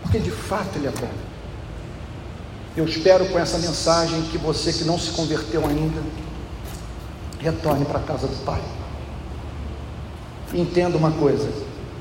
porque 0.01 0.19
de 0.19 0.31
fato 0.31 0.75
Ele 0.75 0.87
é 0.87 0.91
bom. 0.91 1.09
Eu 2.75 2.85
espero 2.85 3.25
com 3.27 3.39
essa 3.39 3.57
mensagem 3.57 4.21
que 4.23 4.37
você 4.37 4.71
que 4.71 4.83
não 4.83 4.97
se 4.97 5.11
converteu 5.11 5.65
ainda, 5.65 6.01
retorne 7.39 7.85
para 7.85 7.99
a 7.99 8.03
casa 8.03 8.27
do 8.27 8.45
Pai. 8.45 8.61
Entenda 10.53 10.97
uma 10.97 11.11
coisa: 11.11 11.49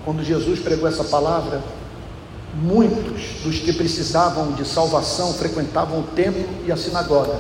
quando 0.05 0.22
Jesus 0.22 0.61
pregou 0.61 0.88
essa 0.88 1.05
palavra, 1.05 1.62
Muitos 2.55 3.43
dos 3.45 3.61
que 3.61 3.72
precisavam 3.72 4.53
de 4.53 4.66
salvação 4.66 5.32
frequentavam 5.34 6.01
o 6.01 6.03
templo 6.03 6.45
e 6.66 6.72
a 6.72 6.76
sinagoga, 6.76 7.38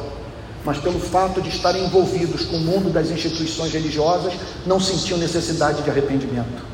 mas 0.64 0.78
pelo 0.78 1.00
fato 1.00 1.40
de 1.40 1.48
estarem 1.48 1.84
envolvidos 1.84 2.44
com 2.44 2.56
o 2.56 2.60
mundo 2.60 2.92
das 2.92 3.10
instituições 3.10 3.72
religiosas, 3.72 4.34
não 4.66 4.78
sentiam 4.78 5.18
necessidade 5.18 5.82
de 5.82 5.90
arrependimento. 5.90 6.70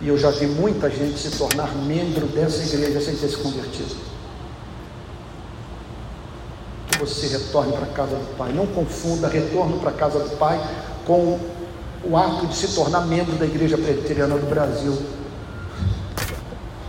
E 0.00 0.08
eu 0.08 0.16
já 0.16 0.30
vi 0.30 0.46
muita 0.46 0.88
gente 0.88 1.18
se 1.18 1.30
tornar 1.36 1.74
membro 1.74 2.26
dessa 2.26 2.62
igreja 2.62 3.00
sem 3.00 3.16
ter 3.16 3.28
se 3.28 3.36
convertido. 3.36 3.96
Que 6.88 6.98
você 6.98 7.26
retorne 7.26 7.72
para 7.72 7.84
a 7.84 7.88
casa 7.88 8.16
do 8.16 8.36
Pai. 8.36 8.52
Não 8.52 8.66
confunda 8.66 9.28
retorno 9.28 9.78
para 9.78 9.90
a 9.90 9.94
casa 9.94 10.20
do 10.20 10.36
Pai 10.36 10.58
com 11.04 11.38
o 12.04 12.16
ato 12.16 12.46
de 12.46 12.54
se 12.54 12.74
tornar 12.74 13.06
membro 13.06 13.36
da 13.36 13.44
Igreja 13.44 13.76
Presbiteriana 13.76 14.36
do 14.36 14.46
Brasil. 14.46 14.92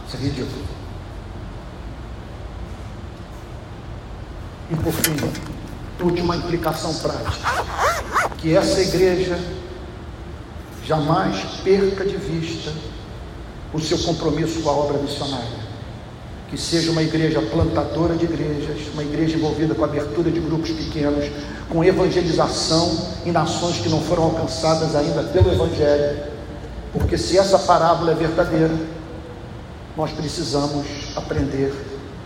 Isso 0.08 0.16
é 0.16 0.20
ridículo. 0.20 0.69
E 4.72 4.76
por 4.76 4.94
fim, 4.94 5.16
última 6.04 6.36
implicação 6.36 6.94
prática: 6.96 7.66
que 8.38 8.56
essa 8.56 8.80
igreja 8.82 9.40
jamais 10.86 11.38
perca 11.64 12.06
de 12.06 12.18
vista 12.18 12.72
o 13.74 13.80
seu 13.80 13.98
compromisso 14.00 14.62
com 14.62 14.70
a 14.70 14.74
obra 14.74 14.98
missionária. 14.98 15.70
Que 16.50 16.58
seja 16.58 16.92
uma 16.92 17.04
igreja 17.04 17.42
plantadora 17.42 18.16
de 18.16 18.26
igrejas, 18.26 18.88
uma 18.94 19.04
igreja 19.04 19.38
envolvida 19.38 19.76
com 19.76 19.84
abertura 19.84 20.32
de 20.32 20.40
grupos 20.40 20.72
pequenos, 20.72 21.30
com 21.70 21.84
evangelização 21.84 23.08
em 23.24 23.32
nações 23.32 23.78
que 23.78 23.90
não 23.90 24.02
foram 24.02 24.24
alcançadas 24.24 24.96
ainda 24.96 25.24
pelo 25.24 25.52
Evangelho, 25.52 26.24
porque 26.92 27.18
se 27.20 27.38
essa 27.38 27.60
parábola 27.60 28.12
é 28.12 28.16
verdadeira, 28.16 28.76
nós 29.96 30.12
precisamos 30.12 30.88
aprender 31.16 31.72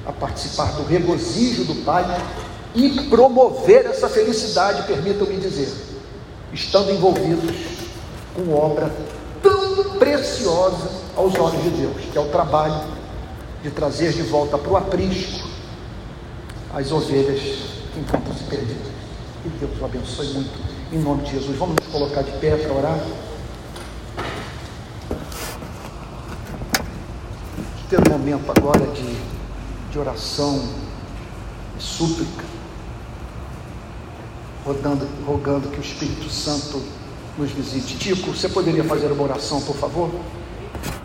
a 0.06 0.12
participar 0.12 0.74
do 0.74 0.84
regozijo 0.84 1.64
do 1.64 1.84
Pai 1.84 2.06
e 2.76 2.90
promover 3.10 3.86
essa 3.86 4.10
felicidade, 4.10 4.84
permitam-me 4.84 5.38
dizer, 5.38 5.72
estando 6.52 6.92
envolvidos 6.92 7.56
com 8.36 8.54
obra 8.54 8.92
tão 9.42 9.98
preciosa 10.00 10.90
aos 11.16 11.36
olhos 11.36 11.64
de 11.64 11.70
Deus, 11.70 11.96
que 12.12 12.18
é 12.18 12.22
o 12.22 12.30
trabalho 12.30 12.82
de 13.62 13.70
trazer 13.70 14.12
de 14.12 14.24
volta 14.24 14.58
para 14.58 14.72
o 14.72 14.78
aprisco 14.78 15.48
as 16.74 16.92
ovelhas 16.92 17.40
que 17.94 18.00
encontram-se 18.00 18.44
perdidas. 18.46 18.94
E 19.46 19.50
Deus 19.50 19.80
o 19.80 19.86
abençoe 19.86 20.28
muito, 20.34 20.60
em 20.92 21.00
nome 21.00 21.24
de 21.24 21.32
Jesus. 21.32 21.58
Vamos 21.58 21.76
nos 21.76 21.88
colocar 21.88 22.24
de 22.24 22.32
pé 22.40 22.56
para 22.56 22.74
orar. 22.74 23.00
Ter 27.90 28.00
um 28.00 28.12
momento 28.12 28.52
agora 28.58 28.86
de, 28.88 29.16
de 29.94 30.00
oração, 30.00 30.60
de 31.78 31.84
súplica, 31.84 32.44
rodando, 34.66 35.08
rogando 35.24 35.70
que 35.70 35.78
o 35.78 35.82
Espírito 35.82 36.32
Santo 36.32 36.82
nos 37.38 37.52
visite. 37.52 37.96
Tico, 37.98 38.32
você 38.32 38.50
poderia 38.50 38.84
fazer 38.84 39.12
uma 39.12 39.22
oração, 39.22 39.62
por 39.62 39.76
favor? 39.76 40.10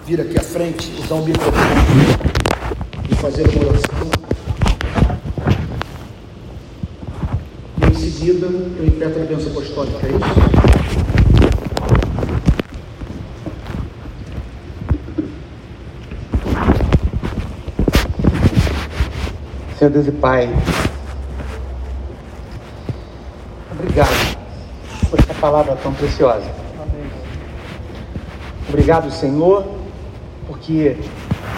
Vir 0.06 0.22
aqui 0.22 0.38
à 0.38 0.42
frente, 0.42 0.90
usar 1.04 1.16
o 1.16 1.24
microfone 1.26 1.54
e 3.10 3.14
fazer 3.16 3.46
uma 3.50 3.68
oração. 3.68 4.10
E 7.82 7.90
em 7.90 7.94
seguida 7.94 8.46
eu 8.46 8.86
impetro 8.86 9.22
a 9.22 9.26
bênção 9.26 9.50
apostólica, 9.50 10.06
é 10.06 10.10
isso? 10.12 10.77
Senhor 19.78 19.92
Deus 19.92 20.08
e 20.08 20.10
Pai, 20.10 20.52
obrigado 23.70 24.36
por 25.08 25.20
essa 25.20 25.34
palavra 25.34 25.76
tão 25.76 25.94
preciosa. 25.94 26.50
Obrigado, 28.68 29.08
Senhor, 29.12 29.64
porque 30.48 30.96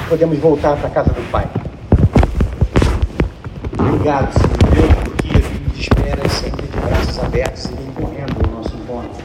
podemos 0.07 0.39
voltar 0.39 0.77
para 0.77 0.89
a 0.89 0.91
casa 0.91 1.15
do 1.15 1.31
Pai. 1.31 1.49
Obrigado, 3.79 4.33
Senhor 4.35 4.51
porque 5.05 5.39
nos 5.69 5.79
espera 5.79 6.29
sempre 6.29 6.67
de 6.67 6.77
braços 6.77 7.19
abertos 7.21 7.65
e 7.65 7.69
vem 7.69 7.91
correndo 7.93 8.37
ao 8.45 8.57
nosso 8.57 8.77
encontro. 8.77 9.25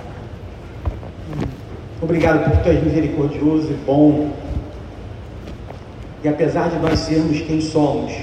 Obrigado 2.01 2.49
por 2.49 2.63
tu 2.63 2.69
és 2.69 2.81
misericordioso 2.81 3.71
e 3.71 3.77
bom. 3.85 4.31
E 6.23 6.29
apesar 6.29 6.69
de 6.69 6.79
nós 6.79 6.99
sermos 6.99 7.41
quem 7.41 7.59
somos, 7.59 8.13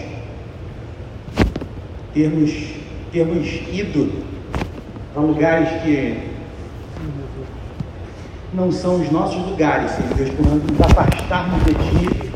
termos, 2.14 2.50
termos 3.12 3.48
ido 3.72 4.22
para 5.12 5.22
lugares 5.22 5.68
que 5.82 6.32
não 8.52 8.70
são 8.70 9.00
os 9.00 9.10
nossos 9.10 9.46
lugares, 9.46 9.92
Senhor 9.92 10.14
Deus, 10.14 10.30
por 10.30 10.46
nos 10.46 10.80
afastarmos 10.80 11.64
de 11.64 11.74
Ti, 11.74 12.32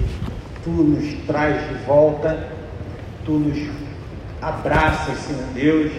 tu 0.65 0.71
nos 0.71 1.13
traz 1.27 1.69
de 1.69 1.75
volta, 1.85 2.49
tu 3.25 3.33
nos 3.33 3.69
abraças, 4.41 5.19
Senhor 5.19 5.45
Deus, 5.55 5.93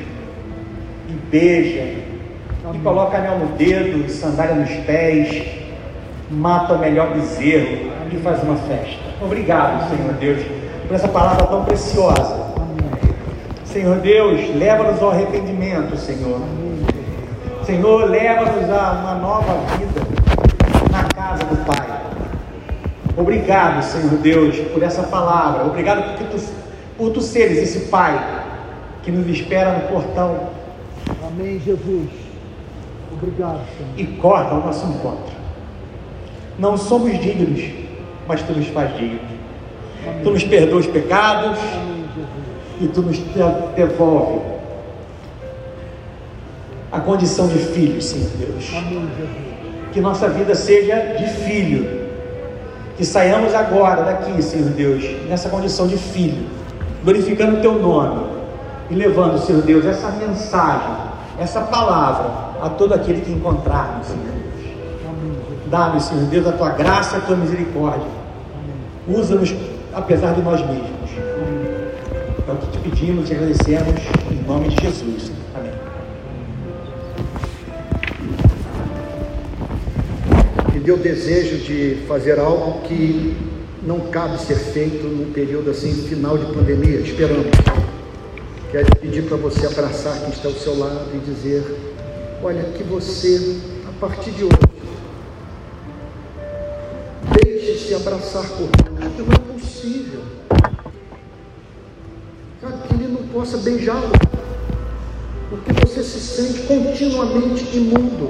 e 1.07 1.13
beija, 1.29 2.07
e 2.73 2.79
coloca 2.83 3.17
anel 3.17 3.39
no 3.39 3.57
dedo, 3.57 4.09
sandália 4.09 4.55
nos 4.55 4.71
pés, 4.85 5.43
mata 6.31 6.73
o 6.73 6.79
melhor 6.79 7.13
bezerro 7.13 7.91
e 8.11 8.17
faz 8.17 8.41
uma 8.43 8.55
festa. 8.55 9.03
Obrigado, 9.21 9.89
Senhor 9.89 10.13
Deus, 10.13 10.45
por 10.87 10.95
essa 10.95 11.07
palavra 11.07 11.45
tão 11.45 11.63
preciosa. 11.63 12.46
Senhor 13.77 13.99
Deus, 13.99 14.55
leva-nos 14.55 14.99
ao 15.03 15.11
arrependimento, 15.11 15.95
Senhor. 15.97 16.41
Senhor, 17.63 18.09
leva-nos 18.09 18.67
a 18.71 18.91
uma 18.93 19.13
nova 19.13 19.53
vida 19.77 20.01
na 20.91 21.03
casa 21.03 21.43
do 21.45 21.63
Pai. 21.63 22.01
Obrigado, 23.15 23.83
Senhor 23.83 24.17
Deus, 24.17 24.57
por 24.73 24.81
essa 24.81 25.03
palavra. 25.03 25.63
Obrigado 25.63 26.05
porque 26.05 26.23
tu, 26.23 26.43
por 26.97 27.11
tu 27.11 27.21
seres 27.21 27.59
esse 27.59 27.81
Pai 27.89 28.19
que 29.03 29.11
nos 29.11 29.27
espera 29.29 29.73
no 29.73 29.81
portão. 29.89 30.49
Amém, 31.27 31.61
Jesus. 31.63 32.09
Obrigado, 33.13 33.59
Senhor. 33.77 33.93
E 33.95 34.07
corta 34.17 34.55
o 34.55 34.65
nosso 34.65 34.87
encontro. 34.87 35.35
Não 36.57 36.77
somos 36.77 37.11
dignos, 37.19 37.61
mas 38.27 38.41
tu 38.41 38.53
nos 38.53 38.69
faz 38.69 38.97
dignos. 38.97 39.21
Amém. 40.03 40.23
Tu 40.23 40.31
nos 40.31 40.43
perdoa 40.43 40.79
os 40.79 40.87
pecados 40.87 41.59
Amém, 41.59 41.96
e 42.79 42.87
tu 42.87 43.01
nos 43.01 43.17
devolve 43.75 44.41
a 46.91 46.99
condição 46.99 47.47
de 47.47 47.57
filho, 47.59 48.01
Senhor 48.01 48.29
Deus. 48.37 48.71
Que 49.91 50.01
nossa 50.01 50.29
vida 50.29 50.53
seja 50.55 50.95
de 51.17 51.27
filho 51.27 52.07
que 52.97 53.05
saiamos 53.05 53.53
agora 53.53 54.03
daqui, 54.03 54.41
Senhor 54.41 54.69
Deus, 54.69 55.03
nessa 55.29 55.49
condição 55.49 55.87
de 55.87 55.97
filho, 55.97 56.47
glorificando 57.03 57.57
o 57.57 57.61
Teu 57.61 57.73
nome 57.73 58.25
e 58.89 58.95
levando, 58.95 59.37
Senhor 59.37 59.61
Deus, 59.61 59.85
essa 59.85 60.09
mensagem, 60.09 60.95
essa 61.39 61.61
palavra 61.61 62.47
a 62.61 62.69
todo 62.69 62.93
aquele 62.93 63.21
que 63.21 63.31
encontrarmos, 63.31 64.07
Senhor 64.07 64.23
Deus. 64.23 64.73
Dá-nos, 65.67 66.05
Senhor 66.05 66.23
Deus, 66.25 66.47
a 66.47 66.51
Tua 66.53 66.69
graça 66.69 67.17
e 67.17 67.19
a 67.19 67.21
Tua 67.21 67.35
misericórdia. 67.35 68.07
Usa-nos 69.07 69.53
apesar 69.93 70.33
de 70.33 70.41
nós 70.41 70.59
mesmos. 70.61 71.66
É 72.47 72.51
o 72.51 72.57
que 72.57 72.71
te 72.71 72.89
pedimos 72.89 73.29
e 73.29 73.33
agradecemos 73.33 74.01
em 74.31 74.47
nome 74.47 74.69
de 74.69 74.81
Jesus. 74.81 75.31
deu 80.87 80.95
desejo 80.95 81.57
de 81.57 82.05
fazer 82.07 82.39
algo 82.39 82.79
que 82.83 83.35
não 83.83 83.99
cabe 83.99 84.39
ser 84.39 84.55
feito 84.55 85.05
num 85.05 85.33
período 85.33 85.69
assim, 85.69 85.93
final 86.07 86.37
de 86.37 86.45
pandemia, 86.53 87.01
esperamos. 87.01 87.47
Quero 88.71 88.85
pedir 89.01 89.23
para 89.23 89.35
você 89.35 89.65
abraçar 89.65 90.17
quem 90.21 90.29
está 90.29 90.47
ao 90.47 90.53
seu 90.53 90.79
lado 90.79 91.09
e 91.13 91.19
dizer: 91.19 91.61
olha, 92.41 92.63
que 92.71 92.83
você, 92.83 93.59
a 93.85 93.99
partir 93.99 94.31
de 94.31 94.45
hoje, 94.45 94.57
deixe-se 97.33 97.93
abraçar 97.93 98.47
por 98.47 98.69
Deus, 98.69 98.97
porque 98.97 99.21
não 99.23 99.33
é 99.33 99.59
possível. 99.59 100.21
Sabe, 102.61 102.87
que 102.87 102.93
Ele 102.93 103.07
não 103.09 103.27
possa 103.47 103.57
beijá-lo, 103.59 104.11
porque 105.49 105.71
você 105.85 106.03
se 106.03 106.19
sente 106.19 106.67
continuamente 106.67 107.77
imundo. 107.77 108.29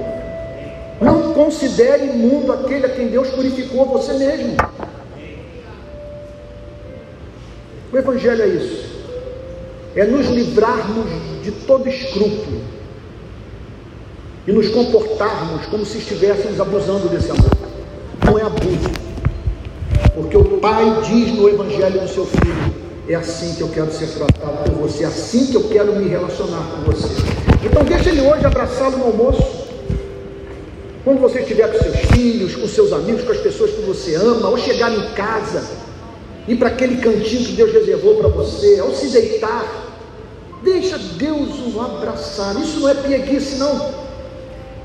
Não 1.00 1.32
considere 1.32 2.06
imundo 2.06 2.52
aquele 2.52 2.86
a 2.86 2.88
quem 2.88 3.08
Deus 3.08 3.28
purificou 3.28 3.86
você 3.86 4.12
mesmo. 4.12 4.56
O 7.92 7.96
Evangelho 7.96 8.42
é 8.42 8.46
isso. 8.46 8.88
É 9.96 10.04
nos 10.04 10.28
livrarmos 10.28 11.06
de 11.42 11.50
todo 11.50 11.88
escrúpulo. 11.88 12.78
e 14.46 14.52
nos 14.52 14.68
comportarmos 14.70 15.66
como 15.66 15.84
se 15.84 15.98
estivéssemos 15.98 16.58
abusando 16.58 17.06
desse 17.10 17.30
amor. 17.30 17.50
Não 18.24 18.38
é 18.38 18.42
abuso, 18.42 18.90
porque 20.14 20.38
o 20.38 20.58
Pai 20.58 21.02
diz 21.02 21.34
no 21.34 21.46
Evangelho 21.50 22.00
do 22.00 22.08
seu 22.08 22.24
Filho: 22.24 22.87
é 23.08 23.14
assim 23.14 23.54
que 23.54 23.62
eu 23.62 23.68
quero 23.68 23.90
ser 23.90 24.08
tratado 24.08 24.70
por 24.70 24.82
você, 24.82 25.04
é 25.04 25.06
assim 25.06 25.46
que 25.46 25.54
eu 25.54 25.64
quero 25.68 25.96
me 25.96 26.08
relacionar 26.08 26.62
com 26.70 26.92
você. 26.92 27.08
Então, 27.64 27.82
deixa 27.82 28.10
ele 28.10 28.20
hoje 28.20 28.44
abraçá-lo 28.44 28.98
no 28.98 29.04
almoço. 29.04 29.66
Quando 31.04 31.20
você 31.20 31.40
estiver 31.40 31.72
com 31.72 31.82
seus 31.82 31.96
filhos, 32.12 32.54
com 32.54 32.68
seus 32.68 32.92
amigos, 32.92 33.24
com 33.24 33.32
as 33.32 33.38
pessoas 33.38 33.70
que 33.70 33.80
você 33.80 34.14
ama, 34.14 34.48
ao 34.48 34.58
chegar 34.58 34.92
em 34.92 35.10
casa, 35.14 35.64
ir 36.46 36.56
para 36.56 36.68
aquele 36.68 36.98
cantinho 36.98 37.46
que 37.46 37.52
Deus 37.52 37.72
reservou 37.72 38.16
para 38.16 38.28
você, 38.28 38.78
ao 38.78 38.94
se 38.94 39.06
deitar, 39.08 39.64
deixa 40.62 40.98
Deus 40.98 41.74
o 41.74 41.80
abraçar. 41.80 42.60
Isso 42.60 42.80
não 42.80 42.90
é 42.90 42.94
pieguice, 42.94 43.56
não. 43.56 43.90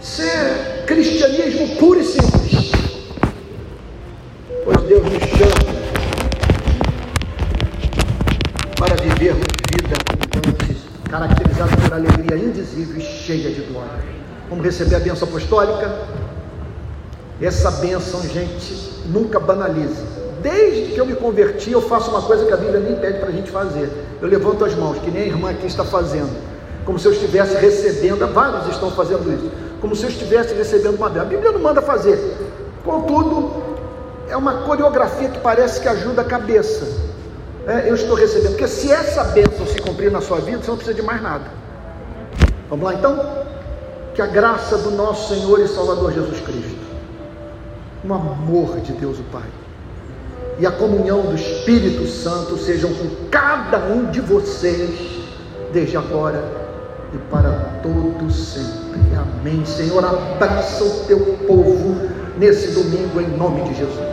Isso 0.01 0.21
é 0.21 0.84
cristianismo 0.88 1.76
puro 1.76 1.99
e 1.99 2.05
simples. 2.05 2.82
Vivermos 9.04 9.43
vida 9.70 9.95
abundante, 10.10 10.78
caracterizada 11.10 11.76
por 11.76 11.93
alegria 11.93 12.38
indizível 12.38 12.97
e 12.97 13.01
cheia 13.01 13.51
de 13.51 13.62
glória. 13.62 13.91
Vamos 14.49 14.64
receber 14.64 14.95
a 14.95 14.99
benção 14.99 15.28
apostólica. 15.28 15.93
Essa 17.41 17.70
benção, 17.72 18.22
gente, 18.22 19.01
nunca 19.08 19.39
banalize. 19.39 20.01
Desde 20.41 20.93
que 20.93 20.97
eu 20.97 21.06
me 21.06 21.16
converti, 21.16 21.72
eu 21.72 21.82
faço 21.82 22.12
uma 22.12 22.22
coisa 22.22 22.45
que 22.45 22.54
a 22.54 22.58
Bíblia 22.58 22.80
nem 22.80 22.95
pede 22.95 23.20
para 23.20 23.30
a 23.30 23.32
gente 23.32 23.51
fazer. 23.51 23.89
Eu 24.22 24.28
levanto 24.28 24.64
as 24.64 24.74
mãos, 24.76 24.97
que 24.99 25.12
nem 25.12 25.24
a 25.24 25.26
irmã 25.26 25.49
aqui 25.51 25.68
está 25.68 25.84
fazendo. 25.84 26.32
Como 26.86 26.97
se 26.97 27.06
eu 27.08 27.12
estivesse 27.12 27.56
recebendo, 27.58 28.26
vários 28.34 28.68
estão 28.70 28.91
fazendo 28.91 29.30
isso. 29.34 29.51
Como 29.82 29.95
se 29.95 30.04
eu 30.04 30.10
estivesse 30.10 30.54
recebendo 30.54 30.95
uma 30.95 31.10
bênção. 31.10 31.28
A 31.28 31.30
Bíblia 31.30 31.51
não 31.51 31.60
manda 31.60 31.82
fazer. 31.82 32.18
Contudo, 32.86 33.51
é 34.30 34.38
uma 34.38 34.64
coreografia 34.64 35.30
que 35.30 35.39
parece 35.39 35.82
que 35.82 35.88
ajuda 35.88 36.22
a 36.22 36.26
cabeça. 36.26 37.12
É, 37.68 37.89
eu 37.89 37.95
estou 37.95 38.16
recebendo. 38.16 38.51
Porque 38.51 38.68
se 38.68 38.91
essa 38.91 39.24
bênção 39.26 39.66
se 39.66 39.80
cumprir 39.82 40.11
na 40.11 40.22
sua 40.22 40.39
vida, 40.39 40.59
você 40.61 40.70
não 40.70 40.78
precisa 40.78 40.95
de 40.95 41.01
mais 41.01 41.22
nada. 41.22 41.45
Vamos 42.70 42.86
lá 42.86 42.93
então? 42.93 43.43
que 44.14 44.22
a 44.22 44.28
graça 44.28 44.78
do 44.78 44.91
nosso 44.91 45.34
Senhor 45.34 45.59
e 45.59 45.68
Salvador 45.68 46.14
Jesus 46.14 46.39
Cristo, 46.41 46.84
o 48.07 48.14
amor 48.14 48.80
de 48.82 48.93
Deus 48.93 49.20
o 49.20 49.24
Pai 49.24 49.49
e 50.59 50.68
a 50.68 50.72
comunhão 50.72 51.22
do 51.24 51.36
Espírito 51.36 52.05
Santo 52.07 52.57
sejam 52.57 52.93
com 52.93 53.28
cada 53.32 53.80
um 53.80 54.11
de 54.11 54.22
vocês, 54.22 55.24
desde 55.72 55.97
agora 55.97 56.43
e 57.11 57.18
para 57.32 57.80
todo 57.82 58.32
sempre. 58.32 59.01
Amém. 59.18 59.66
Senhor, 59.66 60.05
abraça 60.05 60.84
o 60.84 61.05
teu 61.07 61.20
povo 61.47 62.07
nesse 62.38 62.72
domingo 62.72 63.20
em 63.20 63.36
nome 63.36 63.64
de 63.64 63.74
Jesus. 63.76 64.12